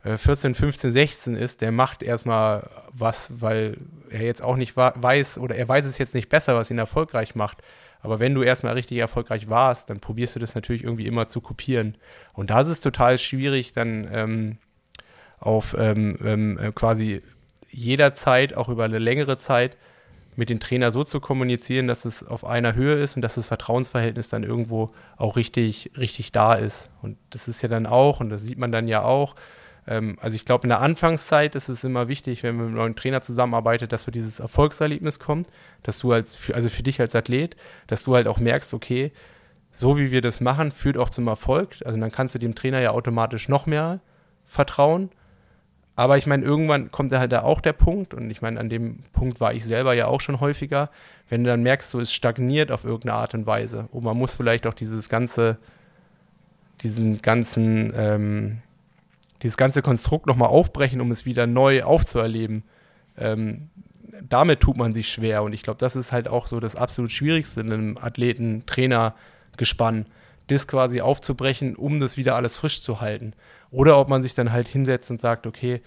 14, 0.02 0.54
15, 0.54 0.92
16 0.92 1.34
ist, 1.36 1.60
der 1.62 1.72
macht 1.72 2.02
erstmal 2.02 2.70
was, 2.92 3.32
weil 3.40 3.78
er 4.10 4.22
jetzt 4.22 4.42
auch 4.42 4.56
nicht 4.56 4.76
weiß 4.76 5.38
oder 5.38 5.56
er 5.56 5.68
weiß 5.68 5.84
es 5.84 5.98
jetzt 5.98 6.14
nicht 6.14 6.28
besser, 6.28 6.54
was 6.54 6.70
ihn 6.70 6.78
erfolgreich 6.78 7.34
macht. 7.34 7.58
Aber 8.00 8.20
wenn 8.20 8.34
du 8.34 8.42
erstmal 8.42 8.74
richtig 8.74 8.98
erfolgreich 8.98 9.48
warst, 9.48 9.90
dann 9.90 9.98
probierst 9.98 10.36
du 10.36 10.40
das 10.40 10.54
natürlich 10.54 10.84
irgendwie 10.84 11.06
immer 11.06 11.28
zu 11.28 11.40
kopieren. 11.40 11.96
Und 12.34 12.50
da 12.50 12.60
ist 12.60 12.68
es 12.68 12.80
total 12.80 13.18
schwierig, 13.18 13.72
dann 13.72 14.08
ähm, 14.12 14.58
auf 15.40 15.74
ähm, 15.76 16.18
ähm, 16.24 16.58
äh, 16.58 16.72
quasi 16.72 17.22
jederzeit, 17.76 18.56
auch 18.56 18.68
über 18.68 18.84
eine 18.84 18.98
längere 18.98 19.38
Zeit, 19.38 19.76
mit 20.34 20.50
dem 20.50 20.60
Trainer 20.60 20.92
so 20.92 21.02
zu 21.04 21.20
kommunizieren, 21.20 21.86
dass 21.86 22.04
es 22.04 22.26
auf 22.26 22.44
einer 22.44 22.74
Höhe 22.74 23.02
ist 23.02 23.16
und 23.16 23.22
dass 23.22 23.36
das 23.36 23.46
Vertrauensverhältnis 23.46 24.28
dann 24.28 24.44
irgendwo 24.44 24.92
auch 25.16 25.36
richtig, 25.36 25.92
richtig 25.96 26.32
da 26.32 26.54
ist. 26.54 26.90
Und 27.00 27.16
das 27.30 27.48
ist 27.48 27.62
ja 27.62 27.68
dann 27.68 27.86
auch, 27.86 28.20
und 28.20 28.28
das 28.28 28.42
sieht 28.42 28.58
man 28.58 28.70
dann 28.70 28.86
ja 28.86 29.02
auch, 29.02 29.34
ähm, 29.86 30.18
also 30.20 30.36
ich 30.36 30.44
glaube, 30.44 30.64
in 30.64 30.68
der 30.68 30.80
Anfangszeit 30.80 31.54
ist 31.54 31.68
es 31.68 31.84
immer 31.84 32.08
wichtig, 32.08 32.42
wenn 32.42 32.56
man 32.56 32.66
mit 32.66 32.72
einem 32.72 32.78
neuen 32.78 32.96
Trainer 32.96 33.22
zusammenarbeitet, 33.22 33.92
dass 33.92 34.02
so 34.02 34.10
dieses 34.10 34.40
Erfolgserlebnis 34.40 35.18
kommt, 35.18 35.48
dass 35.82 36.00
du 36.00 36.12
als, 36.12 36.38
also 36.52 36.68
für 36.68 36.82
dich 36.82 37.00
als 37.00 37.14
Athlet, 37.14 37.56
dass 37.86 38.02
du 38.02 38.14
halt 38.14 38.26
auch 38.26 38.38
merkst, 38.38 38.74
okay, 38.74 39.12
so 39.72 39.96
wie 39.96 40.10
wir 40.10 40.22
das 40.22 40.40
machen, 40.40 40.72
führt 40.72 40.98
auch 40.98 41.10
zum 41.10 41.28
Erfolg. 41.28 41.76
Also 41.84 41.98
dann 41.98 42.10
kannst 42.10 42.34
du 42.34 42.38
dem 42.38 42.54
Trainer 42.54 42.80
ja 42.80 42.90
automatisch 42.90 43.48
noch 43.48 43.66
mehr 43.66 44.00
vertrauen. 44.44 45.10
Aber 45.98 46.18
ich 46.18 46.26
meine, 46.26 46.44
irgendwann 46.44 46.92
kommt 46.92 47.10
da 47.10 47.18
halt 47.18 47.32
da 47.32 47.42
auch 47.42 47.62
der 47.62 47.72
Punkt, 47.72 48.12
und 48.12 48.30
ich 48.30 48.42
meine, 48.42 48.60
an 48.60 48.68
dem 48.68 48.98
Punkt 49.14 49.40
war 49.40 49.54
ich 49.54 49.64
selber 49.64 49.94
ja 49.94 50.06
auch 50.06 50.20
schon 50.20 50.40
häufiger, 50.40 50.90
wenn 51.30 51.42
du 51.42 51.48
dann 51.48 51.62
merkst, 51.62 51.90
so 51.90 51.98
es 51.98 52.12
stagniert 52.12 52.70
auf 52.70 52.84
irgendeine 52.84 53.14
Art 53.14 53.34
und 53.34 53.46
Weise. 53.46 53.88
Und 53.90 54.04
man 54.04 54.16
muss 54.16 54.34
vielleicht 54.34 54.66
auch 54.66 54.74
dieses 54.74 55.08
ganze, 55.08 55.56
diesen 56.82 57.22
ganzen, 57.22 57.94
ähm, 57.96 58.58
dieses 59.42 59.56
ganze 59.56 59.80
Konstrukt 59.80 60.26
nochmal 60.26 60.50
aufbrechen, 60.50 61.00
um 61.00 61.10
es 61.10 61.24
wieder 61.24 61.46
neu 61.46 61.82
aufzuerleben, 61.82 62.64
ähm, 63.16 63.70
damit 64.28 64.60
tut 64.60 64.76
man 64.76 64.92
sich 64.92 65.10
schwer. 65.10 65.42
Und 65.42 65.54
ich 65.54 65.62
glaube, 65.62 65.78
das 65.78 65.96
ist 65.96 66.12
halt 66.12 66.28
auch 66.28 66.46
so 66.46 66.60
das 66.60 66.76
absolut 66.76 67.10
Schwierigste 67.10 67.62
in 67.62 67.72
einem 67.72 67.98
Athleten-Trainer-Gespann, 67.98 70.04
das 70.48 70.68
quasi 70.68 71.00
aufzubrechen, 71.00 71.74
um 71.74 72.00
das 72.00 72.18
wieder 72.18 72.36
alles 72.36 72.58
frisch 72.58 72.82
zu 72.82 73.00
halten. 73.00 73.32
Oder 73.76 73.98
ob 73.98 74.08
man 74.08 74.22
sich 74.22 74.34
dann 74.34 74.52
halt 74.52 74.68
hinsetzt 74.68 75.10
und 75.10 75.20
sagt, 75.20 75.46
okay, 75.46 75.82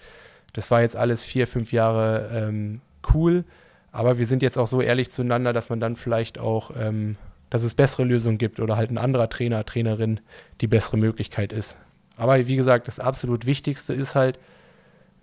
das 0.52 0.70
war 0.70 0.80
jetzt 0.80 0.94
alles 0.94 1.24
vier, 1.24 1.48
fünf 1.48 1.72
Jahre 1.72 2.30
ähm, 2.32 2.82
cool, 3.12 3.42
aber 3.90 4.16
wir 4.16 4.26
sind 4.26 4.44
jetzt 4.44 4.58
auch 4.58 4.68
so 4.68 4.80
ehrlich 4.80 5.10
zueinander, 5.10 5.52
dass 5.52 5.70
man 5.70 5.80
dann 5.80 5.96
vielleicht 5.96 6.38
auch, 6.38 6.70
ähm, 6.78 7.16
dass 7.50 7.64
es 7.64 7.74
bessere 7.74 8.04
Lösungen 8.04 8.38
gibt 8.38 8.60
oder 8.60 8.76
halt 8.76 8.92
ein 8.92 8.98
anderer 8.98 9.28
Trainer, 9.28 9.66
Trainerin 9.66 10.20
die 10.60 10.68
bessere 10.68 10.98
Möglichkeit 10.98 11.52
ist. 11.52 11.78
Aber 12.16 12.46
wie 12.46 12.54
gesagt, 12.54 12.86
das 12.86 13.00
absolut 13.00 13.44
Wichtigste 13.44 13.92
ist 13.92 14.14
halt, 14.14 14.38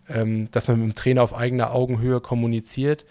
ähm, 0.10 0.52
dass 0.52 0.68
man 0.68 0.78
mit 0.78 0.90
dem 0.90 0.96
Trainer 0.96 1.24
auf 1.24 1.34
eigener 1.34 1.72
Augenhöhe 1.72 2.20
kommuniziert, 2.20 3.06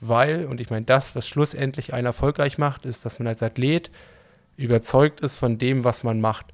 weil, 0.00 0.46
und 0.46 0.58
ich 0.58 0.70
meine, 0.70 0.86
das, 0.86 1.14
was 1.14 1.28
schlussendlich 1.28 1.92
einen 1.92 2.06
erfolgreich 2.06 2.56
macht, 2.56 2.86
ist, 2.86 3.04
dass 3.04 3.18
man 3.18 3.28
als 3.28 3.42
Athlet 3.42 3.90
überzeugt 4.56 5.20
ist 5.20 5.36
von 5.36 5.58
dem, 5.58 5.84
was 5.84 6.02
man 6.02 6.18
macht. 6.18 6.46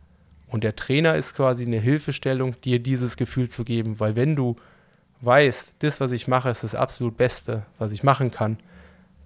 Und 0.48 0.64
der 0.64 0.76
Trainer 0.76 1.16
ist 1.16 1.34
quasi 1.34 1.64
eine 1.64 1.78
Hilfestellung, 1.78 2.60
dir 2.62 2.78
dieses 2.78 3.16
Gefühl 3.16 3.48
zu 3.48 3.64
geben, 3.64 4.00
weil 4.00 4.16
wenn 4.16 4.34
du 4.34 4.56
weißt, 5.20 5.74
das, 5.80 6.00
was 6.00 6.12
ich 6.12 6.28
mache, 6.28 6.48
ist 6.48 6.64
das 6.64 6.74
absolut 6.74 7.16
Beste, 7.16 7.64
was 7.78 7.92
ich 7.92 8.02
machen 8.02 8.30
kann, 8.30 8.58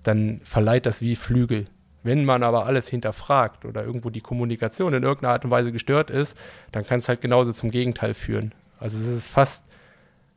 dann 0.03 0.41
verleiht 0.45 0.87
das 0.87 1.01
wie 1.01 1.17
Flügel. 1.17 1.67
Wenn 2.03 2.25
man 2.25 2.43
aber 2.43 2.67
alles 2.67 2.89
hinterfragt 2.89 3.65
oder 3.65 3.85
irgendwo 3.85 4.11
die 4.11 4.21
Kommunikation 4.21 4.93
in 4.95 5.05
irgendeiner 5.05 5.35
Art 5.35 5.45
und 5.45 5.53
Weise 5.53 5.71
gestört 5.71 6.11
ist, 6.11 6.37
dann 6.73 6.85
kann 6.85 6.99
es 6.99 7.09
halt 7.09 7.21
genauso 7.21 7.53
zum 7.53 7.71
Gegenteil 7.71 8.15
führen. 8.15 8.53
Also 8.81 8.99
es 8.99 9.07
ist 9.07 9.29
fast, 9.29 9.65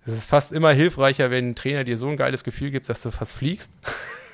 es 0.06 0.14
ist 0.14 0.26
fast 0.26 0.52
immer 0.52 0.72
hilfreicher, 0.72 1.32
wenn 1.32 1.50
ein 1.50 1.56
Trainer 1.56 1.84
dir 1.84 1.98
so 1.98 2.08
ein 2.08 2.18
geiles 2.18 2.44
Gefühl 2.44 2.70
gibt, 2.70 2.90
dass 2.90 3.02
du 3.02 3.10
fast 3.10 3.34
fliegst. 3.34 3.72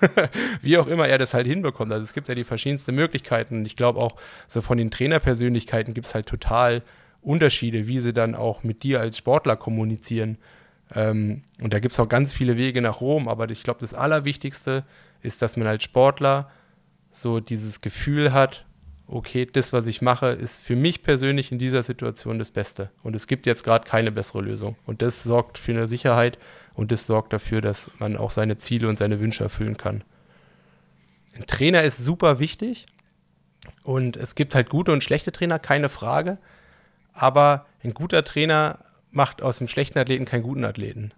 Wie 0.62 0.78
auch 0.78 0.88
immer 0.88 1.08
er 1.08 1.18
das 1.18 1.34
halt 1.34 1.48
hinbekommt. 1.48 1.92
Also 1.92 2.04
es 2.04 2.14
gibt 2.14 2.28
ja 2.28 2.36
die 2.36 2.44
verschiedensten 2.44 2.96
Möglichkeiten. 2.96 3.66
Ich 3.66 3.76
glaube 3.76 4.00
auch, 4.00 4.16
so 4.48 4.62
von 4.62 4.78
den 4.78 4.92
Trainerpersönlichkeiten 4.92 5.94
gibt 5.94 6.08
es 6.08 6.16
halt 6.16 6.26
total 6.26 6.82
Unterschiede, 7.22 7.88
wie 7.88 8.00
sie 8.00 8.14
dann 8.14 8.36
auch 8.36 8.64
mit 8.64 8.84
dir 8.84 9.00
als 9.00 9.18
Sportler 9.18 9.56
kommunizieren. 9.56 10.38
Ähm, 10.94 11.44
und 11.62 11.74
da 11.74 11.80
gibt 11.80 11.94
es 11.94 12.00
auch 12.00 12.10
ganz 12.10 12.34
viele 12.34 12.58
Wege 12.58 12.82
nach 12.82 13.02
Rom, 13.02 13.28
aber 13.28 13.50
ich 13.50 13.64
glaube, 13.64 13.80
das 13.80 13.94
Allerwichtigste 13.94 14.84
ist, 15.22 15.42
dass 15.42 15.58
man 15.58 15.68
als 15.68 15.84
Sportler 15.84 16.50
so 17.12 17.40
dieses 17.40 17.82
Gefühl 17.82 18.34
hat, 18.34 18.66
okay, 19.08 19.48
das, 19.52 19.74
was 19.74 19.88
ich 19.88 20.02
mache, 20.02 20.28
ist 20.28 20.62
für 20.62 20.76
mich 20.76 21.04
persönlich 21.04 21.52
in 21.52 21.60
dieser 21.60 21.84
Situation 21.84 22.40
das 22.40 22.50
Beste. 22.50 22.90
Und 23.04 23.16
es 23.16 23.28
gibt 23.28 23.46
jetzt 23.46 23.64
gerade 23.64 23.86
keine 23.86 24.12
bessere 24.12 24.42
Lösung. 24.42 24.78
Und 24.86 25.02
das 25.02 25.24
sorgt 25.24 25.58
für 25.58 25.74
eine 25.74 25.86
Sicherheit 25.86 26.38
und 26.74 26.92
das 26.92 27.06
sorgt 27.06 27.34
dafür, 27.34 27.62
dass 27.62 27.92
man 28.00 28.18
auch 28.18 28.32
seine 28.32 28.58
Ziele 28.58 28.88
und 28.88 29.00
seine 29.00 29.20
Wünsche 29.20 29.44
erfüllen 29.44 29.78
kann. 29.78 30.04
Ein 31.36 31.48
Trainer 31.48 31.84
ist 31.84 31.98
super 31.98 32.40
wichtig 32.40 32.86
und 33.84 34.18
es 34.18 34.36
gibt 34.36 34.56
halt 34.56 34.70
gute 34.70 34.92
und 34.92 35.04
schlechte 35.04 35.32
Trainer, 35.32 35.60
keine 35.60 35.90
Frage. 35.90 36.38
Aber 37.14 37.66
ein 37.84 37.94
guter 37.94 38.24
Trainer 38.24 38.80
macht 39.12 39.42
aus 39.42 39.60
einem 39.60 39.68
schlechten 39.68 40.00
Athleten 40.00 40.26
keinen 40.26 40.44
guten 40.44 40.66
Athleten. 40.66 41.14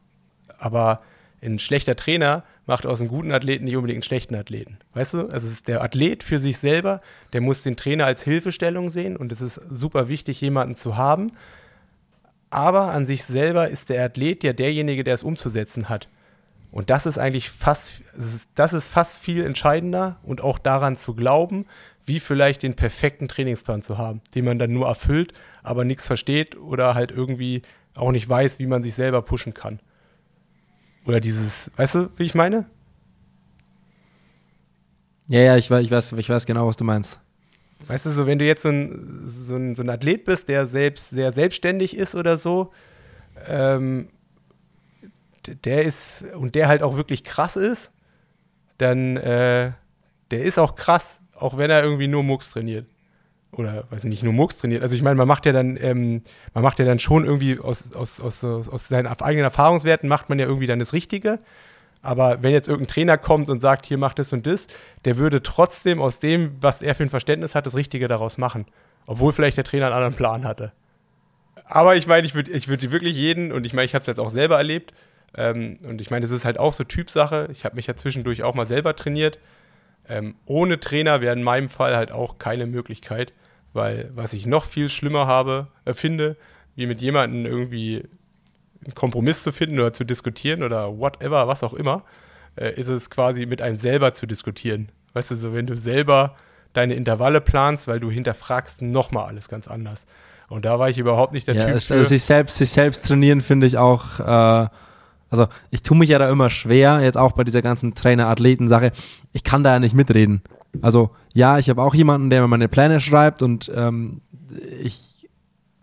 Aber 0.58 1.02
ein 1.42 1.60
schlechter 1.60 1.96
Trainer 1.96 2.44
macht 2.66 2.86
aus 2.86 3.02
einem 3.02 3.10
guten 3.10 3.32
Athleten 3.32 3.66
nicht 3.66 3.76
unbedingt 3.76 3.98
einen 3.98 4.04
schlechten 4.04 4.36
Athleten. 4.36 4.78
Weißt 4.94 5.14
du? 5.14 5.28
Also 5.28 5.48
es 5.48 5.54
ist 5.54 5.68
der 5.68 5.82
Athlet 5.82 6.24
für 6.24 6.40
sich 6.40 6.58
selber, 6.58 7.02
der 7.34 7.42
muss 7.42 7.64
den 7.64 7.76
Trainer 7.76 8.06
als 8.06 8.24
Hilfestellung 8.24 8.90
sehen 8.90 9.18
und 9.18 9.32
es 9.32 9.42
ist 9.42 9.60
super 9.70 10.08
wichtig, 10.08 10.40
jemanden 10.42 10.76
zu 10.76 10.96
haben. 10.96 11.34
Aber 12.54 12.92
an 12.92 13.08
sich 13.08 13.24
selber 13.24 13.68
ist 13.68 13.90
der 13.90 14.06
Athlet 14.06 14.44
ja 14.44 14.54
derjenige, 14.54 15.04
der 15.04 15.16
es 15.16 15.24
umzusetzen 15.24 15.90
hat. 15.90 16.08
Und 16.72 16.92
das 16.92 17.08
ist 17.08 17.18
eigentlich 17.18 17.50
fast, 17.50 18.04
das 18.54 18.74
ist 18.74 18.88
fast 18.88 19.18
viel 19.18 19.44
entscheidender 19.44 20.18
und 20.22 20.42
auch 20.42 20.60
daran 20.60 20.96
zu 20.96 21.16
glauben, 21.16 21.66
wie 22.06 22.20
vielleicht 22.20 22.62
den 22.62 22.76
perfekten 22.76 23.28
Trainingsplan 23.28 23.82
zu 23.82 23.98
haben, 23.98 24.22
den 24.36 24.46
man 24.46 24.60
dann 24.60 24.72
nur 24.72 24.86
erfüllt, 24.86 25.34
aber 25.64 25.84
nichts 25.84 26.06
versteht 26.06 26.56
oder 26.56 26.94
halt 26.94 27.10
irgendwie 27.10 27.64
auch 27.96 28.12
nicht 28.12 28.30
weiß, 28.30 28.60
wie 28.60 28.68
man 28.68 28.84
sich 28.84 28.94
selber 28.94 29.24
pushen 29.24 29.56
kann. 29.56 29.80
Oder 31.08 31.20
dieses, 31.20 31.72
weißt 31.76 31.96
du, 31.96 32.10
wie 32.18 32.24
ich 32.24 32.36
meine? 32.36 32.68
Ja, 35.28 35.40
ja, 35.40 35.58
ich 35.58 35.72
weiß, 35.72 35.84
ich 35.84 35.90
weiß, 35.90 36.12
ich 36.14 36.30
weiß 36.30 36.46
genau, 36.46 36.68
was 36.68 36.76
du 36.76 36.84
meinst. 36.84 37.20
Weißt 37.88 38.06
du, 38.06 38.12
so 38.12 38.26
wenn 38.26 38.40
du 38.40 38.46
jetzt 38.46 38.62
so 38.62 38.70
ein, 38.70 39.24
so 39.26 39.56
ein, 39.56 39.76
so 39.76 39.84
ein 39.84 39.90
Athlet 39.90 40.26
bist, 40.26 40.50
der 40.50 40.68
selbst 40.68 41.10
sehr 41.10 41.34
selbstständig 41.34 41.98
ist 41.98 42.16
oder 42.16 42.38
so, 42.38 42.72
ähm, 43.48 44.10
der 45.64 45.84
ist 45.84 46.24
und 46.36 46.56
der 46.56 46.68
halt 46.68 46.84
auch 46.84 46.96
wirklich 46.96 47.24
krass 47.24 47.56
ist, 47.56 47.92
dann 48.78 49.18
äh, 49.18 49.72
der 50.32 50.42
ist 50.42 50.58
auch 50.58 50.76
krass, 50.76 51.20
auch 51.36 51.58
wenn 51.58 51.70
er 51.70 51.84
irgendwie 51.84 52.08
nur 52.08 52.24
Mucks 52.24 52.50
trainiert. 52.50 52.88
Oder 53.52 53.86
weiß 53.92 54.04
nicht, 54.06 54.24
nur 54.24 54.34
Mucks 54.34 54.58
trainiert. 54.58 54.82
Also 54.82 54.96
ich 54.96 55.04
meine, 55.04 55.16
man 55.16 55.28
macht 55.28 55.46
ja 55.46 55.52
dann, 55.52 55.78
ähm, 55.80 56.24
man 56.54 56.64
macht 56.64 56.80
ja 56.80 56.86
dann 56.86 56.98
schon 56.98 57.24
irgendwie 57.24 57.60
aus, 57.60 57.94
aus, 57.96 58.20
aus, 58.20 58.44
aus 58.44 58.88
seinen 58.88 59.06
eigenen 59.06 59.44
Erfahrungswerten 59.44 60.10
macht 60.10 60.30
man 60.30 60.40
ja 60.40 60.48
irgendwie 60.48 60.66
dann 60.66 60.80
das 60.80 60.94
Richtige. 60.94 61.40
Aber 62.04 62.44
wenn 62.44 62.52
jetzt 62.52 62.68
irgendein 62.68 62.94
Trainer 62.94 63.18
kommt 63.18 63.50
und 63.50 63.62
sagt, 63.62 63.86
hier 63.86 63.98
macht 63.98 64.20
das 64.20 64.32
und 64.34 64.46
das, 64.46 64.68
der 65.06 65.18
würde 65.18 65.42
trotzdem 65.42 66.02
aus 66.02 66.20
dem, 66.20 66.52
was 66.62 66.82
er 66.82 66.94
für 66.94 67.04
ein 67.04 67.10
Verständnis 67.10 67.56
hat, 67.56 67.66
das 67.66 67.76
Richtige 67.76 68.08
daraus 68.08 68.38
machen. 68.38 68.66
Obwohl 69.08 69.34
vielleicht 69.34 69.58
der 69.58 69.64
Trainer 69.64 69.88
einen 69.88 69.96
anderen 69.96 70.14
Plan 70.14 70.46
hatte. 70.46 70.74
Aber 71.66 71.96
ich 71.96 72.06
meine, 72.06 72.28
ich 72.28 72.36
würde 72.36 72.52
ich 72.52 72.68
würd 72.68 72.92
wirklich 72.92 73.16
jeden, 73.16 73.52
und 73.52 73.66
ich 73.66 73.74
meine, 73.74 73.86
ich 73.86 73.96
habe 73.96 74.02
es 74.02 74.08
jetzt 74.08 74.20
auch 74.20 74.30
selber 74.30 74.58
erlebt, 74.58 74.94
ähm, 75.36 75.80
und 75.84 76.02
ich 76.02 76.12
meine, 76.12 76.26
es 76.26 76.32
ist 76.32 76.46
halt 76.46 76.60
auch 76.60 76.74
so 76.74 76.84
Typsache. 76.84 77.48
Ich 77.52 77.66
habe 77.66 77.76
mich 77.76 77.88
ja 77.88 77.96
zwischendurch 77.96 78.44
auch 78.44 78.54
mal 78.54 78.66
selber 78.66 78.96
trainiert. 78.96 79.40
Ähm, 80.08 80.36
ohne 80.46 80.80
Trainer 80.80 81.22
wäre 81.22 81.36
in 81.36 81.44
meinem 81.44 81.70
Fall 81.70 81.96
halt 81.96 82.12
auch 82.12 82.38
keine 82.38 82.68
Möglichkeit. 82.68 83.34
Weil 83.72 84.12
was 84.14 84.34
ich 84.34 84.46
noch 84.46 84.66
viel 84.66 84.90
schlimmer 84.90 85.26
habe, 85.26 85.68
äh, 85.86 85.94
finde, 85.94 86.38
wie 86.76 86.86
mit 86.86 87.02
jemandem 87.02 87.46
irgendwie 87.46 88.04
einen 88.86 88.96
Kompromiss 88.96 89.44
zu 89.44 89.52
finden 89.52 89.80
oder 89.80 89.94
zu 89.94 90.04
diskutieren 90.04 90.64
oder 90.64 90.98
whatever, 90.98 91.48
was 91.48 91.64
auch 91.64 91.74
immer, 91.74 92.04
äh, 92.56 92.74
ist 92.80 92.90
es 92.90 93.10
quasi 93.10 93.46
mit 93.46 93.62
einem 93.62 93.78
selber 93.78 94.14
zu 94.14 94.26
diskutieren. 94.26 94.90
Weißt 95.14 95.32
du, 95.32 95.36
so 95.36 95.54
wenn 95.54 95.68
du 95.68 95.76
selber 95.76 96.36
deine 96.74 96.96
Intervalle 96.96 97.40
planst, 97.42 97.88
weil 97.88 98.00
du 98.00 98.10
hinterfragst 98.10 98.82
nochmal 98.82 99.28
alles 99.28 99.48
ganz 99.48 99.68
anders. 99.68 100.06
Und 100.50 100.66
da 100.66 100.80
war 100.80 100.90
ich 100.90 100.98
überhaupt 100.98 101.34
nicht 101.34 101.48
der 101.48 101.56
ja, 101.56 101.66
Typ. 101.66 101.76
Es, 101.76 101.92
also 101.92 102.04
sich 102.04 102.24
selbst, 102.24 102.58
sich 102.58 102.70
selbst 102.70 103.08
trainieren 103.08 103.42
finde 103.42 103.68
ich 103.68 103.78
auch, 103.78 104.20
äh, 104.20 104.68
also 105.30 105.48
ich 105.72 105.84
tue 105.84 105.98
mich 105.98 106.10
ja 106.10 106.20
da 106.20 106.30
immer 106.30 106.50
schwer, 106.50 107.00
jetzt 107.02 107.18
auch 107.18 107.32
bei 107.32 107.44
dieser 107.44 107.62
ganzen 107.62 107.96
Trainer-Athleten-Sache. 107.96 108.92
Ich 109.32 109.44
kann 109.44 109.64
da 109.64 109.74
ja 109.74 109.80
nicht 109.80 109.96
mitreden. 109.96 110.42
Also 110.82 111.12
ja, 111.34 111.60
ich 111.60 111.70
habe 111.70 111.82
auch 111.82 111.96
jemanden, 111.96 112.30
der 112.30 112.42
mir 112.42 112.48
meine 112.48 112.68
Pläne 112.68 113.00
schreibt 113.00 113.42
und 113.42 113.72
ähm, 113.74 114.22
ich 114.82 115.28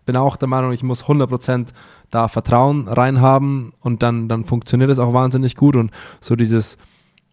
bin 0.05 0.15
auch 0.15 0.35
der 0.35 0.47
Meinung, 0.47 0.71
ich 0.71 0.83
muss 0.83 1.03
100% 1.03 1.67
da 2.11 2.27
Vertrauen 2.27 2.87
reinhaben 2.87 3.73
und 3.81 4.03
dann, 4.03 4.27
dann 4.27 4.45
funktioniert 4.45 4.91
es 4.91 4.99
auch 4.99 5.13
wahnsinnig 5.13 5.55
gut 5.55 5.75
und 5.75 5.91
so 6.19 6.35
dieses, 6.35 6.77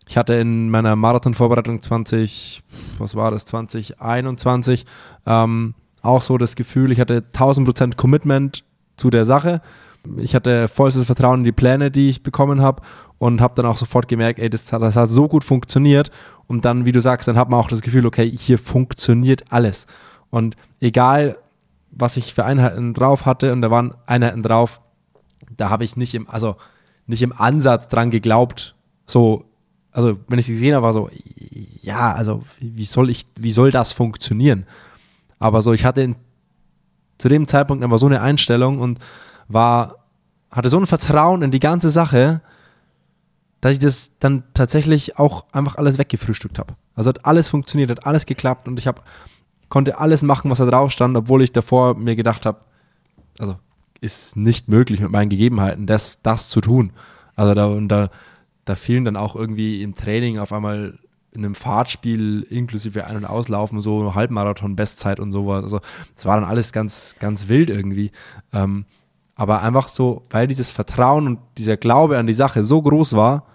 ich 0.09 0.17
hatte 0.17 0.35
in 0.35 0.71
meiner 0.71 0.97
Marathon-Vorbereitung 0.97 1.83
20, 1.83 2.63
was 2.99 3.15
war 3.15 3.31
das, 3.31 3.45
2021, 3.45 4.87
ähm, 5.27 5.75
auch 6.01 6.23
so 6.23 6.39
das 6.39 6.57
Gefühl, 6.57 6.93
ich 6.93 7.01
hatte 7.01 7.25
1000% 7.35 7.97
Commitment 7.97 8.65
zu 8.97 9.11
der 9.11 9.25
Sache. 9.25 9.61
Ich 10.17 10.35
hatte 10.35 10.69
vollstes 10.69 11.05
Vertrauen 11.05 11.41
in 11.41 11.45
die 11.45 11.53
Pläne, 11.53 11.91
die 11.91 12.09
ich 12.09 12.23
bekommen 12.23 12.63
habe 12.63 12.83
und 13.19 13.41
habe 13.41 13.55
dann 13.57 13.67
auch 13.67 13.77
sofort 13.77 14.09
gemerkt, 14.09 14.39
ey, 14.39 14.49
das, 14.49 14.67
das 14.67 14.97
hat 14.97 15.11
so 15.11 15.29
gut 15.29 15.45
funktioniert 15.45 16.11
und 16.47 16.65
dann, 16.65 16.87
wie 16.87 16.93
du 16.93 17.01
sagst, 17.01 17.29
dann 17.29 17.37
hat 17.37 17.51
man 17.51 17.61
auch 17.61 17.69
das 17.69 17.83
Gefühl, 17.83 18.07
okay, 18.07 18.31
hier 18.31 18.59
funktioniert 18.59 19.45
alles. 19.51 19.87
Und 20.31 20.57
egal, 20.81 21.37
was 21.99 22.17
ich 22.17 22.35
für 22.35 22.45
Einheiten 22.45 22.95
drauf 22.95 23.27
hatte, 23.27 23.53
und 23.53 23.63
da 23.63 23.71
waren 23.71 23.95
Einheiten 24.07 24.43
drauf, 24.43 24.81
da 25.57 25.71
habe 25.71 25.85
ich 25.85 25.97
nicht 25.97 26.15
im, 26.15 26.29
also 26.29 26.57
nicht 27.07 27.23
im 27.23 27.33
Ansatz 27.33 27.89
dran 27.89 28.11
geglaubt, 28.11 28.75
so, 29.07 29.45
also 29.93 30.19
wenn 30.29 30.39
ich 30.39 30.47
sie 30.47 30.53
gesehen 30.53 30.75
habe, 30.75 30.85
war 30.85 30.93
so, 30.93 31.11
ja, 31.81 32.13
also 32.13 32.45
wie 32.61 32.85
soll 32.85 33.11
ich, 33.11 33.27
wie 33.37 33.51
soll 33.51 33.71
das 33.71 33.93
funktionieren? 33.93 34.67
Aber 35.39 35.63
so, 35.63 35.73
ich 35.73 35.85
hatte 35.85 36.03
in, 36.03 36.17
zu 37.19 37.29
dem 37.29 37.49
Zeitpunkt 37.49 37.83
einfach 37.83 37.99
so 37.99 38.07
eine 38.07 38.21
Einstellung 38.21 38.79
und 38.79 38.99
war, 39.49 39.97
hatte 40.51 40.69
so 40.69 40.79
ein 40.79 40.87
Vertrauen 40.87 41.43
in 41.43 41.51
die 41.51 41.61
ganze 41.61 41.91
Sache, 41.91 42.43
dass 43.61 43.73
ich 43.73 43.79
das 43.79 44.13
dann 44.21 44.45
tatsächlich 44.55 45.19
auch 45.19 45.47
einfach 45.53 45.77
alles 45.77 45.99
weggefrühstückt 45.99 46.59
habe. 46.59 46.77
Also 46.95 47.09
hat 47.09 47.25
alles 47.25 47.49
funktioniert, 47.49 47.91
hat 47.91 48.07
alles 48.07 48.27
geklappt 48.27 48.69
und 48.69 48.79
ich 48.79 48.87
habe 48.87 49.03
konnte 49.69 49.99
alles 49.99 50.23
machen, 50.23 50.51
was 50.51 50.59
da 50.59 50.67
drauf 50.67 50.91
stand, 50.91 51.17
obwohl 51.17 51.43
ich 51.43 51.53
davor 51.53 51.95
mir 51.95 52.17
gedacht 52.17 52.47
habe, 52.47 52.61
also 53.39 53.57
ist 54.01 54.37
nicht 54.37 54.69
möglich 54.69 55.01
mit 55.01 55.11
meinen 55.11 55.29
Gegebenheiten, 55.29 55.87
das, 55.87 56.21
das 56.23 56.49
zu 56.49 56.61
tun. 56.61 56.93
Also 57.37 57.55
da, 57.55 57.67
und 57.67 57.89
da, 57.89 58.11
da 58.65 58.75
fielen 58.75 59.05
dann 59.05 59.17
auch 59.17 59.35
irgendwie 59.35 59.83
im 59.83 59.95
Training 59.95 60.39
auf 60.39 60.53
einmal 60.53 60.99
in 61.31 61.45
einem 61.45 61.55
Fahrtspiel 61.55 62.43
inklusive 62.49 63.07
Ein- 63.07 63.17
und 63.17 63.25
Auslaufen 63.25 63.81
so 63.81 64.15
Halbmarathon-Bestzeit 64.15 65.21
und 65.21 65.33
sowas. 65.33 65.63
Also 65.63 65.81
es 66.17 66.25
war 66.27 66.37
dann 66.41 66.49
alles 66.49 66.73
ganz, 66.73 67.17
ganz 67.19 67.49
wild 67.49 67.71
irgendwie. 67.71 68.11
Ähm, 68.53 68.87
aber 69.35 69.63
einfach 69.63 69.89
so, 69.89 70.23
weil 70.31 70.49
dieses 70.49 70.71
Vertrauen 70.71 71.27
und 71.27 71.39
dieser 71.59 71.77
Glaube 71.77 72.19
an 72.19 72.27
die 72.27 72.33
Sache 72.33 72.65
so 72.65 72.83
groß 72.83 73.15
war, 73.15 73.47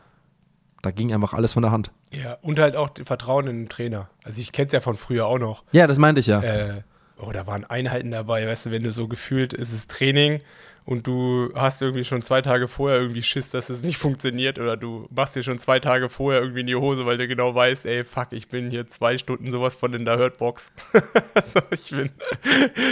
da 0.84 0.92
ging 0.92 1.14
einfach 1.14 1.34
alles 1.34 1.54
von 1.54 1.64
der 1.64 1.72
Hand. 1.72 1.92
Ja, 2.12 2.38
und 2.42 2.60
halt 2.60 2.76
auch 2.76 2.92
Vertrauen 3.06 3.48
in 3.48 3.64
den 3.64 3.70
Trainer. 3.70 4.10
Also 4.24 4.42
ich 4.42 4.52
kenne 4.52 4.68
es 4.68 4.74
ja 4.74 4.82
von 4.82 4.96
früher 4.96 5.26
auch 5.26 5.40
noch. 5.40 5.64
Ja, 5.72 5.88
das 5.88 5.98
meinte 5.98 6.20
ich 6.20 6.28
ja. 6.28 6.42
Äh, 6.42 6.82
oh, 7.18 7.32
da 7.32 7.48
waren 7.48 7.64
Einheiten 7.64 8.12
dabei, 8.12 8.46
weißt 8.46 8.68
du, 8.68 8.72
wenn 8.72 8.84
du 8.84 8.92
so 8.92 9.08
gefühlt, 9.08 9.54
ist 9.54 9.72
es 9.72 9.88
Training 9.88 10.42
und 10.86 11.08
du 11.08 11.52
hast 11.56 11.82
irgendwie 11.82 12.04
schon 12.04 12.24
zwei 12.24 12.42
Tage 12.42 12.68
vorher 12.68 13.00
irgendwie 13.00 13.24
Schiss, 13.24 13.52
dass 13.52 13.70
es 13.70 13.84
nicht 13.84 13.98
funktioniert 13.98 14.60
oder 14.60 14.76
du 14.76 15.08
machst 15.10 15.36
dir 15.36 15.44
schon 15.44 15.60
zwei 15.60 15.80
Tage 15.80 16.10
vorher 16.10 16.42
irgendwie 16.42 16.62
in 16.62 16.68
die 16.68 16.76
Hose, 16.76 17.06
weil 17.06 17.18
du 17.18 17.28
genau 17.28 17.56
weißt, 17.56 17.86
ey, 17.86 18.04
fuck, 18.04 18.28
ich 18.32 18.50
bin 18.50 18.70
hier 18.70 18.88
zwei 18.90 19.18
Stunden 19.18 19.52
sowas 19.52 19.76
von 19.76 19.94
in 19.94 20.04
der 20.04 20.18
Hurtbox. 20.18 20.72
also 21.34 21.62
ich 21.72 21.92
bin, 21.92 22.10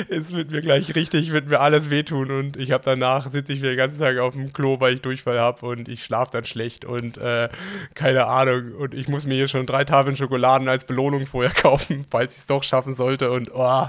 es 0.10 0.34
wird 0.34 0.52
mir 0.52 0.62
gleich 0.62 0.96
richtig, 0.96 1.32
wird 1.32 1.50
mir 1.50 1.60
alles 1.60 1.90
wehtun 1.90 2.32
und 2.32 2.58
ich 2.58 2.72
habe 2.72 2.84
danach, 2.86 3.30
sitze 3.30 3.52
ich 3.54 3.62
mir 3.62 3.70
den 3.70 3.78
ganzen 3.78 4.00
Tag 4.00 4.18
auf 4.20 4.34
dem 4.34 4.54
Klo, 4.54 4.80
weil 4.80 4.94
ich 4.94 5.02
Durchfall 5.02 5.40
habe 5.40 5.66
und 5.66 5.90
ich 5.90 6.06
schlafe 6.06 6.32
dann 6.32 6.46
schlecht 6.46 6.86
und 6.86 7.18
äh, 7.18 7.50
keine 7.94 8.28
Ahnung 8.28 8.72
und 8.74 8.94
ich 8.94 9.10
muss 9.10 9.26
mir 9.26 9.36
hier 9.36 9.48
schon 9.50 9.66
drei 9.66 9.84
Tafeln 9.84 10.16
Schokoladen 10.16 10.70
als 10.70 10.86
Belohnung 10.86 11.26
vorher 11.26 11.52
kaufen, 11.56 12.06
falls 12.10 12.34
ich 12.34 12.40
es 12.40 12.46
doch 12.46 12.64
schaffen 12.64 12.94
sollte 12.94 13.32
und 13.32 13.50
oh. 13.54 13.88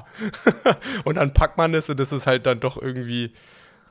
und 1.05 1.17
dann 1.17 1.33
packt 1.33 1.57
man 1.57 1.73
es 1.75 1.89
und 1.89 2.01
das 2.01 2.13
ist 2.13 2.27
halt 2.27 2.47
dann 2.47 2.59
doch 2.59 2.81
irgendwie 2.81 3.33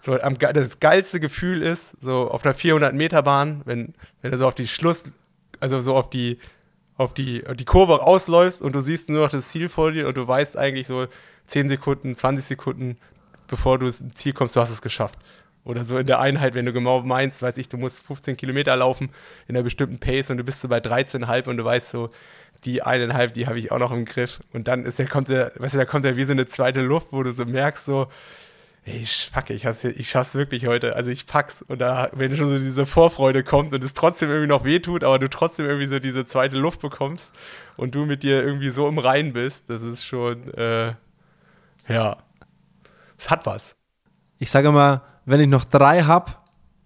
so 0.01 0.19
am, 0.19 0.37
das 0.37 0.79
geilste 0.79 1.19
Gefühl 1.19 1.61
ist, 1.61 1.95
so 2.01 2.29
auf 2.29 2.43
einer 2.43 2.53
400 2.53 2.93
Meter 2.93 3.21
Bahn, 3.21 3.61
wenn, 3.65 3.93
wenn 4.21 4.31
du 4.31 4.37
so 4.37 4.47
auf 4.47 4.55
die 4.55 4.67
Schluss, 4.67 5.03
also 5.59 5.79
so 5.81 5.95
auf 5.95 6.09
die, 6.09 6.39
auf 6.97 7.13
die, 7.13 7.45
auf 7.47 7.55
die 7.55 7.65
Kurve 7.65 8.01
ausläufst 8.01 8.61
und 8.61 8.73
du 8.73 8.81
siehst 8.81 9.09
nur 9.09 9.23
noch 9.23 9.31
das 9.31 9.49
Ziel 9.49 9.69
vor 9.69 9.91
dir 9.91 10.07
und 10.07 10.17
du 10.17 10.27
weißt 10.27 10.57
eigentlich 10.57 10.87
so 10.87 11.07
10 11.47 11.69
Sekunden, 11.69 12.15
20 12.15 12.43
Sekunden, 12.43 12.97
bevor 13.47 13.77
du 13.77 13.85
ins 13.85 14.03
Ziel 14.15 14.33
kommst, 14.33 14.55
du 14.55 14.59
hast 14.59 14.71
es 14.71 14.81
geschafft. 14.81 15.19
Oder 15.63 15.83
so 15.83 15.99
in 15.99 16.07
der 16.07 16.19
Einheit, 16.19 16.55
wenn 16.55 16.65
du 16.65 16.73
genau 16.73 17.01
meinst, 17.01 17.43
weiß 17.43 17.57
ich, 17.57 17.69
du 17.69 17.77
musst 17.77 18.01
15 18.01 18.35
Kilometer 18.35 18.75
laufen 18.75 19.11
in 19.47 19.55
einer 19.55 19.63
bestimmten 19.63 19.99
Pace 19.99 20.31
und 20.31 20.37
du 20.37 20.43
bist 20.43 20.61
so 20.61 20.67
bei 20.67 20.79
13,5 20.79 21.47
und 21.47 21.57
du 21.57 21.63
weißt 21.63 21.91
so, 21.91 22.09
die 22.65 22.81
eineinhalb, 22.81 23.35
die 23.35 23.45
habe 23.45 23.59
ich 23.59 23.71
auch 23.71 23.79
noch 23.79 23.91
im 23.91 24.05
Griff. 24.05 24.39
Und 24.53 24.67
dann 24.67 24.85
ist 24.85 24.97
der, 24.97 25.07
kommt 25.07 25.29
der, 25.29 25.51
weißt 25.55 25.75
du, 25.75 25.77
da 25.77 25.85
kommt 25.85 26.05
ja 26.05 26.17
wie 26.17 26.23
so 26.23 26.31
eine 26.31 26.47
zweite 26.47 26.81
Luft, 26.81 27.11
wo 27.11 27.21
du 27.21 27.31
so 27.31 27.45
merkst, 27.45 27.85
so, 27.85 28.07
ey, 28.85 29.05
fuck, 29.05 29.49
ich, 29.49 29.65
ich 29.65 30.09
schaff's 30.09 30.35
wirklich 30.35 30.65
heute. 30.65 30.95
Also 30.95 31.11
ich 31.11 31.25
pack's. 31.25 31.61
Und 31.61 31.79
da, 31.79 32.09
wenn 32.13 32.35
schon 32.35 32.49
so 32.49 32.57
diese 32.57 32.85
Vorfreude 32.85 33.43
kommt 33.43 33.73
und 33.73 33.83
es 33.83 33.93
trotzdem 33.93 34.29
irgendwie 34.29 34.47
noch 34.47 34.63
wehtut, 34.63 35.03
aber 35.03 35.19
du 35.19 35.29
trotzdem 35.29 35.65
irgendwie 35.65 35.87
so 35.87 35.99
diese 35.99 36.25
zweite 36.25 36.57
Luft 36.57 36.81
bekommst 36.81 37.31
und 37.77 37.95
du 37.95 38.05
mit 38.05 38.23
dir 38.23 38.43
irgendwie 38.43 38.71
so 38.71 38.87
im 38.87 38.97
Rein 38.97 39.33
bist, 39.33 39.69
das 39.69 39.83
ist 39.83 40.03
schon, 40.03 40.53
äh, 40.55 40.93
ja, 41.87 42.17
es 43.17 43.29
hat 43.29 43.45
was. 43.45 43.75
Ich 44.39 44.49
sage 44.49 44.71
mal, 44.71 45.01
wenn 45.25 45.39
ich 45.39 45.47
noch 45.47 45.65
drei 45.65 46.01
hab, 46.03 46.41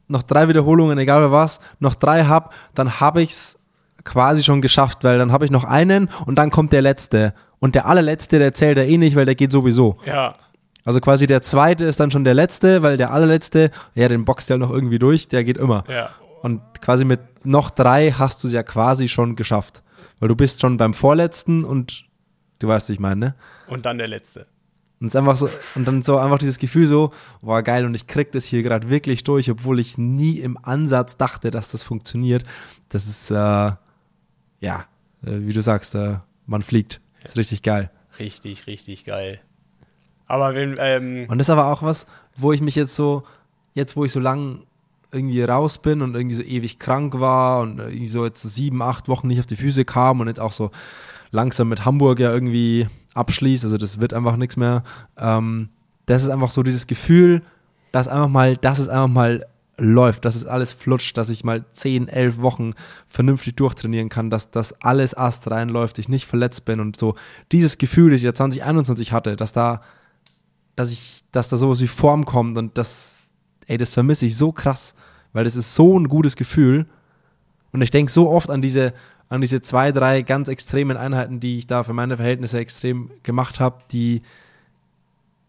noch 0.07 0.23
drei 0.23 0.47
Wiederholungen, 0.49 0.97
egal 0.97 1.31
was, 1.31 1.59
noch 1.79 1.95
drei 1.95 2.25
hab, 2.25 2.53
dann 2.75 2.99
habe 2.99 3.21
ich's 3.21 3.57
quasi 4.03 4.43
schon 4.43 4.61
geschafft, 4.61 5.03
weil 5.03 5.17
dann 5.17 5.31
habe 5.31 5.45
ich 5.45 5.51
noch 5.51 5.63
einen 5.63 6.09
und 6.25 6.35
dann 6.35 6.51
kommt 6.51 6.73
der 6.73 6.81
letzte. 6.81 7.33
Und 7.59 7.73
der 7.73 7.87
allerletzte, 7.87 8.37
der 8.37 8.53
zählt 8.53 8.77
ja 8.77 8.83
eh 8.83 8.97
nicht, 8.97 9.15
weil 9.15 9.25
der 9.25 9.33
geht 9.33 9.51
sowieso. 9.51 9.97
Ja. 10.05 10.35
Also 10.85 11.01
quasi 11.01 11.25
der 11.25 11.41
zweite 11.41 11.83
ist 11.85 11.99
dann 11.99 12.11
schon 12.11 12.23
der 12.23 12.35
letzte, 12.35 12.83
weil 12.83 12.95
der 12.95 13.11
allerletzte, 13.11 13.71
ja, 13.95 14.07
den 14.07 14.23
boxt 14.23 14.49
ja 14.49 14.57
noch 14.57 14.69
irgendwie 14.69 14.99
durch, 14.99 15.27
der 15.27 15.43
geht 15.43 15.57
immer. 15.57 15.83
Ja. 15.89 16.11
Und 16.43 16.61
quasi 16.79 17.05
mit 17.05 17.19
noch 17.43 17.71
drei 17.71 18.11
hast 18.11 18.43
du 18.43 18.47
es 18.47 18.53
ja 18.53 18.61
quasi 18.61 19.07
schon 19.07 19.35
geschafft. 19.35 19.81
Weil 20.19 20.29
du 20.29 20.35
bist 20.35 20.61
schon 20.61 20.77
beim 20.77 20.93
vorletzten 20.93 21.65
und 21.65 22.05
du 22.59 22.67
weißt, 22.67 22.87
was 22.87 22.93
ich 22.93 22.99
meine, 22.99 23.19
ne? 23.19 23.35
Und 23.67 23.85
dann 23.87 23.97
der 23.97 24.07
letzte. 24.07 24.45
Und 24.99 25.07
es 25.07 25.15
einfach 25.15 25.35
so, 25.35 25.49
und 25.73 25.87
dann 25.87 26.03
so 26.03 26.17
einfach 26.17 26.37
dieses 26.37 26.59
Gefühl 26.59 26.85
so, 26.85 27.11
war 27.41 27.63
geil 27.63 27.85
und 27.85 27.95
ich 27.95 28.07
krieg 28.07 28.31
das 28.31 28.45
hier 28.45 28.63
gerade 28.63 28.89
wirklich 28.89 29.23
durch, 29.23 29.49
obwohl 29.49 29.79
ich 29.79 29.97
nie 29.97 30.39
im 30.39 30.57
Ansatz 30.63 31.17
dachte, 31.17 31.51
dass 31.51 31.71
das 31.71 31.83
funktioniert. 31.83 32.43
Das 32.89 33.07
ist, 33.07 33.31
äh, 33.31 33.35
ja, 33.35 33.77
äh, 34.61 34.77
wie 35.23 35.53
du 35.53 35.61
sagst, 35.61 35.95
äh, 35.95 36.19
man 36.45 36.61
fliegt. 36.61 37.01
Das 37.23 37.31
ist 37.31 37.37
richtig 37.37 37.63
geil. 37.63 37.91
Richtig, 38.19 38.67
richtig 38.67 39.03
geil. 39.03 39.41
Aber 40.27 40.55
wenn, 40.55 40.77
ähm 40.79 41.25
Und 41.27 41.37
das 41.37 41.47
ist 41.47 41.51
aber 41.51 41.67
auch 41.67 41.83
was, 41.83 42.07
wo 42.35 42.51
ich 42.51 42.61
mich 42.61 42.75
jetzt 42.75 42.95
so, 42.95 43.23
jetzt 43.73 43.95
wo 43.95 44.05
ich 44.05 44.11
so 44.11 44.19
lang 44.19 44.63
irgendwie 45.11 45.43
raus 45.43 45.77
bin 45.77 46.01
und 46.01 46.15
irgendwie 46.15 46.35
so 46.35 46.43
ewig 46.43 46.79
krank 46.79 47.19
war 47.19 47.61
und 47.61 47.79
irgendwie 47.79 48.07
so 48.07 48.25
jetzt 48.25 48.41
sieben, 48.41 48.81
acht 48.81 49.07
Wochen 49.07 49.27
nicht 49.27 49.39
auf 49.39 49.45
die 49.45 49.55
Füße 49.55 49.85
kam 49.85 50.19
und 50.19 50.27
jetzt 50.27 50.39
auch 50.39 50.51
so 50.51 50.71
langsam 51.31 51.69
mit 51.69 51.85
Hamburg 51.85 52.19
ja 52.19 52.31
irgendwie 52.31 52.87
abschließt, 53.13 53.63
also 53.63 53.77
das 53.77 53.99
wird 53.99 54.13
einfach 54.13 54.35
nichts 54.35 54.57
mehr. 54.57 54.83
Ähm, 55.17 55.69
das 56.05 56.23
ist 56.23 56.29
einfach 56.29 56.49
so 56.49 56.63
dieses 56.63 56.87
Gefühl, 56.87 57.41
dass 57.91 58.07
einfach 58.07 58.27
mal, 58.27 58.57
dass 58.57 58.79
es 58.79 58.89
einfach 58.89 59.07
mal 59.07 59.45
läuft, 59.77 60.25
dass 60.25 60.35
es 60.35 60.45
alles 60.45 60.73
flutscht, 60.73 61.17
dass 61.17 61.29
ich 61.29 61.43
mal 61.43 61.65
10, 61.71 62.07
11 62.07 62.39
Wochen 62.39 62.73
vernünftig 63.07 63.55
durchtrainieren 63.55 64.09
kann, 64.09 64.29
dass 64.29 64.51
das 64.51 64.81
alles 64.81 65.15
Ast 65.15 65.49
reinläuft, 65.49 65.99
ich 65.99 66.09
nicht 66.09 66.25
verletzt 66.25 66.65
bin 66.65 66.79
und 66.79 66.97
so. 66.97 67.15
Dieses 67.51 67.77
Gefühl, 67.77 68.11
das 68.11 68.19
ich 68.19 68.25
ja 68.25 68.33
2021 68.33 69.11
hatte, 69.11 69.35
dass 69.35 69.51
da, 69.51 69.81
dass 70.75 70.91
ich, 70.91 71.21
dass 71.31 71.49
da 71.49 71.57
sowas 71.57 71.81
wie 71.81 71.87
Form 71.87 72.25
kommt 72.25 72.57
und 72.57 72.77
das, 72.77 73.29
ey, 73.67 73.77
das 73.77 73.93
vermisse 73.93 74.25
ich 74.25 74.37
so 74.37 74.51
krass, 74.51 74.95
weil 75.33 75.43
das 75.43 75.55
ist 75.55 75.75
so 75.75 75.97
ein 75.97 76.07
gutes 76.07 76.35
Gefühl. 76.35 76.85
Und 77.71 77.81
ich 77.81 77.91
denke 77.91 78.11
so 78.11 78.29
oft 78.29 78.49
an 78.49 78.61
diese, 78.61 78.93
an 79.29 79.41
diese 79.41 79.61
zwei, 79.61 79.91
drei 79.91 80.21
ganz 80.21 80.47
extremen 80.47 80.97
Einheiten, 80.97 81.39
die 81.39 81.57
ich 81.57 81.67
da 81.67 81.83
für 81.83 81.93
meine 81.93 82.17
Verhältnisse 82.17 82.59
extrem 82.59 83.11
gemacht 83.23 83.59
habe, 83.59 83.77
die, 83.91 84.21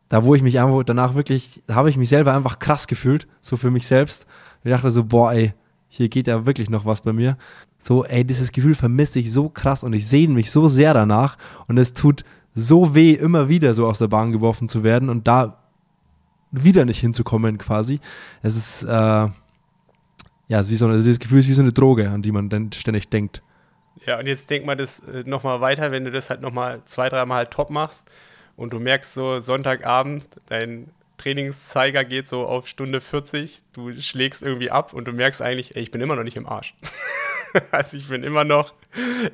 da 0.09 0.25
wo 0.25 0.35
ich 0.35 0.43
mich 0.43 0.59
einfach 0.59 0.83
danach 0.85 1.15
wirklich, 1.15 1.63
da 1.67 1.75
habe 1.75 1.91
ich 1.91 1.97
mich 1.97 2.09
selber 2.09 2.35
einfach 2.35 2.59
krass 2.59 2.87
gefühlt, 2.87 3.27
so 3.41 3.57
für 3.57 3.71
mich 3.71 3.87
selbst. 3.87 4.27
Ich 4.65 4.71
dachte 4.71 4.91
so, 4.91 5.05
boah, 5.05 5.33
ey, 5.33 5.55
hier 5.89 6.09
geht 6.09 6.27
ja 6.27 6.47
wirklich 6.47 6.69
noch 6.69 6.85
was 6.85 7.01
bei 7.01 7.13
mir. 7.13 7.37
So, 7.79 8.05
ey, 8.05 8.25
dieses 8.25 8.53
Gefühl 8.53 8.75
vermisse 8.75 9.19
ich 9.19 9.33
so 9.33 9.49
krass 9.49 9.85
und 9.85 9.93
ich 9.93 10.07
sehne 10.07 10.35
mich 10.35 10.51
so 10.51 10.69
sehr 10.69 10.95
danach 10.95 11.37
und 11.69 11.79
es 11.79 11.95
tut 11.95 12.25
so 12.57 12.95
weh, 12.95 13.13
immer 13.13 13.51
wieder 13.51 13.75
so 13.75 13.87
aus 13.87 13.99
der 13.99 14.09
Bahn 14.09 14.33
geworfen 14.33 14.69
zu 14.69 14.83
werden 14.83 15.11
und 15.11 15.29
da 15.29 15.59
wieder 16.51 16.87
nicht 16.87 16.99
hinzukommen 16.99 17.59
quasi. 17.59 18.01
Es 18.43 18.57
ist, 18.57 18.83
äh, 18.83 18.89
ja, 18.89 19.33
es 20.49 20.67
ist 20.67 20.71
wie 20.71 20.77
so, 20.77 20.89
also 20.89 21.05
dieses 21.05 21.21
Gefühl 21.21 21.41
ist 21.41 21.49
wie 21.49 21.53
so 21.53 21.61
eine 21.61 21.73
Droge, 21.73 22.09
an 22.09 22.23
die 22.23 22.33
man 22.33 22.49
dann 22.49 22.73
ständig 22.73 23.11
denkt. 23.11 23.43
Ja, 24.07 24.19
und 24.19 24.27
jetzt 24.27 24.49
denk 24.49 24.65
mal 24.65 24.75
das 24.75 25.01
äh, 25.01 25.23
nochmal 25.27 25.61
weiter, 25.61 25.93
wenn 25.93 26.05
du 26.05 26.11
das 26.11 26.31
halt 26.31 26.41
nochmal 26.41 26.81
zwei, 26.87 27.11
dreimal 27.11 27.39
halt 27.39 27.51
top 27.51 27.69
machst 27.69 28.09
und 28.57 28.73
du 28.73 28.81
merkst 28.81 29.13
so 29.13 29.41
Sonntagabend, 29.41 30.27
dein 30.47 30.91
Trainingszeiger 31.19 32.05
geht 32.05 32.27
so 32.27 32.47
auf 32.47 32.69
Stunde 32.69 33.03
40, 33.03 33.63
du 33.75 33.93
schlägst 34.01 34.43
irgendwie 34.43 34.71
ab 34.71 34.95
und 34.95 35.07
du 35.07 35.13
merkst 35.13 35.43
eigentlich, 35.43 35.77
ey, 35.77 35.83
ich 35.83 35.91
bin 35.91 36.01
immer 36.01 36.17
noch 36.17 36.25
nicht 36.25 36.37
im 36.37 36.47
Arsch. 36.47 36.75
also 37.71 37.99
ich 37.99 38.09
bin 38.09 38.23
immer 38.23 38.45
noch, 38.45 38.73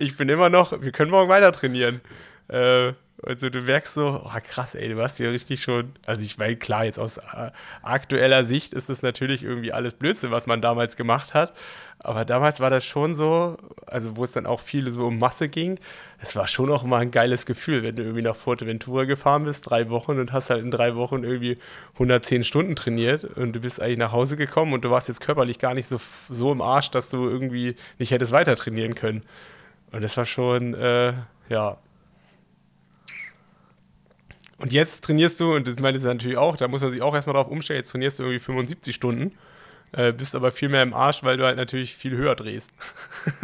ich 0.01 0.17
bin 0.17 0.29
immer 0.29 0.49
noch, 0.49 0.81
wir 0.83 0.91
können 0.91 1.13
morgen 1.13 1.29
weiter 1.29 1.53
trainieren. 1.53 2.01
Äh, 2.49 2.95
also 3.23 3.51
du 3.51 3.61
merkst 3.61 3.95
so, 3.95 4.23
oh 4.25 4.39
krass, 4.43 4.75
ey, 4.75 4.89
du 4.89 4.97
warst 4.97 5.19
hier 5.19 5.31
richtig 5.31 5.63
schon. 5.63 5.93
Also 6.07 6.25
ich 6.25 6.39
meine, 6.39 6.57
klar, 6.57 6.85
jetzt 6.85 6.99
aus 6.99 7.19
äh, 7.19 7.51
aktueller 7.83 8.45
Sicht 8.45 8.73
ist 8.75 8.91
es 8.91 9.03
natürlich 9.03 9.43
irgendwie 9.43 9.73
alles 9.73 9.95
Blödsinn, 9.95 10.31
was 10.31 10.47
man 10.47 10.61
damals 10.61 10.97
gemacht 10.97 11.35
hat. 11.35 11.53
Aber 12.01 12.25
damals 12.25 12.59
war 12.59 12.71
das 12.71 12.85
schon 12.85 13.15
so, 13.15 13.57
also 13.87 14.17
wo 14.17 14.25
es 14.25 14.33
dann 14.33 14.47
auch 14.47 14.59
viel 14.59 14.91
so 14.91 15.07
um 15.07 15.21
Masse 15.21 15.49
ging, 15.49 15.79
es 16.19 16.35
war 16.35 16.49
schon 16.49 16.71
auch 16.71 16.83
mal 16.83 16.99
ein 16.99 17.13
geiles 17.13 17.47
Gefühl, 17.47 17.85
wenn 17.85 17.95
du 17.95 18.03
irgendwie 18.03 18.23
nach 18.23 18.35
Forteventura 18.35 19.05
gefahren 19.05 19.45
bist, 19.45 19.71
drei 19.71 19.89
Wochen 19.89 20.19
und 20.19 20.33
hast 20.33 20.51
halt 20.51 20.65
in 20.65 20.73
drei 20.73 20.97
Wochen 20.97 21.23
irgendwie 21.23 21.59
110 21.95 22.43
Stunden 22.43 22.75
trainiert 22.75 23.25
und 23.25 23.53
du 23.53 23.61
bist 23.61 23.81
eigentlich 23.81 23.99
nach 23.99 24.13
Hause 24.13 24.37
gekommen 24.37 24.73
und 24.73 24.85
du 24.85 24.91
warst 24.91 25.07
jetzt 25.07 25.21
körperlich 25.21 25.59
gar 25.59 25.75
nicht 25.75 25.87
so, 25.87 26.01
so 26.29 26.51
im 26.51 26.61
Arsch, 26.61 26.91
dass 26.91 27.09
du 27.09 27.29
irgendwie 27.29 27.77
nicht 27.99 28.11
hättest 28.11 28.33
weiter 28.33 28.57
trainieren 28.57 28.97
können. 28.97 29.23
Und 29.93 30.03
das 30.03 30.17
war 30.17 30.27
schon, 30.27 30.75
äh, 30.75 31.13
ja, 31.49 31.79
und 34.63 34.73
jetzt 34.73 35.03
trainierst 35.03 35.41
du, 35.41 35.57
und 35.57 35.67
das 35.67 35.81
meinte 35.81 35.99
ich 35.99 36.05
natürlich 36.05 36.39
auch, 36.39 36.57
da 36.57 36.69
muss 36.69 36.83
man 36.83 36.93
sich 36.93 37.03
auch 37.03 37.15
erstmal 37.15 37.35
drauf 37.35 37.49
umstellen, 37.49 37.79
jetzt 37.79 37.91
trainierst 37.91 38.21
du 38.21 38.23
irgendwie 38.23 38.39
75 38.39 38.95
Stunden, 38.95 39.33
äh, 39.91 40.13
bist 40.13 40.37
aber 40.37 40.53
viel 40.53 40.69
mehr 40.69 40.85
im 40.85 40.95
Arsch, 40.95 41.25
weil 41.25 41.37
du 41.37 41.45
halt 41.45 41.57
natürlich 41.57 41.97
viel 41.97 42.17
höher 42.17 42.37
drehst. 42.37 42.71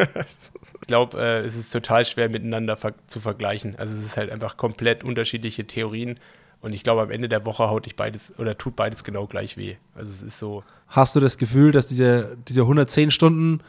ich 0.80 0.86
glaube, 0.86 1.18
äh, 1.20 1.38
es 1.40 1.56
ist 1.56 1.72
total 1.72 2.04
schwer 2.04 2.28
miteinander 2.28 2.76
ver 2.76 2.94
zu 3.08 3.18
vergleichen. 3.18 3.74
Also 3.78 3.96
es 3.96 4.04
ist 4.04 4.16
halt 4.16 4.30
einfach 4.30 4.56
komplett 4.56 5.02
unterschiedliche 5.02 5.66
Theorien. 5.66 6.20
Und 6.60 6.72
ich 6.72 6.84
glaube, 6.84 7.02
am 7.02 7.10
Ende 7.10 7.28
der 7.28 7.44
Woche 7.44 7.68
haut 7.68 7.86
dich 7.86 7.96
beides 7.96 8.32
oder 8.38 8.56
tut 8.56 8.76
beides 8.76 9.02
genau 9.02 9.26
gleich 9.26 9.56
weh. 9.56 9.74
Also 9.96 10.12
es 10.12 10.22
ist 10.22 10.38
so. 10.38 10.62
Hast 10.86 11.16
du 11.16 11.20
das 11.20 11.36
Gefühl, 11.36 11.72
dass 11.72 11.86
diese, 11.86 12.38
diese 12.48 12.62
110 12.62 13.10
Stunden 13.10 13.60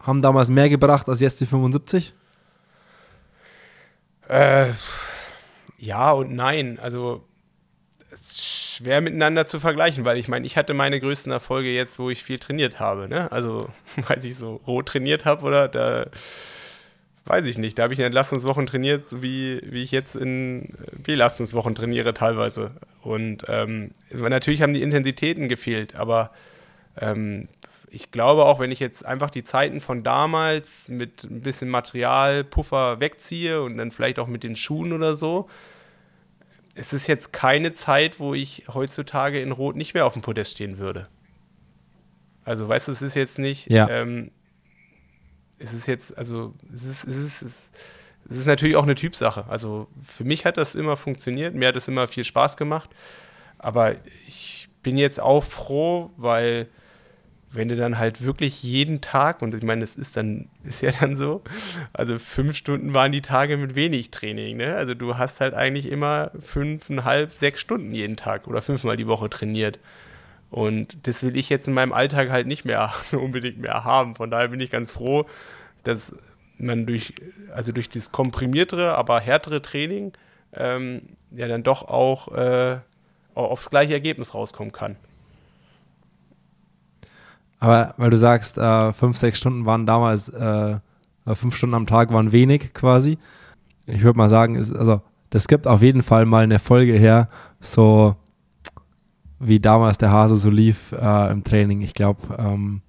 haben 0.00 0.22
damals 0.22 0.50
mehr 0.50 0.68
gebracht 0.68 1.08
als 1.08 1.20
jetzt 1.20 1.40
die 1.40 1.46
75? 1.46 2.14
Äh 4.28 4.72
ja 5.78 6.10
und 6.12 6.34
nein. 6.34 6.78
Also 6.80 7.24
es 8.10 8.20
ist 8.20 8.44
schwer 8.44 9.00
miteinander 9.00 9.46
zu 9.46 9.60
vergleichen, 9.60 10.04
weil 10.04 10.18
ich 10.18 10.28
meine, 10.28 10.46
ich 10.46 10.56
hatte 10.56 10.74
meine 10.74 11.00
größten 11.00 11.32
Erfolge 11.32 11.70
jetzt, 11.70 11.98
wo 11.98 12.10
ich 12.10 12.22
viel 12.22 12.38
trainiert 12.38 12.80
habe. 12.80 13.08
Ne? 13.08 13.30
Also, 13.32 13.68
weil 14.08 14.24
ich 14.24 14.36
so 14.36 14.60
roh 14.66 14.82
trainiert 14.82 15.24
habe 15.24 15.44
oder 15.44 15.68
da 15.68 16.06
weiß 17.28 17.46
ich 17.46 17.58
nicht. 17.58 17.78
Da 17.78 17.84
habe 17.84 17.92
ich 17.92 18.00
in 18.00 18.06
Entlastungswochen 18.06 18.66
trainiert, 18.66 19.10
so 19.10 19.22
wie, 19.22 19.60
wie 19.62 19.82
ich 19.82 19.92
jetzt 19.92 20.16
in 20.16 20.74
Belastungswochen 21.02 21.74
trainiere 21.74 22.14
teilweise. 22.14 22.72
Und 23.02 23.44
ähm, 23.48 23.90
natürlich 24.10 24.62
haben 24.62 24.72
die 24.72 24.82
Intensitäten 24.82 25.48
gefehlt, 25.48 25.94
aber 25.94 26.30
ähm, 26.98 27.48
ich 27.90 28.10
glaube 28.10 28.44
auch, 28.44 28.60
wenn 28.60 28.70
ich 28.70 28.80
jetzt 28.80 29.04
einfach 29.04 29.30
die 29.30 29.44
Zeiten 29.44 29.80
von 29.80 30.02
damals 30.02 30.88
mit 30.88 31.24
ein 31.24 31.40
bisschen 31.40 31.68
Materialpuffer 31.68 33.00
wegziehe 33.00 33.62
und 33.62 33.76
dann 33.78 33.90
vielleicht 33.90 34.18
auch 34.18 34.26
mit 34.26 34.42
den 34.42 34.56
Schuhen 34.56 34.92
oder 34.92 35.14
so, 35.14 35.48
es 36.74 36.92
ist 36.92 37.06
jetzt 37.06 37.32
keine 37.32 37.72
Zeit, 37.72 38.20
wo 38.20 38.34
ich 38.34 38.64
heutzutage 38.72 39.40
in 39.40 39.52
Rot 39.52 39.76
nicht 39.76 39.94
mehr 39.94 40.06
auf 40.06 40.12
dem 40.12 40.22
Podest 40.22 40.52
stehen 40.52 40.78
würde. 40.78 41.08
Also, 42.44 42.68
weißt 42.68 42.88
du, 42.88 42.92
es 42.92 43.02
ist 43.02 43.14
jetzt 43.14 43.38
nicht, 43.38 43.70
ja. 43.70 43.88
ähm, 43.90 44.30
es 45.58 45.72
ist 45.72 45.86
jetzt, 45.86 46.16
also, 46.16 46.54
es 46.72 46.84
ist, 46.84 47.04
es 47.04 47.16
ist, 47.16 47.42
es 47.42 47.42
ist, 47.42 47.70
es 48.30 48.36
ist 48.38 48.46
natürlich 48.46 48.76
auch 48.76 48.84
eine 48.84 48.94
Typsache. 48.94 49.46
Also, 49.48 49.88
für 50.04 50.24
mich 50.24 50.46
hat 50.46 50.56
das 50.56 50.74
immer 50.74 50.96
funktioniert, 50.96 51.54
mir 51.54 51.68
hat 51.68 51.76
es 51.76 51.88
immer 51.88 52.06
viel 52.06 52.24
Spaß 52.24 52.56
gemacht, 52.56 52.90
aber 53.58 53.96
ich 54.26 54.68
bin 54.82 54.96
jetzt 54.96 55.20
auch 55.20 55.42
froh, 55.42 56.10
weil 56.16 56.68
wenn 57.50 57.68
du 57.68 57.76
dann 57.76 57.98
halt 57.98 58.22
wirklich 58.22 58.62
jeden 58.62 59.00
Tag, 59.00 59.40
und 59.40 59.54
ich 59.54 59.62
meine, 59.62 59.80
das 59.80 59.96
ist 59.96 60.16
dann, 60.16 60.48
ist 60.64 60.82
ja 60.82 60.90
dann 61.00 61.16
so, 61.16 61.42
also 61.92 62.18
fünf 62.18 62.56
Stunden 62.56 62.92
waren 62.92 63.12
die 63.12 63.22
Tage 63.22 63.56
mit 63.56 63.74
wenig 63.74 64.10
Training, 64.10 64.58
ne? 64.58 64.74
Also 64.74 64.94
du 64.94 65.16
hast 65.16 65.40
halt 65.40 65.54
eigentlich 65.54 65.90
immer 65.90 66.30
fünfeinhalb, 66.40 67.32
sechs 67.32 67.60
Stunden 67.60 67.92
jeden 67.92 68.16
Tag 68.16 68.46
oder 68.46 68.60
fünfmal 68.60 68.96
die 68.96 69.06
Woche 69.06 69.30
trainiert. 69.30 69.78
Und 70.50 70.96
das 71.06 71.22
will 71.22 71.36
ich 71.36 71.48
jetzt 71.48 71.68
in 71.68 71.74
meinem 71.74 71.92
Alltag 71.92 72.30
halt 72.30 72.46
nicht 72.46 72.64
mehr 72.64 72.92
unbedingt 73.12 73.58
mehr 73.58 73.84
haben. 73.84 74.16
Von 74.16 74.30
daher 74.30 74.48
bin 74.48 74.60
ich 74.60 74.70
ganz 74.70 74.90
froh, 74.90 75.26
dass 75.84 76.14
man 76.58 76.86
durch, 76.86 77.14
also 77.54 77.72
durch 77.72 77.88
das 77.88 78.12
komprimiertere, 78.12 78.94
aber 78.94 79.20
härtere 79.20 79.62
Training 79.62 80.12
ähm, 80.54 81.02
ja 81.30 81.48
dann 81.48 81.62
doch 81.62 81.82
auch 81.88 82.28
äh, 82.32 82.78
aufs 83.34 83.70
gleiche 83.70 83.92
Ergebnis 83.92 84.34
rauskommen 84.34 84.72
kann. 84.72 84.96
Aber 87.60 87.94
weil 87.96 88.10
du 88.10 88.16
sagst, 88.16 88.58
äh, 88.58 88.92
fünf, 88.92 89.16
sechs 89.16 89.38
Stunden 89.38 89.66
waren 89.66 89.86
damals, 89.86 90.28
äh, 90.28 90.76
fünf 91.34 91.56
Stunden 91.56 91.74
am 91.74 91.86
Tag 91.86 92.12
waren 92.12 92.32
wenig 92.32 92.72
quasi. 92.74 93.18
Ich 93.86 94.02
würde 94.02 94.18
mal 94.18 94.28
sagen, 94.28 94.54
ist, 94.54 94.74
also 94.74 95.00
das 95.30 95.48
gibt 95.48 95.66
auf 95.66 95.82
jeden 95.82 96.02
Fall 96.02 96.24
mal 96.24 96.44
eine 96.44 96.58
Folge 96.58 96.92
her, 96.92 97.28
so 97.60 98.16
wie 99.40 99.60
damals 99.60 99.98
der 99.98 100.10
Hase 100.10 100.36
so 100.36 100.50
lief 100.50 100.92
äh, 100.92 101.30
im 101.30 101.44
Training. 101.44 101.80
Ich 101.80 101.94
glaube, 101.94 102.20
ähm, 102.38 102.82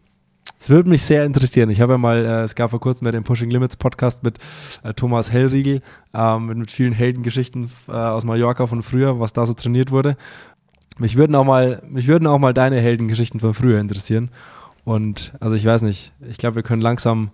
es 0.59 0.69
würde 0.69 0.89
mich 0.89 1.03
sehr 1.03 1.25
interessieren. 1.25 1.69
Ich 1.69 1.79
habe 1.79 1.93
ja 1.93 1.97
mal, 1.97 2.25
äh, 2.25 2.43
es 2.43 2.55
gab 2.55 2.71
vor 2.71 2.79
kurzem 2.79 3.05
ja 3.05 3.11
den 3.11 3.23
Pushing 3.23 3.49
Limits 3.49 3.77
Podcast 3.77 4.23
mit 4.23 4.39
äh, 4.83 4.93
Thomas 4.93 5.31
Hellriegel, 5.31 5.81
ähm, 6.13 6.47
mit, 6.47 6.57
mit, 6.57 6.71
vielen 6.71 6.93
Heldengeschichten 6.93 7.69
äh, 7.87 7.91
aus 7.91 8.25
Mallorca 8.25 8.67
von 8.67 8.83
früher, 8.83 9.19
was 9.19 9.33
da 9.33 9.45
so 9.45 9.53
trainiert 9.53 9.91
wurde. 9.91 10.17
Mich 10.97 11.15
würden 11.15 11.35
auch 11.35 11.45
mal, 11.45 11.81
mich 11.87 12.07
würden 12.07 12.27
auch 12.27 12.39
mal 12.39 12.53
deine 12.53 12.81
Heldengeschichten 12.81 13.39
von 13.39 13.53
früher 13.53 13.79
interessieren. 13.79 14.31
Und 14.89 15.33
also 15.39 15.55
ich 15.55 15.63
weiß 15.63 15.83
nicht, 15.83 16.13
ich 16.27 16.39
glaube, 16.39 16.55
wir 16.55 16.63
können 16.63 16.81
langsam, 16.81 17.29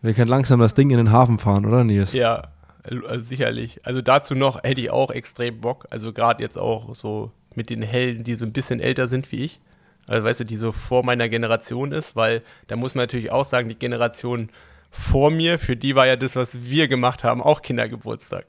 wir 0.00 0.14
können 0.14 0.30
langsam 0.30 0.58
das 0.58 0.72
Ding 0.72 0.88
in 0.88 0.96
den 0.96 1.12
Hafen 1.12 1.38
fahren, 1.38 1.66
oder 1.66 1.84
Nils? 1.84 2.14
Ja, 2.14 2.44
also 2.82 3.20
sicherlich. 3.20 3.84
Also 3.84 4.00
dazu 4.00 4.34
noch 4.34 4.62
hätte 4.62 4.80
ich 4.80 4.90
auch 4.90 5.10
extrem 5.10 5.60
Bock. 5.60 5.86
Also 5.90 6.14
gerade 6.14 6.42
jetzt 6.42 6.56
auch 6.56 6.94
so 6.94 7.30
mit 7.54 7.68
den 7.68 7.82
Helden, 7.82 8.24
die 8.24 8.36
so 8.36 8.46
ein 8.46 8.54
bisschen 8.54 8.80
älter 8.80 9.06
sind 9.06 9.30
wie 9.32 9.44
ich. 9.44 9.60
Also 10.06 10.24
weißt 10.24 10.40
du, 10.40 10.44
die 10.44 10.56
so 10.56 10.72
vor 10.72 11.04
meiner 11.04 11.28
Generation 11.28 11.92
ist, 11.92 12.16
weil 12.16 12.40
da 12.68 12.76
muss 12.76 12.94
man 12.94 13.02
natürlich 13.02 13.30
auch 13.30 13.44
sagen, 13.44 13.68
die 13.68 13.78
Generation 13.78 14.48
vor 14.90 15.30
mir, 15.30 15.58
für 15.58 15.76
die 15.76 15.94
war 15.94 16.06
ja 16.06 16.16
das, 16.16 16.36
was 16.36 16.64
wir 16.64 16.88
gemacht 16.88 17.22
haben, 17.22 17.42
auch 17.42 17.60
Kindergeburtstag. 17.60 18.46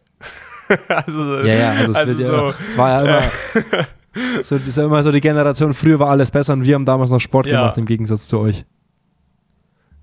also, 0.87 1.39
ja, 1.39 1.55
ja, 1.55 1.71
also 1.71 1.91
es, 1.91 1.97
also 1.97 2.17
wird 2.17 2.29
so, 2.29 2.35
ja, 2.35 2.53
es 2.69 2.77
war 2.77 2.89
ja 2.89 3.01
immer, 3.01 3.85
So, 4.41 4.57
das 4.57 4.67
ist 4.67 4.77
ja 4.77 4.85
immer 4.85 5.03
so 5.03 5.11
die 5.11 5.21
Generation, 5.21 5.73
früher 5.73 5.99
war 5.99 6.09
alles 6.09 6.31
besser 6.31 6.53
und 6.53 6.65
wir 6.65 6.75
haben 6.75 6.85
damals 6.85 7.11
noch 7.11 7.19
Sport 7.19 7.45
ja. 7.45 7.59
gemacht 7.59 7.77
im 7.77 7.85
Gegensatz 7.85 8.27
zu 8.27 8.39
euch. 8.39 8.65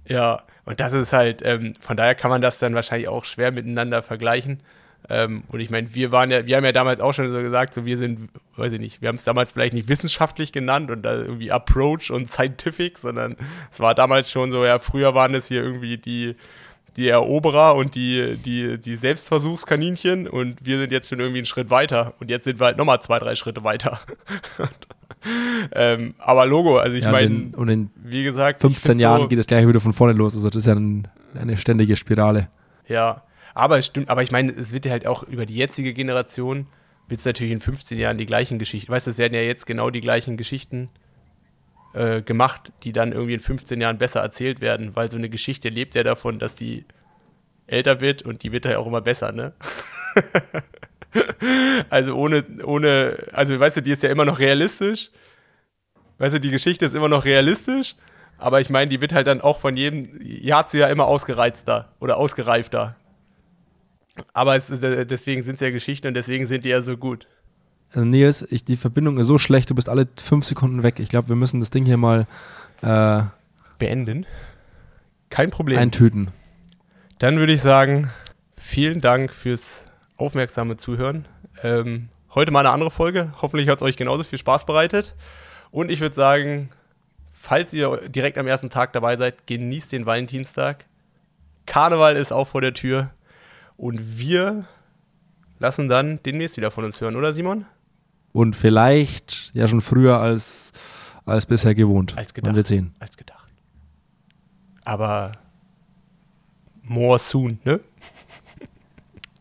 Ja, 0.06 0.42
und 0.64 0.80
das 0.80 0.92
ist 0.92 1.12
halt, 1.12 1.42
ähm, 1.44 1.74
von 1.80 1.96
daher 1.96 2.14
kann 2.14 2.30
man 2.30 2.40
das 2.40 2.58
dann 2.58 2.74
wahrscheinlich 2.74 3.08
auch 3.08 3.24
schwer 3.24 3.50
miteinander 3.50 4.02
vergleichen. 4.02 4.60
Ähm, 5.08 5.44
und 5.48 5.60
ich 5.60 5.70
meine, 5.70 5.94
wir 5.94 6.10
waren 6.10 6.30
ja, 6.30 6.46
wir 6.46 6.56
haben 6.56 6.64
ja 6.64 6.72
damals 6.72 7.00
auch 7.00 7.12
schon 7.12 7.30
so 7.32 7.40
gesagt, 7.40 7.74
so 7.74 7.84
wir 7.84 7.96
sind, 7.98 8.28
weiß 8.56 8.72
ich 8.72 8.80
nicht, 8.80 9.02
wir 9.02 9.08
haben 9.08 9.16
es 9.16 9.24
damals 9.24 9.52
vielleicht 9.52 9.74
nicht 9.74 9.88
wissenschaftlich 9.88 10.52
genannt 10.52 10.90
und 10.90 11.02
da 11.02 11.14
irgendwie 11.14 11.52
Approach 11.52 12.10
und 12.10 12.28
Scientific, 12.28 12.98
sondern 12.98 13.36
es 13.70 13.78
war 13.78 13.94
damals 13.94 14.30
schon 14.30 14.50
so, 14.50 14.64
ja, 14.64 14.78
früher 14.80 15.14
waren 15.14 15.34
es 15.34 15.46
hier 15.46 15.62
irgendwie 15.62 15.98
die, 15.98 16.34
die 16.96 17.08
Eroberer 17.08 17.74
und 17.74 17.94
die, 17.94 18.36
die, 18.36 18.78
die 18.78 18.96
Selbstversuchskaninchen 18.96 20.26
und 20.26 20.64
wir 20.64 20.78
sind 20.78 20.92
jetzt 20.92 21.08
schon 21.08 21.20
irgendwie 21.20 21.38
einen 21.40 21.46
Schritt 21.46 21.70
weiter 21.70 22.14
und 22.20 22.30
jetzt 22.30 22.44
sind 22.44 22.58
wir 22.58 22.66
halt 22.66 22.78
nochmal 22.78 23.00
zwei, 23.00 23.18
drei 23.18 23.34
Schritte 23.34 23.64
weiter. 23.64 24.00
ähm, 25.74 26.14
aber 26.18 26.46
Logo, 26.46 26.78
also 26.78 26.96
ich 26.96 27.04
Ja, 27.04 27.12
meine, 27.12 27.50
und 27.56 27.68
in 27.68 27.90
wie 27.96 28.22
gesagt, 28.24 28.58
ich 28.58 28.62
15 28.62 28.90
find's 28.92 29.02
Jahren 29.02 29.22
so, 29.22 29.28
geht 29.28 29.38
es 29.38 29.46
gleich 29.46 29.66
wieder 29.66 29.80
von 29.80 29.92
vorne 29.92 30.14
los. 30.14 30.34
Also 30.34 30.48
das 30.48 30.62
ist 30.62 30.66
ja 30.66 30.74
ein, 30.74 31.08
eine 31.34 31.56
ständige 31.56 31.96
Spirale. 31.96 32.48
Ja, 32.88 33.22
aber 33.54 33.78
es 33.78 33.86
stimmt, 33.86 34.08
aber 34.08 34.22
ich 34.22 34.30
meine, 34.30 34.52
es 34.52 34.72
wird 34.72 34.86
ja 34.86 34.92
halt 34.92 35.06
auch 35.06 35.22
über 35.22 35.44
die 35.44 35.56
jetzige 35.56 35.92
Generation, 35.92 36.66
wird 37.08 37.20
es 37.20 37.26
natürlich 37.26 37.52
in 37.52 37.60
15 37.60 37.98
Jahren 37.98 38.18
die 38.18 38.26
gleichen 38.26 38.58
Geschichten, 38.58 38.90
weißt 38.90 39.06
du, 39.06 39.10
es 39.10 39.18
werden 39.18 39.34
ja 39.34 39.40
jetzt 39.40 39.66
genau 39.66 39.90
die 39.90 40.00
gleichen 40.00 40.36
Geschichten 40.36 40.88
äh, 41.94 42.22
gemacht, 42.22 42.72
die 42.82 42.92
dann 42.92 43.12
irgendwie 43.12 43.34
in 43.34 43.40
15 43.40 43.80
Jahren 43.80 43.98
besser 43.98 44.20
erzählt 44.20 44.60
werden, 44.60 44.94
weil 44.94 45.10
so 45.10 45.16
eine 45.16 45.28
Geschichte 45.28 45.68
lebt 45.68 45.94
ja 45.94 46.02
davon, 46.02 46.38
dass 46.38 46.56
die 46.56 46.84
älter 47.66 48.00
wird 48.00 48.22
und 48.22 48.42
die 48.42 48.52
wird 48.52 48.64
ja 48.64 48.78
auch 48.78 48.86
immer 48.86 49.00
besser, 49.00 49.32
ne? 49.32 49.52
also 51.90 52.14
ohne, 52.14 52.44
ohne, 52.64 53.16
also 53.32 53.58
weißt 53.58 53.78
du, 53.78 53.82
die 53.82 53.90
ist 53.90 54.02
ja 54.02 54.10
immer 54.10 54.24
noch 54.24 54.38
realistisch. 54.38 55.10
Weißt 56.18 56.34
du, 56.34 56.40
die 56.40 56.50
Geschichte 56.50 56.84
ist 56.84 56.94
immer 56.94 57.08
noch 57.08 57.24
realistisch, 57.24 57.94
aber 58.38 58.60
ich 58.60 58.70
meine, 58.70 58.88
die 58.88 59.00
wird 59.00 59.12
halt 59.12 59.26
dann 59.26 59.40
auch 59.40 59.58
von 59.58 59.76
jedem 59.76 60.18
Jahr 60.22 60.66
zu 60.66 60.78
Jahr 60.78 60.90
immer 60.90 61.06
ausgereizter 61.06 61.92
oder 62.00 62.16
ausgereifter. 62.16 62.96
Aber 64.32 64.56
es, 64.56 64.70
äh, 64.70 65.04
deswegen 65.04 65.42
sind 65.42 65.56
es 65.56 65.60
ja 65.60 65.70
Geschichten 65.70 66.08
und 66.08 66.14
deswegen 66.14 66.46
sind 66.46 66.64
die 66.64 66.70
ja 66.70 66.80
so 66.80 66.96
gut. 66.96 67.26
Also 67.90 68.04
Nils, 68.04 68.46
ich, 68.50 68.64
die 68.64 68.76
Verbindung 68.76 69.18
ist 69.18 69.26
so 69.26 69.38
schlecht, 69.38 69.70
du 69.70 69.74
bist 69.74 69.88
alle 69.88 70.08
fünf 70.22 70.44
Sekunden 70.44 70.82
weg. 70.82 71.00
Ich 71.00 71.08
glaube, 71.08 71.28
wir 71.28 71.36
müssen 71.36 71.60
das 71.60 71.70
Ding 71.70 71.84
hier 71.84 71.96
mal 71.96 72.26
äh, 72.82 73.22
Beenden. 73.78 74.26
Kein 75.30 75.50
Problem. 75.50 75.78
eintüten. 75.78 76.28
Dann 77.18 77.38
würde 77.38 77.52
ich 77.52 77.62
sagen, 77.62 78.10
vielen 78.56 79.00
Dank 79.00 79.32
fürs 79.32 79.84
aufmerksame 80.16 80.76
Zuhören. 80.76 81.26
Ähm, 81.62 82.08
heute 82.34 82.50
mal 82.50 82.60
eine 82.60 82.70
andere 82.70 82.90
Folge. 82.90 83.32
Hoffentlich 83.40 83.68
hat 83.68 83.78
es 83.78 83.82
euch 83.82 83.96
genauso 83.96 84.24
viel 84.24 84.38
Spaß 84.38 84.66
bereitet. 84.66 85.14
Und 85.70 85.90
ich 85.90 86.00
würde 86.00 86.14
sagen, 86.14 86.70
falls 87.32 87.72
ihr 87.72 88.08
direkt 88.08 88.38
am 88.38 88.46
ersten 88.46 88.70
Tag 88.70 88.92
dabei 88.92 89.16
seid, 89.16 89.46
genießt 89.46 89.92
den 89.92 90.06
Valentinstag. 90.06 90.84
Karneval 91.66 92.16
ist 92.16 92.32
auch 92.32 92.48
vor 92.48 92.60
der 92.60 92.74
Tür. 92.74 93.10
Und 93.76 94.18
wir 94.18 94.64
lassen 95.58 95.88
dann 95.88 96.20
demnächst 96.24 96.56
wieder 96.56 96.70
von 96.70 96.84
uns 96.84 97.00
hören, 97.00 97.16
oder 97.16 97.32
Simon? 97.32 97.66
und 98.36 98.54
vielleicht 98.54 99.50
ja 99.54 99.66
schon 99.66 99.80
früher 99.80 100.20
als, 100.20 100.70
als 101.24 101.46
bisher 101.46 101.74
gewohnt. 101.74 102.18
Als 102.18 102.34
gedacht. 102.34 102.50
Man 102.50 102.56
wird 102.56 102.66
sehen. 102.66 102.94
Als 102.98 103.16
gedacht. 103.16 103.48
Aber 104.84 105.32
more 106.82 107.18
soon, 107.18 107.58
ne? 107.64 107.80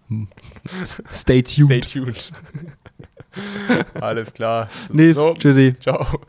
Stay 1.12 1.44
tuned. 1.44 1.68
Stay 1.68 1.82
tuned. 1.82 2.32
Alles 4.02 4.34
klar. 4.34 4.70
Nies, 4.94 5.18
so. 5.18 5.34
tschüssi. 5.34 5.76
Ciao. 5.78 6.22